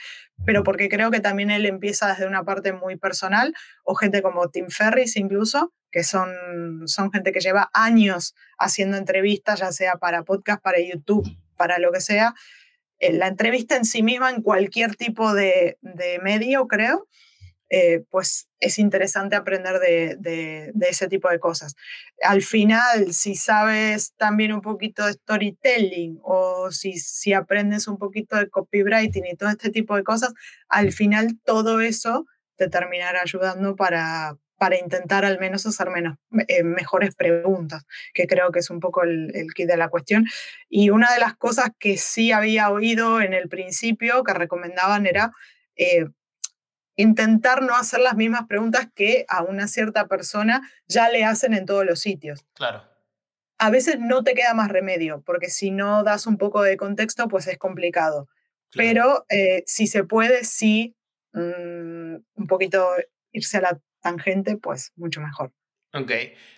pero 0.45 0.63
porque 0.63 0.89
creo 0.89 1.11
que 1.11 1.21
también 1.21 1.49
él 1.49 1.65
empieza 1.65 2.09
desde 2.09 2.27
una 2.27 2.43
parte 2.43 2.73
muy 2.73 2.97
personal, 2.97 3.53
o 3.85 3.95
gente 3.95 4.21
como 4.21 4.49
Tim 4.49 4.67
Ferris 4.69 5.15
incluso, 5.15 5.73
que 5.91 6.03
son, 6.03 6.29
son 6.87 7.11
gente 7.13 7.31
que 7.31 7.39
lleva 7.39 7.69
años 7.73 8.35
haciendo 8.59 8.97
entrevistas, 8.97 9.61
ya 9.61 9.71
sea 9.71 9.95
para 9.95 10.23
podcast, 10.23 10.61
para 10.61 10.77
YouTube, 10.81 11.25
para 11.55 11.79
lo 11.79 11.93
que 11.93 12.01
sea. 12.01 12.33
Eh, 12.99 13.13
la 13.13 13.27
entrevista 13.27 13.77
en 13.77 13.85
sí 13.85 14.03
misma, 14.03 14.29
en 14.29 14.41
cualquier 14.41 14.97
tipo 14.97 15.33
de, 15.33 15.77
de 15.81 16.19
medio, 16.19 16.67
creo, 16.67 17.07
eh, 17.69 18.03
pues 18.11 18.47
es 18.59 18.77
interesante 18.77 19.35
aprender 19.35 19.79
de, 19.79 20.71
ese 20.81 21.07
tipo 21.07 21.29
de 21.29 21.39
cosas. 21.39 21.75
Al 22.21 22.41
final, 22.41 23.13
si 23.13 23.35
sabes 23.35 24.13
también 24.17 24.53
un 24.53 24.61
poquito 24.61 25.05
de 25.05 25.13
storytelling 25.13 26.19
o 26.23 26.71
si, 26.71 26.93
si 26.93 27.33
aprendes 27.33 27.87
un 27.87 27.97
poquito 27.97 28.37
de 28.37 28.49
copywriting 28.49 29.25
y 29.25 29.35
todo 29.35 29.49
este 29.49 29.71
tipo 29.71 29.95
de 29.95 30.03
cosas, 30.03 30.33
al 30.69 30.91
final 30.91 31.39
todo 31.43 31.81
eso 31.81 32.25
te 32.55 32.69
terminará 32.69 33.21
ayudando 33.21 33.75
para, 33.75 34.37
para 34.57 34.77
intentar 34.77 35.25
al 35.25 35.39
menos 35.39 35.65
hacer 35.65 35.89
menos, 35.89 36.17
eh, 36.47 36.63
mejores 36.63 37.15
preguntas, 37.15 37.83
que 38.13 38.27
creo 38.27 38.51
que 38.51 38.59
es 38.59 38.69
un 38.69 38.79
poco 38.79 39.03
el, 39.03 39.35
el, 39.35 39.53
kit 39.53 39.67
de 39.67 39.77
la 39.77 39.89
cuestión. 39.89 40.25
Y 40.69 40.91
una 40.91 41.13
de 41.13 41.19
las 41.19 41.35
cosas 41.35 41.71
que 41.79 41.97
sí 41.97 42.31
había 42.31 42.69
oído 42.69 43.21
en 43.21 43.33
el 43.33 43.49
principio 43.49 44.23
que 44.23 44.33
recomendaban 44.33 45.05
era 45.05 45.31
eh, 45.75 46.05
intentar 46.95 47.61
no 47.61 47.75
hacer 47.75 47.99
las 47.99 48.15
mismas 48.15 48.47
preguntas 48.47 48.87
que 48.93 49.25
a 49.27 49.43
una 49.43 49.67
cierta 49.67 50.07
persona 50.07 50.61
ya 50.87 51.09
le 51.09 51.23
hacen 51.25 51.53
en 51.53 51.65
todos 51.65 51.85
los 51.85 51.99
sitios. 51.99 52.45
Claro. 52.53 52.83
A 53.57 53.69
veces 53.69 53.97
no 53.99 54.23
te 54.23 54.33
queda 54.33 54.53
más 54.53 54.69
remedio, 54.69 55.21
porque 55.25 55.49
si 55.49 55.71
no 55.71 56.03
das 56.03 56.27
un 56.27 56.37
poco 56.37 56.61
de 56.61 56.77
contexto, 56.77 57.27
pues 57.27 57.47
es 57.47 57.57
complicado. 57.57 58.27
Pero 58.73 59.25
eh, 59.29 59.63
si 59.65 59.87
se 59.87 60.03
puede, 60.03 60.43
sí, 60.43 60.95
mm, 61.33 62.15
un 62.35 62.47
poquito 62.47 62.89
irse 63.31 63.57
a 63.57 63.61
la 63.61 63.79
tangente, 64.01 64.57
pues 64.57 64.91
mucho 64.95 65.21
mejor. 65.21 65.53
Ok, 65.93 66.11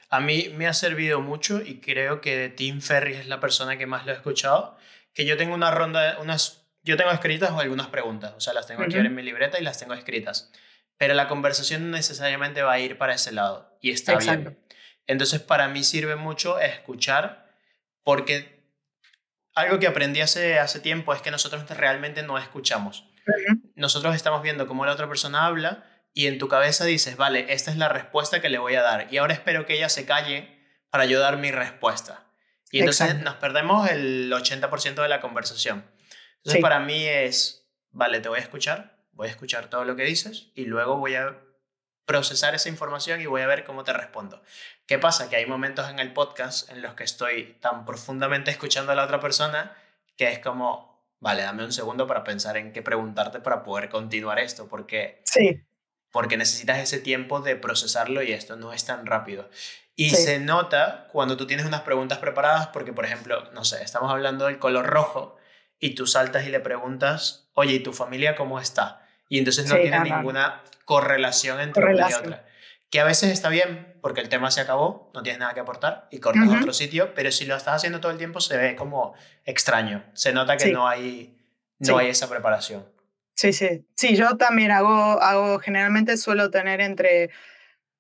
a 0.10 0.20
mí 0.20 0.50
me 0.56 0.68
ha 0.68 0.74
servido 0.74 1.22
mucho 1.22 1.62
y 1.62 1.80
creo 1.80 2.22
que 2.22 2.50
Tim 2.50 2.82
Ferris 2.82 3.20
es 3.20 3.28
la 3.28 3.40
persona 3.40 3.78
que 3.78 3.86
más 3.86 4.06
lo 4.06 4.12
he 4.12 4.16
escuchado, 4.16 4.78
que 5.14 5.26
yo 5.26 5.38
tengo 5.38 5.54
una 5.54 5.70
ronda, 5.70 6.18
unas 6.20 6.57
yo 6.88 6.96
tengo 6.96 7.12
escritas 7.12 7.52
algunas 7.52 7.88
preguntas, 7.88 8.34
o 8.38 8.40
sea, 8.40 8.54
las 8.54 8.66
tengo 8.66 8.84
aquí 8.84 8.96
en 8.96 9.14
mi 9.14 9.22
libreta 9.22 9.60
y 9.60 9.64
las 9.64 9.78
tengo 9.78 9.94
escritas. 9.94 10.52
Pero 10.98 11.14
la 11.14 11.28
conversación 11.28 11.92
necesariamente 11.92 12.62
va 12.62 12.72
a 12.72 12.80
ir 12.80 12.98
para 12.98 13.14
ese 13.14 13.34
lado 13.34 13.78
y 13.82 13.92
está 13.92 14.16
bien. 14.18 14.58
Entonces, 15.06 15.42
para 15.42 15.68
mí 15.68 15.84
sirve 15.84 16.16
mucho 16.16 16.60
escuchar 16.60 17.52
porque 18.04 18.64
algo 19.54 19.80
que 19.80 19.88
aprendí 19.88 20.22
hace, 20.22 20.60
hace 20.60 20.80
tiempo 20.80 21.14
es 21.14 21.22
que 21.22 21.30
nosotros 21.30 21.70
realmente 21.70 22.24
no 22.24 22.38
escuchamos. 22.38 23.04
Nosotros 23.76 24.16
estamos 24.16 24.42
viendo 24.42 24.66
cómo 24.66 24.86
la 24.86 24.94
otra 24.94 25.10
persona 25.10 25.46
habla 25.46 25.84
y 26.14 26.28
en 26.28 26.40
tu 26.40 26.48
cabeza 26.48 26.86
dices, 26.86 27.18
vale, 27.18 27.48
esta 27.50 27.70
es 27.70 27.78
la 27.78 27.90
respuesta 27.90 28.40
que 28.40 28.48
le 28.48 28.60
voy 28.60 28.76
a 28.76 28.82
dar 28.82 29.08
y 29.12 29.18
ahora 29.18 29.34
espero 29.34 29.66
que 29.66 29.74
ella 29.74 29.90
se 29.90 30.06
calle 30.06 30.58
para 30.90 31.04
yo 31.04 31.20
dar 31.20 31.36
mi 31.36 31.52
respuesta. 31.52 32.24
Y 32.72 32.80
entonces 32.80 33.22
nos 33.22 33.36
perdemos 33.36 33.90
el 33.90 34.32
80% 34.32 35.02
de 35.02 35.10
la 35.10 35.20
conversación. 35.20 35.86
Entonces 36.38 36.62
para 36.62 36.80
mí 36.80 37.06
es, 37.06 37.68
vale, 37.92 38.20
te 38.20 38.30
voy 38.30 38.40
a 38.40 38.42
escuchar, 38.42 38.98
voy 39.12 39.28
a 39.28 39.32
escuchar 39.32 39.70
todo 39.70 39.84
lo 39.84 39.96
que 39.96 40.04
dices 40.04 40.52
y 40.56 40.66
luego 40.66 40.98
voy 40.98 41.16
a 41.16 41.38
procesar 42.06 42.56
esa 42.56 42.70
información 42.70 43.20
y 43.20 43.26
voy 43.26 43.42
a 43.42 43.48
ver 43.48 43.66
cómo 43.66 43.84
te 43.84 43.92
respondo. 43.92 44.42
¿Qué 44.86 44.98
pasa? 44.98 45.30
Que 45.30 45.36
hay 45.36 45.46
momentos 45.46 45.90
en 45.90 46.00
el 46.00 46.14
podcast 46.14 46.72
en 46.72 46.82
los 46.82 46.94
que 46.94 47.04
estoy 47.04 47.58
tan 47.60 47.86
profundamente 47.86 48.50
escuchando 48.50 48.94
a 48.94 48.96
la 48.96 49.04
otra 49.04 49.20
persona 49.20 49.76
que 50.16 50.32
es 50.32 50.40
como, 50.40 51.06
vale, 51.20 51.44
dame 51.44 51.64
un 51.64 51.74
segundo 51.74 52.08
para 52.08 52.24
pensar 52.24 52.58
en 52.58 52.72
qué 52.74 52.82
preguntarte 52.82 53.40
para 53.40 53.64
poder 53.64 53.90
continuar 53.90 54.40
esto, 54.40 54.68
porque, 54.68 55.22
sí. 55.26 55.62
porque 56.12 56.38
necesitas 56.38 56.80
ese 56.80 57.00
tiempo 57.00 57.42
de 57.42 57.56
procesarlo 57.56 58.24
y 58.24 58.32
esto 58.32 58.56
no 58.56 58.74
es 58.74 58.86
tan 58.86 59.06
rápido. 59.06 59.50
Y 59.96 60.12
se 60.12 60.40
nota 60.40 61.08
cuando 61.12 61.38
tú 61.38 61.48
tienes 61.48 61.66
unas 61.66 61.82
preguntas 61.82 62.20
preparadas, 62.20 62.68
porque, 62.68 62.94
por 62.94 63.06
ejemplo, 63.06 63.50
no 63.54 63.66
sé, 63.66 63.84
estamos 63.84 64.12
hablando 64.12 64.46
del 64.46 64.60
color 64.60 64.86
rojo 64.86 65.37
y 65.80 65.96
tú 65.96 66.08
saltas 66.08 66.46
y 66.46 66.50
le 66.50 66.60
preguntas, 66.60 67.50
oye, 67.54 67.74
¿y 67.74 67.80
tu 67.80 67.94
familia 67.94 68.36
cómo 68.36 68.60
está? 68.60 69.08
Y 69.30 69.40
entonces 69.40 69.68
no 69.68 69.76
tiene 69.76 70.00
ninguna 70.00 70.64
correlación 70.86 71.60
entre 71.60 71.86
una 71.94 72.10
y 72.10 72.14
otra. 72.14 72.46
Que 72.90 73.02
a 73.02 73.04
veces 73.04 73.32
está 73.32 73.50
bien 73.50 73.98
porque 74.02 74.22
el 74.22 74.30
tema 74.30 74.50
se 74.50 74.62
acabó, 74.62 75.12
no 75.14 75.22
tienes 75.22 75.40
nada 75.40 75.54
que 75.54 75.60
aportar 75.60 76.08
y 76.10 76.20
cortas 76.20 76.48
otro 76.48 76.72
sitio, 76.72 77.14
pero 77.14 77.32
si 77.32 77.46
lo 77.46 77.56
estás 77.56 77.76
haciendo 77.76 78.00
todo 78.00 78.12
el 78.12 78.18
tiempo 78.18 78.40
se 78.40 78.58
ve 78.58 78.76
como 78.76 79.14
extraño. 79.44 80.06
Se 80.14 80.32
nota 80.32 80.56
que 80.56 80.72
no, 80.72 80.88
hay, 80.88 81.38
no 81.80 81.98
hay 81.98 82.08
esa 82.08 82.30
preparación. 82.30 82.86
Sí, 83.36 83.52
sí. 83.52 83.86
Sí, 83.96 84.16
yo 84.16 84.38
también 84.38 84.72
hago, 84.72 85.22
hago 85.22 85.60
generalmente 85.60 86.18
suelo 86.18 86.50
tener 86.50 86.80
entre 86.80 87.30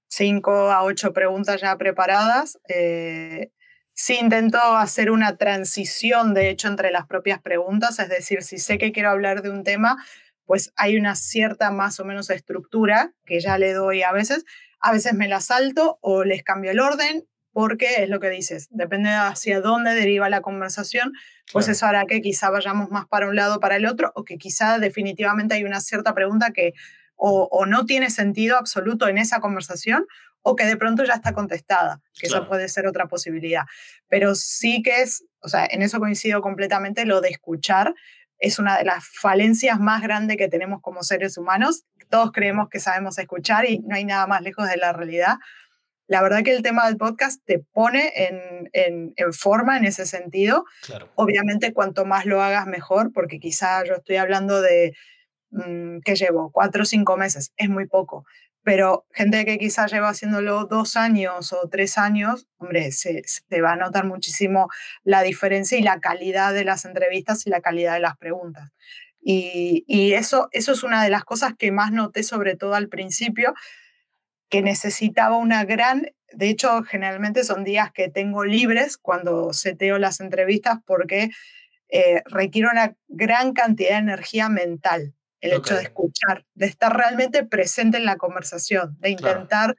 5 0.07 0.71
a 0.71 0.83
8 0.83 1.13
preguntas 1.13 1.61
ya 1.61 1.77
preparadas. 1.77 2.57
Eh, 2.69 3.51
Sí 3.99 4.15
intento 4.21 4.59
hacer 4.59 5.09
una 5.09 5.37
transición, 5.37 6.35
de 6.35 6.51
hecho, 6.51 6.67
entre 6.67 6.91
las 6.91 7.07
propias 7.07 7.41
preguntas, 7.41 7.97
es 7.97 8.09
decir, 8.09 8.43
si 8.43 8.59
sé 8.59 8.77
que 8.77 8.91
quiero 8.91 9.09
hablar 9.09 9.41
de 9.41 9.49
un 9.49 9.63
tema, 9.63 9.97
pues 10.45 10.71
hay 10.75 10.97
una 10.97 11.15
cierta 11.15 11.71
más 11.71 11.99
o 11.99 12.05
menos 12.05 12.29
estructura 12.29 13.11
que 13.25 13.39
ya 13.39 13.57
le 13.57 13.73
doy 13.73 14.03
a 14.03 14.11
veces. 14.11 14.45
A 14.79 14.91
veces 14.91 15.15
me 15.15 15.27
la 15.27 15.41
salto 15.41 15.97
o 16.01 16.23
les 16.23 16.43
cambio 16.43 16.69
el 16.69 16.79
orden, 16.79 17.25
porque 17.53 18.03
es 18.03 18.09
lo 18.09 18.19
que 18.19 18.29
dices, 18.29 18.67
depende 18.69 19.09
hacia 19.09 19.61
dónde 19.61 19.95
deriva 19.95 20.29
la 20.29 20.41
conversación, 20.41 21.13
pues 21.51 21.67
eso 21.67 21.87
hará 21.87 22.05
que 22.05 22.21
quizá 22.21 22.51
vayamos 22.51 22.91
más 22.91 23.07
para 23.07 23.27
un 23.27 23.35
lado 23.35 23.59
para 23.59 23.77
el 23.77 23.87
otro, 23.87 24.11
o 24.13 24.23
que 24.23 24.37
quizá 24.37 24.77
definitivamente 24.77 25.55
hay 25.55 25.63
una 25.63 25.81
cierta 25.81 26.13
pregunta 26.13 26.51
que 26.51 26.73
o, 27.15 27.49
o 27.51 27.65
no 27.65 27.87
tiene 27.87 28.11
sentido 28.11 28.57
absoluto 28.57 29.07
en 29.07 29.17
esa 29.17 29.39
conversación, 29.39 30.05
o 30.49 30.55
que 30.55 30.63
de 30.63 30.77
pronto 30.77 31.03
ya 31.03 31.15
está 31.15 31.33
contestada, 31.33 31.99
que 32.17 32.27
eso 32.27 32.47
puede 32.47 32.69
ser 32.69 32.87
otra 32.87 33.07
posibilidad. 33.07 33.63
Pero 34.07 34.33
sí 34.33 34.81
que 34.81 35.01
es, 35.01 35.25
o 35.41 35.49
sea, 35.49 35.67
en 35.69 35.81
eso 35.81 35.99
coincido 35.99 36.41
completamente, 36.41 37.05
lo 37.05 37.19
de 37.19 37.27
escuchar 37.27 37.93
es 38.39 38.57
una 38.57 38.77
de 38.77 38.85
las 38.85 39.03
falencias 39.05 39.77
más 39.77 40.01
grandes 40.01 40.37
que 40.37 40.47
tenemos 40.47 40.81
como 40.81 41.03
seres 41.03 41.37
humanos. 41.37 41.83
Todos 42.09 42.31
creemos 42.31 42.69
que 42.69 42.79
sabemos 42.79 43.17
escuchar 43.17 43.69
y 43.69 43.79
no 43.79 43.95
hay 43.95 44.05
nada 44.05 44.25
más 44.25 44.41
lejos 44.41 44.69
de 44.69 44.77
la 44.77 44.93
realidad. 44.93 45.35
La 46.07 46.21
verdad 46.21 46.43
que 46.43 46.55
el 46.55 46.63
tema 46.63 46.85
del 46.85 46.95
podcast 46.95 47.43
te 47.43 47.59
pone 47.73 48.13
en, 48.15 48.69
en, 48.71 49.33
forma 49.33 49.75
en 49.75 49.83
ese 49.83 50.05
sentido. 50.05 50.63
Obviamente, 51.15 51.73
cuanto 51.73 52.05
más 52.05 52.25
lo 52.25 52.41
hagas, 52.41 52.67
mejor, 52.67 53.11
porque 53.11 53.41
quizá 53.41 53.83
yo 53.83 53.95
estoy 53.95 54.15
hablando 54.15 54.61
de, 54.61 54.93
mm, 55.49 55.99
que 56.05 56.15
llevo? 56.15 56.51
Cuatro 56.53 56.83
o 56.83 56.85
cinco 56.85 57.17
meses, 57.17 57.51
es 57.57 57.67
muy 57.67 57.85
poco 57.85 58.23
pero 58.67 59.05
gente 59.13 59.45
que 59.45 59.57
quizás 59.57 59.89
lleva 59.93 60.09
haciéndolo 60.09 60.65
dos 60.65 60.97
años 60.97 61.53
o 61.53 61.69
tres 61.69 61.97
años, 61.97 62.49
hombre, 62.57 62.91
se, 62.91 63.23
va 63.61 63.71
a 63.71 63.75
notar 63.77 64.03
muchísimo 64.03 64.67
la 65.05 65.21
diferencia 65.21 65.77
y 65.77 65.81
la 65.81 66.01
calidad 66.01 66.53
de 66.53 66.65
las 66.65 66.83
entrevistas 66.83 67.47
y 67.47 67.49
la 67.49 67.61
calidad 67.61 67.93
de 67.93 68.01
las 68.01 68.17
preguntas. 68.17 68.73
Y, 69.21 69.85
y, 69.87 70.15
eso, 70.15 70.49
eso 70.51 70.73
es 70.73 70.83
una 70.83 71.01
de 71.01 71.09
las 71.09 71.23
cosas 71.23 71.53
que 71.57 71.71
más 71.71 71.93
noté, 71.93 72.23
sobre 72.23 72.57
todo 72.57 72.73
al 72.75 72.89
principio, 72.89 73.53
que 74.49 74.61
necesitaba 74.61 75.37
una 75.37 75.63
gran, 75.63 76.07
de 76.33 76.49
hecho, 76.49 76.83
generalmente 76.83 77.45
son 77.45 77.63
días 77.63 77.93
que 77.93 78.09
tengo 78.09 78.43
libres 78.43 78.97
cuando 78.97 79.53
seteo 79.53 79.97
las 79.97 80.19
entrevistas 80.19 80.79
porque 80.85 81.29
eh, 81.87 82.21
requiere 82.25 82.67
una 82.67 82.97
gran 83.07 83.53
cantidad 83.53 83.91
de 83.91 83.99
energía 83.99 84.49
mental 84.49 85.13
el 85.41 85.53
hecho 85.53 85.75
de 85.75 85.83
escuchar, 85.83 86.45
de 86.55 86.65
estar 86.65 86.95
realmente 86.95 87.45
presente 87.45 87.97
en 87.97 88.05
la 88.05 88.17
conversación, 88.17 88.97
de 88.99 89.11
intentar, 89.11 89.75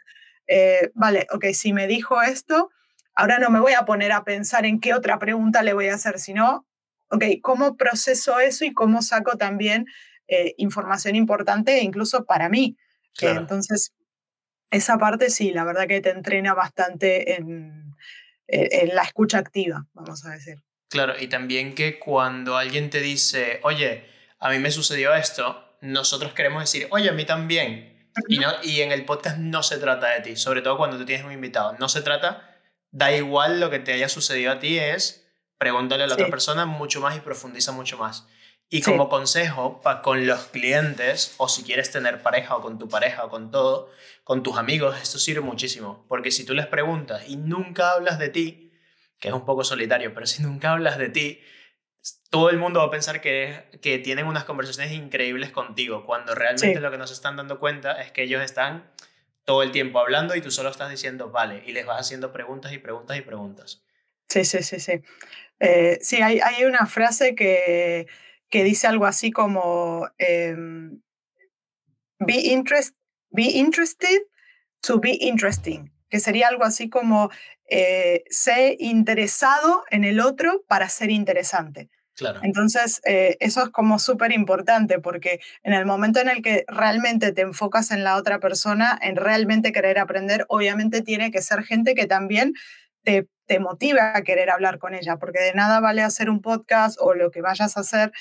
eh, 0.46 0.90
vale, 0.94 1.26
ok, 1.32 1.46
si 1.52 1.72
me 1.72 1.86
dijo 1.86 2.22
esto, 2.22 2.70
ahora 3.14 3.38
no 3.38 3.50
me 3.50 3.61
voy 3.61 3.72
a 3.72 3.84
poner 3.84 4.12
a 4.12 4.24
pensar 4.24 4.66
en 4.66 4.80
qué 4.80 4.94
otra 4.94 5.18
pregunta 5.18 5.62
le 5.62 5.72
voy 5.72 5.88
a 5.88 5.94
hacer, 5.94 6.18
sino, 6.18 6.66
ok, 7.11 7.24
¿cómo 7.42 7.76
proceso 7.76 8.38
eso 8.38 8.64
y 8.64 8.72
cómo 8.72 9.02
saco 9.02 9.36
también 9.36 9.86
eh, 10.28 10.54
información 10.59 11.16
importante 11.16 11.80
incluso 11.80 12.24
para 12.24 12.48
mí? 12.48 12.76
entonces, 13.20 13.92
esa 14.70 14.96
parte 14.96 15.28
sí, 15.28 15.50
la 15.50 15.64
verdad 15.64 15.88
que 15.88 16.00
te 16.00 16.11
entrena 16.11 16.54
bastante 16.54 17.34
en, 17.34 17.96
en 18.46 18.94
la 18.94 19.02
escucha 19.02 19.38
activa, 19.38 19.86
vamos 19.92 20.24
a 20.24 20.30
decir. 20.30 20.62
Claro, 20.88 21.14
y 21.18 21.26
también 21.26 21.74
que 21.74 21.98
cuando 21.98 22.56
alguien 22.56 22.90
te 22.90 23.00
dice, 23.00 23.59
oye, 23.64 24.04
a 24.39 24.51
mí 24.51 24.59
me 24.59 24.70
sucedió 24.70 25.14
esto, 25.14 25.76
nosotros 25.80 26.32
queremos 26.32 26.62
decir, 26.62 26.89
oye, 26.91 27.09
a 27.09 27.12
mí 27.12 27.24
también. 27.24 28.11
Y, 28.28 28.39
no, 28.39 28.51
y 28.62 28.80
en 28.80 28.91
el 28.91 29.05
podcast 29.05 29.39
no 29.39 29.62
se 29.62 29.78
trata 29.78 30.11
de 30.11 30.20
ti, 30.20 30.36
sobre 30.36 30.62
todo 30.62 30.76
cuando 30.76 30.99
tú 30.99 31.05
tienes 31.05 31.24
un 31.24 31.32
invitado. 31.32 31.76
No 31.78 31.89
se 31.89 32.03
trata, 32.03 32.59
da 32.91 33.12
igual 33.12 33.61
lo 33.61 33.70
que 33.70 33.78
te 33.78 33.93
haya 33.93 34.09
sucedido 34.09 34.53
a 34.53 34.59
ti, 34.59 34.78
es 34.78 35.24
pregúntale 35.59 36.05
a 36.05 36.07
la 36.07 36.14
otra 36.14 36.30
persona 36.30 36.66
mucho 36.66 37.01
más 37.01 37.16
y 37.16 37.20
profundiza 37.20 37.72
mucho 37.72 37.99
más. 37.99 38.26
Y 38.70 38.82
como 38.82 39.09
consejo 39.09 39.80
pa, 39.80 40.03
con 40.03 40.26
los 40.26 40.41
clientes, 40.47 41.34
o 41.39 41.49
si 41.49 41.62
quieres 41.62 41.91
tener 41.91 42.22
pareja 42.22 42.55
o 42.57 42.61
con 42.61 42.78
tu 42.78 42.89
pareja 42.89 43.24
o 43.24 43.30
con 43.30 43.51
todo, 43.51 43.91
con 44.24 44.43
tus 44.43 44.59
amigos, 44.59 44.97
esto 45.01 45.18
sirve 45.18 45.41
muchísimo. 45.41 46.05
Porque 46.07 46.30
si 46.30 46.45
tú 46.45 46.55
les 46.55 46.66
preguntas 46.66 47.22
y 47.26 47.36
nunca 47.36 47.93
hablas 47.93 48.18
de 48.18 48.28
ti, 48.28 48.72
que 49.18 49.28
es 49.28 49.34
un 49.34 49.45
poco 49.45 49.64
solitario, 49.64 50.12
pero 50.14 50.26
si 50.26 50.43
nunca 50.43 50.72
hablas 50.72 50.99
de 50.99 51.09
ti, 51.09 51.41
todo 52.30 52.50
el 52.50 52.59
mundo 52.59 52.80
va 52.80 52.86
a 52.86 52.90
pensar 52.90 53.20
que, 53.20 53.64
que 53.80 53.98
tienen 53.98 54.26
unas 54.26 54.44
conversaciones 54.44 54.92
increíbles 54.92 55.50
contigo, 55.50 56.04
cuando 56.04 56.34
realmente 56.34 56.80
lo 56.80 56.90
que 56.90 56.98
nos 56.98 57.11
están 57.11 57.36
dando 57.36 57.59
cuenta 57.59 58.00
es 58.00 58.12
que 58.12 58.22
ellos 58.22 58.42
están 58.42 58.90
todo 59.44 59.62
el 59.62 59.72
tiempo 59.72 59.98
hablando 59.98 60.36
y 60.36 60.42
tú 60.42 60.50
solo 60.50 60.68
estás 60.68 60.90
diciendo, 60.90 61.30
vale, 61.30 61.62
y 61.66 61.72
les 61.72 61.86
vas 61.86 62.00
haciendo 62.00 62.32
preguntas 62.32 62.70
y 62.72 62.78
preguntas 62.78 63.16
y 63.16 63.22
preguntas. 63.22 63.82
Sí, 64.28 64.44
sí, 64.44 64.62
sí, 64.62 64.78
sí. 64.78 65.00
Eh, 65.59 65.98
sí, 66.02 66.16
hay, 66.16 66.38
hay, 66.40 66.66
una 66.66 66.84
frase 66.84 67.34
que, 67.34 68.06
que, 68.50 68.62
dice 68.62 68.86
algo 68.86 69.06
así 69.06 69.30
como, 69.30 70.06
em, 70.18 71.00
be, 72.18 72.34
interest, 72.34 72.94
be 73.30 73.44
interested 73.44 74.20
to 74.82 75.00
be 75.00 75.16
interesting, 75.18 75.90
que 76.11 76.20
sería 76.20 76.48
algo 76.48 76.64
así 76.64 76.90
como, 76.90 77.30
eh, 77.70 78.24
sé 78.28 78.76
interesado 78.78 79.84
en 79.90 80.04
el 80.04 80.20
otro 80.20 80.62
para 80.68 80.90
ser 80.90 81.11
interesante. 81.11 81.88
Entonces, 82.42 83.00
eh, 83.04 83.36
eso 83.40 83.62
es 83.62 83.68
como 83.70 83.98
súper 83.98 84.32
importante 84.32 84.98
porque 84.98 85.40
en 85.62 85.72
el 85.72 85.86
momento 85.86 86.20
en 86.20 86.28
el 86.28 86.42
que 86.42 86.64
realmente 86.68 87.32
te 87.32 87.42
enfocas 87.42 87.90
en 87.90 88.04
la 88.04 88.16
otra 88.16 88.40
persona, 88.40 88.98
en 89.00 89.16
realmente 89.16 89.72
querer 89.72 89.98
aprender, 89.98 90.44
obviamente 90.48 91.02
tiene 91.02 91.30
que 91.30 91.42
ser 91.42 91.62
gente 91.62 91.94
que 91.94 92.06
también 92.06 92.54
te, 93.02 93.28
te 93.46 93.60
motive 93.60 94.00
a 94.00 94.22
querer 94.22 94.50
hablar 94.50 94.78
con 94.78 94.94
ella, 94.94 95.16
porque 95.16 95.40
de 95.40 95.54
nada 95.54 95.80
vale 95.80 96.02
hacer 96.02 96.30
un 96.30 96.42
podcast 96.42 96.98
o 97.00 97.14
lo 97.14 97.30
que 97.30 97.40
vayas 97.40 97.76
a 97.76 97.80
hacer 97.80 98.12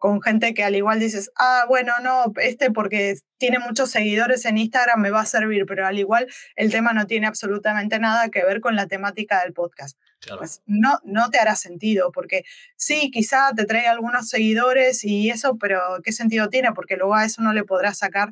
con 0.00 0.22
gente 0.22 0.54
que 0.54 0.64
al 0.64 0.74
igual 0.74 0.98
dices, 0.98 1.30
ah, 1.36 1.66
bueno, 1.68 1.92
no, 2.02 2.32
este 2.40 2.70
porque 2.70 3.16
tiene 3.36 3.58
muchos 3.58 3.90
seguidores 3.90 4.46
en 4.46 4.56
Instagram 4.56 4.98
me 4.98 5.10
va 5.10 5.20
a 5.20 5.26
servir, 5.26 5.66
pero 5.66 5.86
al 5.86 5.98
igual 5.98 6.26
el 6.56 6.72
tema 6.72 6.94
no 6.94 7.06
tiene 7.06 7.26
absolutamente 7.26 7.98
nada 7.98 8.30
que 8.30 8.42
ver 8.42 8.60
con 8.60 8.76
la 8.76 8.86
temática 8.86 9.42
del 9.42 9.52
podcast. 9.52 9.98
Pues 10.38 10.62
no, 10.66 10.98
no 11.04 11.30
te 11.30 11.38
hará 11.38 11.56
sentido, 11.56 12.12
porque 12.12 12.44
sí, 12.76 13.10
quizá 13.10 13.52
te 13.56 13.64
trae 13.64 13.86
algunos 13.86 14.28
seguidores 14.28 15.04
y 15.04 15.30
eso, 15.30 15.56
pero 15.58 15.80
¿qué 16.04 16.12
sentido 16.12 16.48
tiene? 16.48 16.72
Porque 16.72 16.96
luego 16.96 17.14
a 17.14 17.24
eso 17.24 17.42
no 17.42 17.52
le 17.52 17.64
podrás 17.64 17.98
sacar 17.98 18.30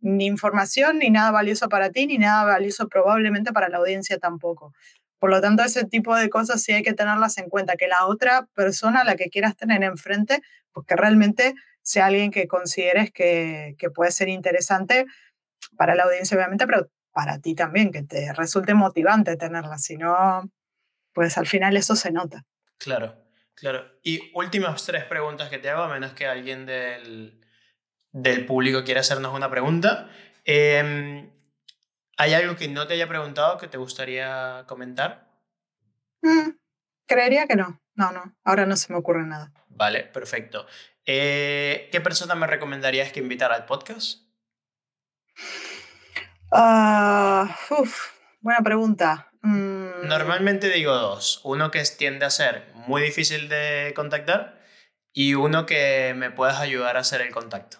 ni 0.00 0.26
información, 0.26 0.98
ni 0.98 1.10
nada 1.10 1.30
valioso 1.30 1.68
para 1.68 1.90
ti, 1.90 2.06
ni 2.06 2.18
nada 2.18 2.44
valioso 2.44 2.88
probablemente 2.88 3.52
para 3.52 3.68
la 3.68 3.78
audiencia 3.78 4.18
tampoco. 4.18 4.74
Por 5.18 5.30
lo 5.30 5.40
tanto, 5.40 5.62
ese 5.62 5.84
tipo 5.84 6.16
de 6.16 6.30
cosas 6.30 6.62
sí 6.62 6.72
hay 6.72 6.82
que 6.82 6.94
tenerlas 6.94 7.36
en 7.38 7.48
cuenta, 7.48 7.76
que 7.76 7.88
la 7.88 8.06
otra 8.06 8.48
persona, 8.54 9.04
la 9.04 9.16
que 9.16 9.28
quieras 9.28 9.56
tener 9.56 9.82
enfrente, 9.82 10.40
pues 10.72 10.86
que 10.86 10.96
realmente 10.96 11.54
sea 11.82 12.06
alguien 12.06 12.30
que 12.30 12.46
consideres 12.48 13.10
que, 13.12 13.74
que 13.78 13.90
puede 13.90 14.12
ser 14.12 14.28
interesante 14.28 15.06
para 15.76 15.94
la 15.94 16.04
audiencia, 16.04 16.36
obviamente, 16.36 16.66
pero 16.66 16.90
para 17.12 17.38
ti 17.38 17.54
también, 17.54 17.90
que 17.90 18.02
te 18.02 18.32
resulte 18.32 18.74
motivante 18.74 19.36
tenerla, 19.36 19.78
si 19.78 19.96
no, 19.96 20.50
pues 21.12 21.38
al 21.38 21.46
final 21.46 21.76
eso 21.76 21.96
se 21.96 22.12
nota. 22.12 22.46
Claro, 22.78 23.24
claro. 23.54 23.98
Y 24.02 24.30
últimas 24.34 24.84
tres 24.84 25.04
preguntas 25.04 25.48
que 25.48 25.58
te 25.58 25.70
hago, 25.70 25.82
a 25.82 25.88
menos 25.88 26.12
que 26.12 26.26
alguien 26.26 26.66
del, 26.66 27.44
del 28.12 28.46
público 28.46 28.84
quiera 28.84 29.00
hacernos 29.00 29.34
una 29.34 29.50
pregunta. 29.50 30.10
Eh, 30.44 31.30
¿Hay 32.16 32.34
algo 32.34 32.54
que 32.54 32.68
no 32.68 32.86
te 32.86 32.94
haya 32.94 33.08
preguntado 33.08 33.56
que 33.56 33.66
te 33.66 33.78
gustaría 33.78 34.64
comentar? 34.66 35.30
Mm, 36.20 36.50
creería 37.06 37.46
que 37.46 37.56
no. 37.56 37.80
No, 37.94 38.12
no. 38.12 38.36
Ahora 38.44 38.66
no 38.66 38.76
se 38.76 38.92
me 38.92 38.98
ocurre 38.98 39.24
nada. 39.24 39.52
Vale, 39.68 40.04
perfecto. 40.04 40.66
Eh, 41.06 41.88
¿Qué 41.90 42.00
persona 42.02 42.34
me 42.34 42.46
recomendarías 42.46 43.10
que 43.10 43.20
invitara 43.20 43.54
al 43.54 43.64
podcast? 43.64 44.20
Ah, 46.52 47.56
buena 48.40 48.60
pregunta. 48.60 49.32
Mm. 49.42 50.06
Normalmente 50.06 50.68
digo 50.68 50.92
dos. 50.92 51.40
Uno 51.44 51.70
que 51.70 51.82
tiende 51.96 52.26
a 52.26 52.30
ser 52.30 52.64
muy 52.74 53.02
difícil 53.02 53.48
de 53.48 53.92
contactar 53.94 54.60
y 55.12 55.34
uno 55.34 55.66
que 55.66 56.14
me 56.16 56.30
puedas 56.30 56.60
ayudar 56.60 56.96
a 56.96 57.00
hacer 57.00 57.20
el 57.20 57.30
contacto. 57.30 57.78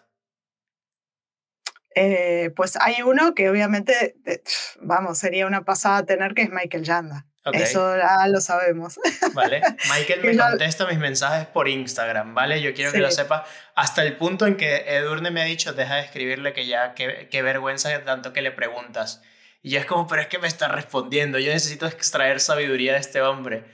Eh, 1.95 2.53
pues 2.55 2.77
hay 2.77 3.03
uno 3.03 3.35
que 3.35 3.51
obviamente, 3.51 4.17
eh, 4.25 4.43
vamos, 4.81 5.19
sería 5.19 5.47
una 5.47 5.65
pasada 5.65 6.07
tener 6.07 6.35
que 6.35 6.43
es 6.43 6.51
Michael 6.51 6.85
Yanda. 6.85 7.27
Eso 7.53 7.97
ya 7.97 8.27
lo 8.29 8.41
sabemos. 8.41 9.01
Vale, 9.33 9.63
Michael 9.91 10.23
me 10.23 10.37
contesta 10.37 10.87
mis 10.87 10.99
mensajes 10.99 11.47
por 11.47 11.69
Instagram, 11.69 12.35
¿vale? 12.35 12.61
Yo 12.61 12.75
quiero 12.75 12.93
que 12.93 12.99
lo 12.99 13.11
sepa 13.11 13.47
hasta 13.75 14.03
el 14.03 14.17
punto 14.19 14.47
en 14.47 14.57
que 14.57 14.85
Edurne 14.95 15.31
me 15.31 15.41
ha 15.41 15.45
dicho, 15.45 15.73
deja 15.73 15.97
de 15.97 16.03
escribirle 16.03 16.53
que 16.53 16.67
ya, 16.67 16.95
qué, 16.95 17.29
qué 17.31 17.41
vergüenza 17.41 18.05
tanto 18.05 18.35
que 18.35 18.43
le 18.43 18.51
preguntas. 18.51 19.23
Y 19.63 19.77
es 19.77 19.87
como, 19.87 20.07
pero 20.07 20.23
es 20.23 20.29
que 20.29 20.39
me 20.39 20.49
está 20.49 20.69
respondiendo, 20.69 21.39
yo 21.39 21.53
necesito 21.53 21.87
extraer 21.87 22.41
sabiduría 22.41 22.95
de 22.95 23.01
este 23.01 23.21
hombre. 23.21 23.65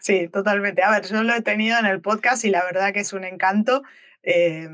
Sí, 0.00 0.28
totalmente. 0.28 0.82
A 0.82 0.90
ver, 0.90 1.06
yo 1.06 1.22
lo 1.22 1.34
he 1.34 1.42
tenido 1.42 1.78
en 1.78 1.86
el 1.86 2.00
podcast 2.00 2.44
y 2.44 2.50
la 2.50 2.64
verdad 2.64 2.92
que 2.92 3.00
es 3.00 3.12
un 3.12 3.24
encanto. 3.24 3.82
Eh, 4.22 4.68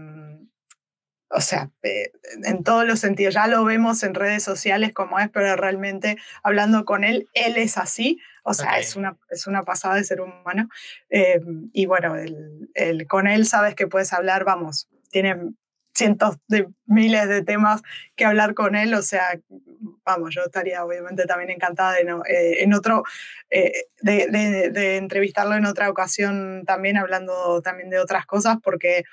o 1.35 1.41
sea, 1.41 1.71
eh, 1.83 2.13
en 2.45 2.63
todos 2.63 2.87
los 2.87 3.01
sentidos, 3.01 3.35
ya 3.35 3.47
lo 3.47 3.65
vemos 3.65 4.03
en 4.03 4.15
redes 4.15 4.43
sociales 4.43 4.93
como 4.93 5.19
es, 5.19 5.31
pero 5.31 5.57
realmente 5.57 6.19
hablando 6.43 6.85
con 6.85 7.05
él, 7.05 7.27
él 7.33 7.57
es 7.57 7.79
así, 7.79 8.21
o 8.45 8.53
sea, 8.53 8.79
es, 8.79 8.97
una, 8.97 9.17
es 9.31 9.47
una 9.47 9.63
pasada 9.63 9.95
de 9.95 10.05
ser 10.05 10.21
humano. 10.21 10.69
Eh, 11.09 11.41
y 11.73 11.87
bueno, 11.87 12.17
el, 12.17 13.07
con 13.09 13.27
él 13.27 13.47
sabes 13.47 13.75
que 13.75 13.87
puedes 13.87 14.13
hablar, 14.13 14.45
vamos, 14.45 14.91
tiene 15.11 15.37
cientos 16.03 16.37
de 16.49 16.69
miles 16.87 17.29
de 17.29 17.43
temas 17.43 17.83
que 18.17 18.25
hablar 18.25 18.55
con 18.55 18.75
él, 18.75 18.95
o 18.95 19.03
sea, 19.03 19.39
vamos, 20.05 20.35
yo 20.35 20.43
estaría 20.43 20.85
obviamente 20.85 21.25
también 21.25 21.51
encantada 21.51 21.95
de, 21.95 22.03
eh, 22.29 22.63
en 22.63 22.75
otro, 22.75 23.05
de, 23.51 23.87
de, 24.01 24.71
de 24.71 24.97
entrevistarlo 24.97 25.55
en 25.55 25.67
otra 25.67 25.91
ocasión 25.91 26.65
también, 26.67 26.97
hablando 26.97 27.63
también 27.63 27.91
de 27.91 27.99
otras 27.99 28.27
cosas, 28.27 28.57
porque 28.63 29.05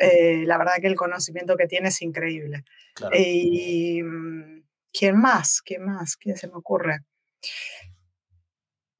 eh, 0.00 0.44
la 0.46 0.56
verdad 0.56 0.74
que 0.80 0.86
el 0.86 0.96
conocimiento 0.96 1.56
que 1.56 1.66
tiene 1.66 1.88
es 1.88 2.00
increíble. 2.02 2.64
Y, 3.12 4.02
mm, 4.02 4.62
¿Quién 4.92 5.16
más? 5.18 5.62
¿Quién 5.62 5.84
más? 5.84 6.16
¿Quién 6.16 6.36
se 6.36 6.48
me 6.48 6.54
ocurre? 6.54 7.00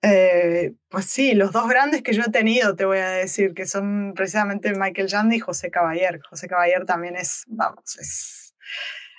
Eh, 0.03 0.73
pues 0.89 1.07
sí, 1.07 1.35
los 1.35 1.53
dos 1.53 1.69
grandes 1.69 2.03
que 2.03 2.13
yo 2.13 2.23
he 2.23 2.31
tenido, 2.31 2.75
te 2.75 2.85
voy 2.85 2.99
a 2.99 3.11
decir, 3.11 3.53
que 3.55 3.67
son 3.67 4.15
precisamente 4.15 4.73
Michael 4.75 5.11
Jandy 5.11 5.37
y 5.37 5.41
José 5.41 5.71
Caballer. 5.71 6.21
José 6.29 6.49
Caballer 6.49 6.85
también 6.85 7.17
es, 7.17 7.45
vamos, 7.47 7.99
es... 7.99 8.55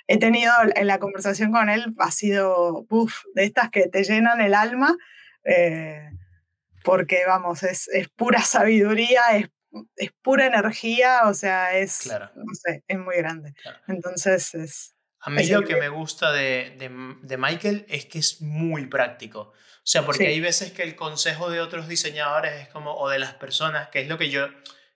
He 0.08 0.18
tenido 0.18 0.52
en 0.74 0.86
la 0.88 0.98
conversación 0.98 1.52
con 1.52 1.70
él, 1.70 1.94
ha 1.98 2.10
sido, 2.10 2.86
uff, 2.90 3.22
de 3.34 3.44
estas 3.44 3.70
que 3.70 3.88
te 3.88 4.02
llenan 4.02 4.40
el 4.40 4.52
alma, 4.52 4.96
eh, 5.44 6.10
porque, 6.84 7.22
vamos, 7.26 7.62
es, 7.62 7.88
es 7.88 8.08
pura 8.08 8.42
sabiduría, 8.42 9.22
es 9.34 9.48
es 9.96 10.10
pura 10.22 10.46
energía, 10.46 11.22
o 11.26 11.34
sea, 11.34 11.76
es, 11.76 12.06
no 12.34 12.54
sé, 12.54 12.84
es 12.86 12.98
muy 12.98 13.16
grande. 13.16 13.54
Entonces 13.88 14.54
es... 14.54 14.94
A 15.20 15.30
mí 15.30 15.46
lo 15.46 15.62
que 15.62 15.76
me 15.76 15.88
gusta 15.88 16.32
de, 16.32 16.76
de, 17.22 17.38
Michael 17.38 17.86
es 17.88 18.06
que 18.06 18.18
es 18.18 18.42
muy 18.42 18.86
práctico. 18.86 19.52
O 19.82 19.86
sea, 19.92 20.06
porque 20.06 20.28
hay 20.28 20.40
veces 20.40 20.70
que 20.70 20.84
el 20.84 20.94
consejo 20.94 21.50
de 21.50 21.60
otros 21.60 21.88
diseñadores 21.88 22.52
es 22.60 22.68
como, 22.68 22.94
o 22.94 23.08
de 23.08 23.18
las 23.18 23.34
personas, 23.34 23.88
que 23.88 24.00
es 24.00 24.08
lo 24.08 24.16
que 24.16 24.30
yo, 24.30 24.46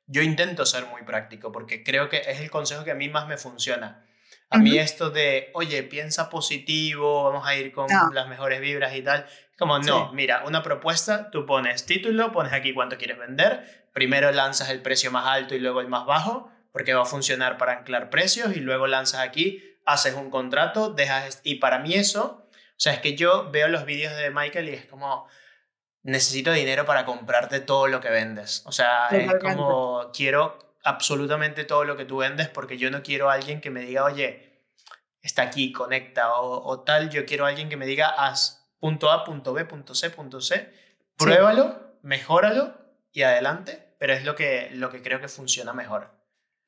yo 0.07 0.23
intento 0.23 0.65
ser 0.65 0.87
muy 0.87 1.03
práctico 1.03 1.51
porque 1.51 1.83
creo 1.83 2.09
que 2.09 2.19
es 2.19 2.41
el 2.41 2.51
consejo 2.51 2.85
que 2.85 2.93
a 2.93 2.95
mí 2.95 3.09
más 3.09 3.27
me 3.27 3.37
funciona. 3.37 4.07
A 4.49 4.59
mí 4.59 4.79
esto 4.79 5.11
de, 5.11 5.51
oye, 5.55 5.83
piensa 5.83 6.31
positivo, 6.31 7.25
vamos 7.25 7.49
a 7.49 7.57
ir 7.57 7.73
con 7.73 7.89
las 8.13 8.29
mejores 8.29 8.61
vibras 8.61 8.95
y 8.95 9.03
tal, 9.03 9.27
como 9.59 9.81
no, 9.81 10.13
mira, 10.13 10.45
una 10.47 10.63
propuesta, 10.63 11.31
tú 11.33 11.47
pones 11.47 11.85
título, 11.85 12.31
pones 12.31 12.53
aquí 12.53 12.73
cuánto 12.73 12.97
quieres 12.97 13.19
vender, 13.19 13.89
primero 13.93 14.31
lanzas 14.31 14.71
el 14.71 14.83
precio 14.83 15.11
más 15.11 15.27
alto 15.27 15.57
y 15.57 15.59
luego 15.59 15.81
el 15.81 15.89
más 15.89 16.07
bajo, 16.07 16.53
porque 16.71 16.95
va 16.95 17.03
a 17.03 17.07
funcionar 17.07 17.59
para 17.59 17.73
anclar 17.73 18.09
precios 18.09 18.57
y 18.57 18.61
luego 18.61 18.87
lanzas 18.87 19.23
aquí, 19.23 19.79
haces 19.85 20.15
un 20.15 20.31
contrato, 20.31 20.91
dejas... 20.91 21.41
Y 21.43 21.57
para 21.57 21.81
mí 21.81 21.95
eso, 21.95 22.46
o 22.77 22.79
sea, 22.79 22.93
es 22.93 23.01
que 23.01 23.17
yo 23.17 23.51
veo 23.51 23.69
los 23.69 23.87
vídeos 23.87 24.15
de 24.17 24.31
Michael 24.31 24.69
y 24.69 24.75
es 24.75 24.85
como, 24.85 25.27
necesito 26.03 26.53
dinero 26.53 26.85
para 26.85 27.07
comprarte 27.07 27.61
todo 27.61 27.89
lo 27.89 28.01
que 28.01 28.11
vendes. 28.11 28.63
O 28.67 28.73
sea, 28.73 29.09
es 29.09 29.35
como, 29.41 30.11
quiero 30.13 30.77
absolutamente 30.85 31.65
todo 31.65 31.85
lo 31.85 31.97
que 31.97 32.05
tú 32.05 32.19
vendes 32.19 32.49
porque 32.49 32.77
yo 32.77 32.91
no 32.91 33.03
quiero 33.03 33.31
a 33.31 33.35
alguien 33.35 33.63
que 33.63 33.71
me 33.71 33.81
diga, 33.81 34.05
oye, 34.05 34.63
está 35.23 35.43
aquí, 35.43 35.73
conecta 35.73 36.35
o, 36.35 36.81
tal, 36.81 37.09
yo 37.09 37.25
quiero 37.25 37.47
a 37.47 37.49
alguien 37.49 37.71
que 37.71 37.79
me 37.79 37.87
diga, 37.87 38.09
haz 38.09 38.69
punto 38.79 39.11
A, 39.11 39.25
punto 39.25 39.55
B, 39.55 39.65
punto 39.65 39.95
C, 39.95 40.11
punto 40.11 40.43
C, 40.43 40.71
pruébalo, 41.17 41.97
mejóralo 42.03 42.75
y 43.11 43.23
adelante, 43.23 43.95
pero 43.99 44.13
es 44.13 44.23
lo 44.23 44.37
que, 44.37 44.69
lo 44.75 44.91
que 44.91 45.03
creo 45.03 45.19
que 45.19 45.29
funciona 45.29 45.73
mejor. 45.73 46.15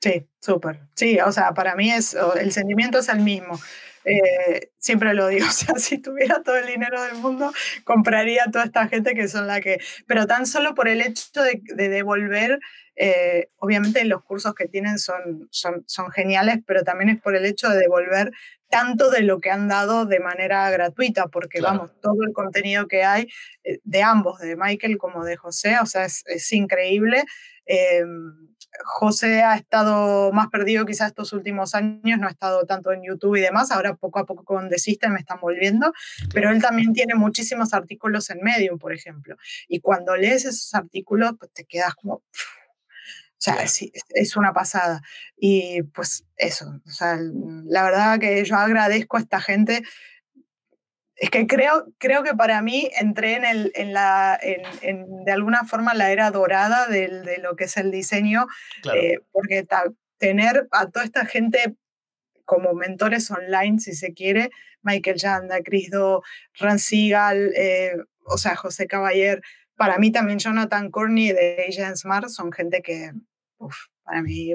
Sí, 0.00 0.26
súper. 0.40 0.80
Sí, 0.94 1.18
o 1.20 1.32
sea, 1.32 1.52
para 1.52 1.74
mí 1.74 1.92
es, 1.92 2.14
el 2.14 2.52
sentimiento 2.52 2.98
es 2.98 3.08
el 3.08 3.20
mismo. 3.20 3.60
Eh, 4.08 4.70
siempre 4.78 5.12
lo 5.12 5.28
digo, 5.28 5.46
o 5.48 5.52
sea, 5.52 5.74
si 5.76 5.98
tuviera 5.98 6.42
todo 6.42 6.56
el 6.56 6.66
dinero 6.66 7.02
del 7.02 7.16
mundo, 7.16 7.52
compraría 7.84 8.44
a 8.44 8.50
toda 8.50 8.64
esta 8.64 8.88
gente 8.88 9.14
que 9.14 9.28
son 9.28 9.46
la 9.46 9.60
que, 9.60 9.78
pero 10.06 10.26
tan 10.26 10.46
solo 10.46 10.74
por 10.74 10.88
el 10.88 11.02
hecho 11.02 11.42
de, 11.42 11.60
devolver, 11.88 12.58
eh, 12.96 13.50
obviamente 13.58 14.04
los 14.04 14.24
cursos 14.24 14.54
que 14.54 14.66
tienen 14.66 14.98
son, 14.98 15.48
son, 15.50 15.84
son 15.86 16.10
geniales, 16.10 16.58
pero 16.66 16.82
también 16.82 17.10
es 17.10 17.20
por 17.20 17.36
el 17.36 17.44
hecho 17.44 17.68
de 17.68 17.78
devolver 17.78 18.32
tanto 18.70 19.10
de 19.10 19.22
lo 19.22 19.40
que 19.40 19.50
han 19.50 19.68
dado 19.68 20.04
de 20.04 20.20
manera 20.20 20.70
gratuita, 20.70 21.28
porque 21.28 21.60
vamos, 21.60 21.90
todo 22.00 22.22
el 22.26 22.32
contenido 22.32 22.86
que 22.86 23.04
hay 23.04 23.28
eh, 23.64 23.78
de 23.84 24.02
ambos, 24.02 24.40
de 24.40 24.56
Michael 24.56 24.98
como 24.98 25.24
de 25.24 25.36
José, 25.36 25.76
o 25.80 25.86
sea, 25.86 26.04
es, 26.04 26.24
es 26.26 26.52
increíble. 26.52 27.24
José 28.84 29.42
ha 29.42 29.56
estado 29.56 30.32
más 30.32 30.48
perdido 30.48 30.86
quizás 30.86 31.08
estos 31.08 31.32
últimos 31.32 31.74
años, 31.74 32.18
no 32.18 32.26
ha 32.26 32.30
estado 32.30 32.64
tanto 32.64 32.92
en 32.92 33.02
YouTube 33.02 33.36
y 33.36 33.40
demás, 33.40 33.70
ahora 33.70 33.94
poco 33.94 34.18
a 34.18 34.26
poco 34.26 34.44
con 34.44 34.68
The 34.68 34.78
System 34.78 35.12
me 35.12 35.20
están 35.20 35.40
volviendo, 35.40 35.92
pero 36.32 36.50
él 36.50 36.60
también 36.60 36.92
tiene 36.92 37.14
muchísimos 37.14 37.74
artículos 37.74 38.30
en 38.30 38.40
Medium, 38.42 38.78
por 38.78 38.92
ejemplo, 38.92 39.36
y 39.68 39.80
cuando 39.80 40.16
lees 40.16 40.44
esos 40.44 40.74
artículos, 40.74 41.32
pues 41.38 41.52
te 41.52 41.64
quedas 41.64 41.94
como... 41.94 42.14
o 42.14 42.22
sea, 43.40 43.56
es, 43.62 44.36
una 44.36 44.52
pasada. 44.52 45.00
Y 45.36 45.82
pues 45.94 46.24
eso, 46.36 46.80
o 46.84 46.90
sea, 46.90 47.18
la 47.20 47.84
verdad 47.84 48.18
que 48.18 48.44
yo 48.44 48.56
agradezco 48.56 49.16
a 49.16 49.20
esta 49.20 49.40
gente 49.40 49.82
es 51.18 51.30
que 51.30 51.46
creo, 51.46 51.92
creo 51.98 52.22
que 52.22 52.34
para 52.34 52.62
mí 52.62 52.88
entré 52.98 53.34
en, 53.34 53.44
el, 53.44 53.72
en 53.74 53.92
la, 53.92 54.38
en, 54.40 55.24
de 55.24 55.32
alguna 55.32 55.64
forma 55.64 55.92
la 55.94 56.12
era 56.12 56.30
dorada 56.30 56.86
de 56.86 57.38
lo 57.42 57.56
que 57.56 57.64
es 57.64 57.76
el 57.76 57.90
diseño, 57.90 58.46
eh, 58.94 59.18
porque 59.32 59.66
tener 60.18 60.68
a 60.70 60.86
toda 60.88 61.04
esta 61.04 61.26
gente 61.26 61.74
como 62.44 62.72
mentores 62.72 63.30
online, 63.30 63.80
si 63.80 63.94
se 63.94 64.14
quiere, 64.14 64.50
Michael 64.82 65.16
Yanda, 65.16 65.60
Chris 65.62 65.90
Do, 65.90 66.22
Ran 66.58 66.78
Seagal, 66.78 67.52
eh, 67.56 67.96
o 68.24 68.38
sea, 68.38 68.54
José 68.54 68.86
Caballer, 68.86 69.42
para 69.76 69.98
mí 69.98 70.12
también 70.12 70.38
Jonathan 70.38 70.90
Courtney 70.90 71.32
de 71.32 71.66
Agent 71.68 71.96
Smart 71.96 72.28
son 72.28 72.52
gente 72.52 72.80
que, 72.80 73.10
para 74.08 74.22
mí, 74.22 74.54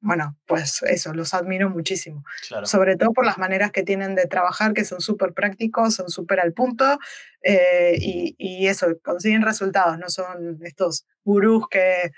bueno, 0.00 0.38
pues 0.46 0.80
eso, 0.84 1.12
los 1.12 1.34
admiro 1.34 1.68
muchísimo. 1.68 2.24
Sobre 2.62 2.96
todo 2.96 3.12
por 3.12 3.26
las 3.26 3.36
maneras 3.36 3.72
que 3.72 3.82
tienen 3.82 4.14
de 4.14 4.26
trabajar, 4.26 4.74
que 4.74 4.84
son 4.84 5.00
súper 5.00 5.32
prácticos, 5.32 5.96
son 5.96 6.08
súper 6.08 6.38
al 6.38 6.52
punto 6.52 7.00
eh, 7.42 7.96
y, 7.98 8.36
y, 8.38 8.68
eso, 8.68 8.86
consiguen 9.02 9.42
resultados, 9.42 9.98
no 9.98 10.08
son 10.08 10.60
estos 10.62 11.04
gurús 11.24 11.66
que 11.68 12.12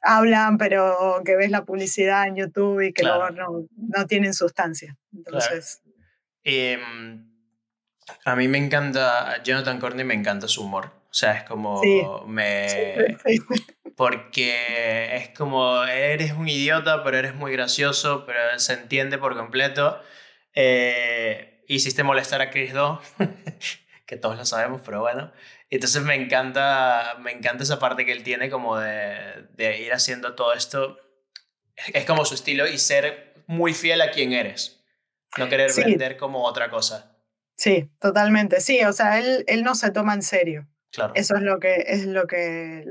hablan, 0.00 0.58
pero 0.58 1.22
que 1.24 1.34
ves 1.34 1.50
la 1.50 1.64
publicidad 1.64 2.28
en 2.28 2.36
YouTube 2.36 2.80
y 2.82 2.92
que 2.92 3.02
luego 3.02 3.30
no, 3.30 3.66
no, 3.76 4.06
tienen 4.06 4.32
sustancia. 4.32 4.96
Entonces. 5.12 5.82
Em, 6.44 7.26
a 8.24 8.36
mí 8.36 8.46
me 8.46 8.58
encanta, 8.58 9.42
Jonathan 9.42 9.80
Corney 9.80 10.04
me 10.04 10.14
encanta 10.14 10.46
su 10.46 10.62
humor. 10.62 11.01
O 11.12 11.14
sea, 11.14 11.34
es 11.34 11.44
como 11.44 11.82
me... 12.26 13.18
Porque 13.96 15.14
es 15.14 15.28
como, 15.36 15.84
eres 15.84 16.32
un 16.32 16.48
idiota, 16.48 17.04
pero 17.04 17.18
eres 17.18 17.34
muy 17.34 17.52
gracioso, 17.52 18.24
pero 18.24 18.58
se 18.58 18.72
entiende 18.72 19.18
por 19.18 19.36
completo. 19.36 20.00
Eh, 20.54 21.62
hiciste 21.68 22.02
molestar 22.02 22.40
a 22.40 22.50
Chris 22.50 22.72
Do, 22.72 23.02
que 24.06 24.16
todos 24.16 24.38
lo 24.38 24.46
sabemos, 24.46 24.80
pero 24.82 25.00
bueno. 25.00 25.30
Entonces 25.68 26.02
me 26.02 26.14
encanta, 26.14 27.18
me 27.20 27.32
encanta 27.32 27.62
esa 27.62 27.78
parte 27.78 28.06
que 28.06 28.12
él 28.12 28.22
tiene 28.22 28.48
como 28.48 28.78
de, 28.78 29.46
de 29.52 29.82
ir 29.82 29.92
haciendo 29.92 30.34
todo 30.34 30.54
esto. 30.54 30.98
Es 31.92 32.06
como 32.06 32.24
su 32.24 32.34
estilo 32.34 32.66
y 32.66 32.78
ser 32.78 33.34
muy 33.46 33.74
fiel 33.74 34.00
a 34.00 34.10
quien 34.12 34.32
eres. 34.32 34.82
No 35.36 35.50
querer 35.50 35.70
vender 35.76 36.16
como 36.16 36.44
otra 36.44 36.70
cosa. 36.70 37.18
Sí, 37.56 37.90
totalmente. 38.00 38.62
Sí, 38.62 38.82
o 38.84 38.94
sea, 38.94 39.18
él, 39.18 39.44
él 39.46 39.62
no 39.62 39.74
se 39.74 39.90
toma 39.90 40.14
en 40.14 40.22
serio. 40.22 40.68
Eso 41.14 41.36
es 41.36 41.42
lo 41.42 41.58
que, 41.58 41.84
es 41.86 42.06
lo 42.06 42.26
que, 42.26 42.84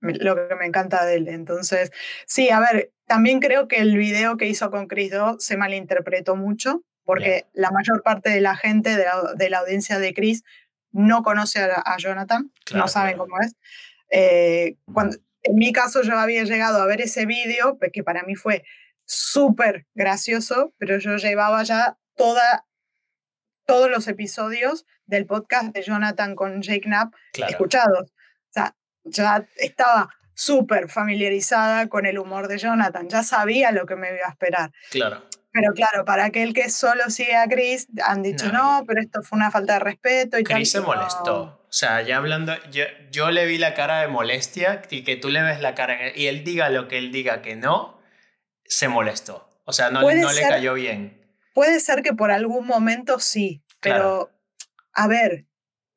lo 0.00 0.36
que 0.36 0.54
me 0.54 0.66
encanta 0.66 1.04
de 1.04 1.16
él. 1.16 1.28
Entonces, 1.28 1.90
sí, 2.26 2.50
a 2.50 2.60
ver, 2.60 2.92
también 3.06 3.40
creo 3.40 3.68
que 3.68 3.78
el 3.78 3.96
video 3.96 4.36
que 4.36 4.46
hizo 4.46 4.70
con 4.70 4.86
Chris 4.86 5.10
Do 5.10 5.36
se 5.40 5.56
malinterpretó 5.56 6.36
mucho, 6.36 6.82
porque 7.04 7.46
la 7.52 7.70
mayor 7.70 8.02
parte 8.02 8.30
de 8.30 8.40
la 8.40 8.56
gente 8.56 8.96
de 8.96 9.50
la, 9.50 9.58
audiencia 9.58 9.98
de 9.98 10.14
Chris 10.14 10.44
no 10.92 11.22
conoce 11.22 11.60
a, 11.60 11.96
Jonathan, 11.98 12.52
no 12.72 12.88
saben 12.88 13.18
cómo 13.18 13.38
es. 13.40 13.56
Eh, 14.10 14.76
cuando, 14.92 15.16
en 15.42 15.56
mi 15.56 15.72
caso, 15.72 16.02
yo 16.02 16.18
había 16.18 16.44
llegado 16.44 16.80
a 16.80 16.86
ver 16.86 17.00
ese 17.00 17.26
video, 17.26 17.78
que 17.92 18.04
para 18.04 18.22
mí 18.22 18.34
fue 18.34 18.64
súper 19.04 19.86
gracioso, 19.94 20.72
pero 20.78 20.98
yo 20.98 21.16
llevaba 21.16 21.62
ya 21.64 21.98
toda 22.14 22.64
todos 23.70 23.88
los 23.88 24.08
episodios 24.08 24.84
del 25.06 25.26
podcast 25.26 25.72
de 25.72 25.82
Jonathan 25.82 26.34
con 26.34 26.60
Jake 26.60 26.80
Knapp 26.80 27.14
escuchados. 27.48 28.10
O 28.10 28.52
sea, 28.52 28.74
ya 29.04 29.46
estaba 29.58 30.10
súper 30.34 30.88
familiarizada 30.88 31.88
con 31.88 32.04
el 32.04 32.18
humor 32.18 32.48
de 32.48 32.58
Jonathan, 32.58 33.08
ya 33.08 33.22
sabía 33.22 33.70
lo 33.70 33.86
que 33.86 33.94
me 33.94 34.08
iba 34.08 34.26
a 34.26 34.30
esperar. 34.30 34.72
Claro. 34.90 35.22
Pero 35.52 35.72
claro, 35.72 36.04
para 36.04 36.24
aquel 36.24 36.52
que 36.52 36.68
solo 36.68 37.10
sigue 37.10 37.36
a 37.36 37.46
Chris, 37.46 37.86
han 38.04 38.24
dicho 38.24 38.50
no, 38.50 38.82
pero 38.88 39.00
esto 39.00 39.22
fue 39.22 39.36
una 39.36 39.52
falta 39.52 39.74
de 39.74 39.78
respeto. 39.80 40.36
Y 40.36 40.42
Chris 40.42 40.72
se 40.72 40.80
molestó. 40.80 41.64
O 41.68 41.72
sea, 41.72 42.02
ya 42.02 42.16
hablando, 42.16 42.54
yo, 42.72 42.84
yo, 43.12 43.30
le 43.30 43.46
vi 43.46 43.58
la 43.58 43.74
cara 43.74 44.00
de 44.00 44.08
molestia 44.08 44.82
y 44.90 45.04
que 45.04 45.14
tú 45.14 45.28
le 45.28 45.42
ves 45.42 45.60
la 45.60 45.76
cara 45.76 46.16
y 46.16 46.26
él 46.26 46.42
diga 46.42 46.70
lo 46.70 46.88
que 46.88 46.98
él 46.98 47.12
diga 47.12 47.40
que 47.40 47.54
no, 47.54 48.00
se 48.64 48.88
molestó. 48.88 49.48
O 49.64 49.72
sea, 49.72 49.90
no, 49.90 50.00
no 50.00 50.32
le 50.32 50.42
cayó 50.42 50.74
bien. 50.74 51.19
Puede 51.60 51.78
ser 51.80 52.00
que 52.00 52.14
por 52.14 52.30
algún 52.30 52.66
momento 52.66 53.18
sí, 53.20 53.62
pero 53.80 54.30
a 54.94 55.06
ver, 55.06 55.44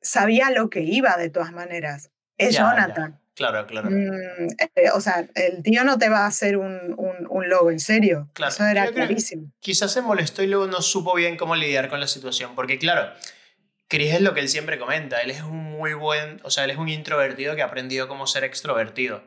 sabía 0.02 0.50
lo 0.50 0.68
que 0.68 0.82
iba 0.82 1.16
de 1.16 1.30
todas 1.30 1.52
maneras. 1.52 2.10
Es 2.36 2.54
Jonathan. 2.54 3.18
Claro, 3.34 3.66
claro. 3.66 3.88
Mm, 3.90 4.48
eh, 4.58 4.90
o 4.92 5.00
sea, 5.00 5.26
el 5.34 5.62
tío 5.62 5.84
no 5.84 5.96
te 5.96 6.10
va 6.10 6.24
a 6.24 6.26
hacer 6.26 6.58
un, 6.58 6.94
un, 6.98 7.48
logo 7.48 7.70
en 7.70 7.80
serio. 7.80 8.28
Claro. 8.34 8.52
Eso 8.52 8.66
era 8.66 8.92
clarísimo. 8.92 9.52
Quizás 9.60 9.90
se 9.90 10.02
molestó 10.02 10.42
y 10.42 10.48
luego 10.48 10.66
no 10.66 10.82
supo 10.82 11.14
bien 11.14 11.38
cómo 11.38 11.56
lidiar 11.56 11.88
con 11.88 11.98
la 11.98 12.08
situación. 12.08 12.54
Porque, 12.54 12.78
claro, 12.78 13.10
Chris 13.88 14.12
es 14.12 14.20
lo 14.20 14.34
que 14.34 14.40
él 14.40 14.50
siempre 14.50 14.78
comenta. 14.78 15.22
Él 15.22 15.30
es 15.30 15.40
un 15.40 15.56
muy 15.56 15.94
buen, 15.94 16.42
o 16.44 16.50
sea, 16.50 16.64
él 16.64 16.72
es 16.72 16.76
un 16.76 16.90
introvertido 16.90 17.56
que 17.56 17.62
ha 17.62 17.66
aprendido 17.68 18.06
cómo 18.06 18.26
ser 18.26 18.44
extrovertido. 18.44 19.24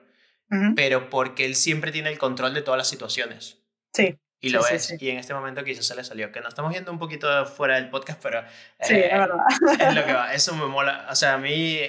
Pero 0.76 1.10
porque 1.10 1.46
él 1.46 1.56
siempre 1.56 1.92
tiene 1.92 2.10
el 2.10 2.20
control 2.20 2.54
de 2.54 2.62
todas 2.62 2.78
las 2.78 2.88
situaciones. 2.88 3.58
Sí. 3.92 4.20
Y 4.40 4.50
lo 4.50 4.66
es. 4.68 4.96
Y 5.02 5.10
en 5.10 5.18
este 5.18 5.34
momento 5.34 5.64
quizás 5.64 5.86
se 5.86 5.96
le 5.96 6.04
salió. 6.04 6.32
Que 6.32 6.42
nos 6.42 6.50
estamos 6.50 6.74
yendo 6.74 6.92
un 6.92 7.00
poquito 7.00 7.46
fuera 7.46 7.76
del 7.76 7.90
podcast, 7.90 8.22
pero. 8.22 8.44
sí, 8.82 8.94
es 8.94 9.12
eh, 9.12 9.18
verdad. 9.18 9.38
Es 9.80 9.96
lo 9.96 10.06
que 10.06 10.14
va. 10.14 10.34
Eso 10.34 10.56
me 10.56 10.66
mola. 10.66 11.08
O 11.10 11.16
sea, 11.16 11.34
a 11.34 11.38
mí. 11.38 11.80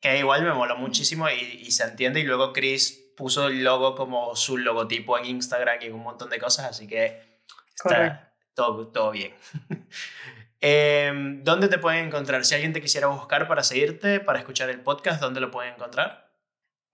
Que 0.00 0.18
igual 0.18 0.44
me 0.44 0.52
mola 0.52 0.74
muchísimo 0.74 1.28
y, 1.30 1.62
y, 1.66 1.70
se 1.70 1.84
entiende. 1.84 2.20
Y 2.20 2.24
luego 2.24 2.52
Chris 2.52 3.12
puso 3.16 3.48
el 3.48 3.64
logo 3.64 3.94
como 3.94 4.36
su 4.36 4.58
logotipo 4.58 5.18
en 5.18 5.26
Instagram 5.26 5.78
y 5.82 5.88
un 5.88 6.02
montón 6.02 6.30
de 6.30 6.38
cosas. 6.38 6.66
Así 6.66 6.86
que. 6.86 7.22
Está 7.74 8.32
todo, 8.54 8.88
todo 8.88 9.10
bien. 9.10 9.34
Em, 10.66 11.44
¿Dónde 11.44 11.68
te 11.68 11.76
pueden 11.76 12.06
encontrar? 12.06 12.42
Si 12.46 12.54
alguien 12.54 12.72
te 12.72 12.80
quisiera 12.80 13.08
buscar 13.08 13.46
para 13.46 13.62
seguirte, 13.62 14.18
para 14.18 14.38
escuchar 14.38 14.70
el 14.70 14.80
podcast, 14.80 15.20
¿dónde 15.20 15.38
lo 15.40 15.50
pueden 15.50 15.74
encontrar? 15.74 16.30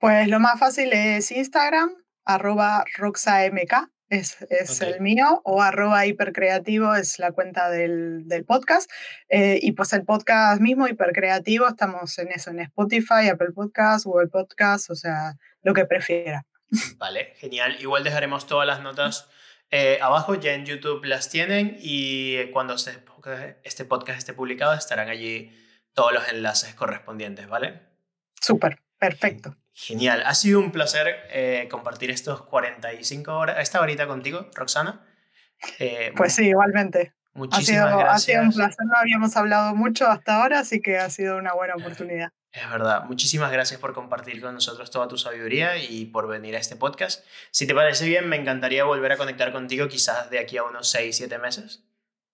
Pues 0.01 0.27
lo 0.27 0.41
más 0.41 0.59
fácil 0.59 0.93
es 0.93 1.31
Instagram, 1.31 1.95
arroba 2.25 2.85
roxamk 2.97 3.73
es, 4.11 4.37
es 4.51 4.81
el 4.83 5.01
mío, 5.01 5.41
o 5.45 5.63
arroba 5.63 6.05
hipercreativo 6.05 6.95
es 6.95 7.19
la 7.19 7.33
cuenta 7.33 7.71
del, 7.71 8.29
del 8.29 8.45
podcast. 8.45 8.91
Eh, 9.29 9.59
y 9.63 9.73
pues 9.73 9.93
el 9.93 10.05
podcast 10.05 10.61
mismo, 10.61 10.89
hipercreativo, 10.89 11.69
estamos 11.69 12.19
en 12.19 12.33
eso, 12.33 12.51
en 12.51 12.61
Spotify, 12.61 13.29
Apple 13.33 13.53
Podcast, 13.55 14.05
Google 14.05 14.29
Podcast, 14.29 14.91
o 14.91 14.97
sea, 14.97 15.37
lo 15.63 15.73
que 15.73 15.87
prefiera. 15.87 16.45
Vale, 16.99 17.35
genial. 17.37 17.77
Igual 17.81 18.05
dejaremos 18.05 18.47
todas 18.47 18.67
las 18.67 18.83
notas 18.83 19.29
eh, 19.71 19.99
abajo, 20.03 20.35
ya 20.35 20.55
en 20.55 20.67
YouTube 20.67 21.05
las 21.05 21.31
tienen 21.31 21.77
y 21.79 22.51
cuando 22.51 22.75
este, 22.75 23.05
este 23.63 23.85
podcast 23.85 24.19
esté 24.19 24.33
publicado 24.33 24.75
estarán 24.75 25.09
allí 25.09 25.57
todos 25.95 26.13
los 26.13 26.29
enlaces 26.29 26.75
correspondientes, 26.75 27.49
¿vale? 27.49 27.81
Súper, 28.41 28.81
perfecto. 28.99 29.57
Genial, 29.83 30.23
ha 30.27 30.35
sido 30.35 30.61
un 30.61 30.73
placer 30.73 31.27
eh, 31.31 31.67
compartir 31.71 32.11
estos 32.11 32.43
45 32.43 33.33
horas, 33.33 33.57
esta 33.61 33.81
horita 33.81 34.07
contigo, 34.07 34.51
Roxana. 34.55 35.01
Eh, 35.79 36.13
pues 36.17 36.35
sí, 36.35 36.49
igualmente. 36.49 37.15
Muchísimas 37.33 37.97
gracias. 37.97 38.15
Ha 38.15 38.19
sido 38.19 38.43
un 38.43 38.53
placer, 38.53 38.87
no 38.87 38.99
habíamos 38.99 39.37
hablado 39.39 39.75
mucho 39.75 40.07
hasta 40.07 40.43
ahora, 40.43 40.59
así 40.59 40.83
que 40.83 40.99
ha 40.99 41.09
sido 41.09 41.39
una 41.39 41.55
buena 41.55 41.77
oportunidad. 41.77 42.31
Es 42.53 42.69
verdad. 42.69 43.05
Muchísimas 43.05 43.51
gracias 43.51 43.81
por 43.81 43.95
compartir 43.95 44.43
con 44.43 44.53
nosotros 44.53 44.91
toda 44.91 45.09
tu 45.09 45.17
sabiduría 45.17 45.79
y 45.79 46.05
por 46.05 46.29
venir 46.29 46.57
a 46.57 46.59
este 46.59 46.77
podcast. 46.77 47.25
Si 47.51 47.67
te 47.67 47.75
parece 47.75 48.07
bien, 48.07 48.29
me 48.29 48.37
encantaría 48.37 48.85
volver 48.85 49.13
a 49.13 49.17
conectar 49.17 49.51
contigo 49.51 49.89
quizás 49.89 50.29
de 50.29 50.41
aquí 50.41 50.59
a 50.59 50.65
unos 50.65 50.91
6, 50.91 51.17
7 51.17 51.39
meses. 51.39 51.85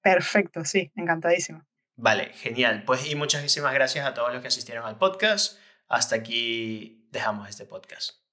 Perfecto, 0.03 0.65
sí, 0.65 0.91
encantadísimo. 0.97 1.65
Vale, 1.95 2.33
genial. 2.35 2.83
Pues 2.85 3.07
y 3.07 3.15
muchísimas 3.15 3.73
gracias 3.73 4.05
a 4.05 4.15
todos 4.15 4.33
los 4.33 4.43
que 4.43 4.49
asistieron 4.49 4.85
al 4.85 4.99
podcast. 4.99 5.59
Hasta 5.89 6.17
aquí 6.17 7.06
dejamos 7.17 7.49
este 7.49 7.65
podcast. 7.65 8.26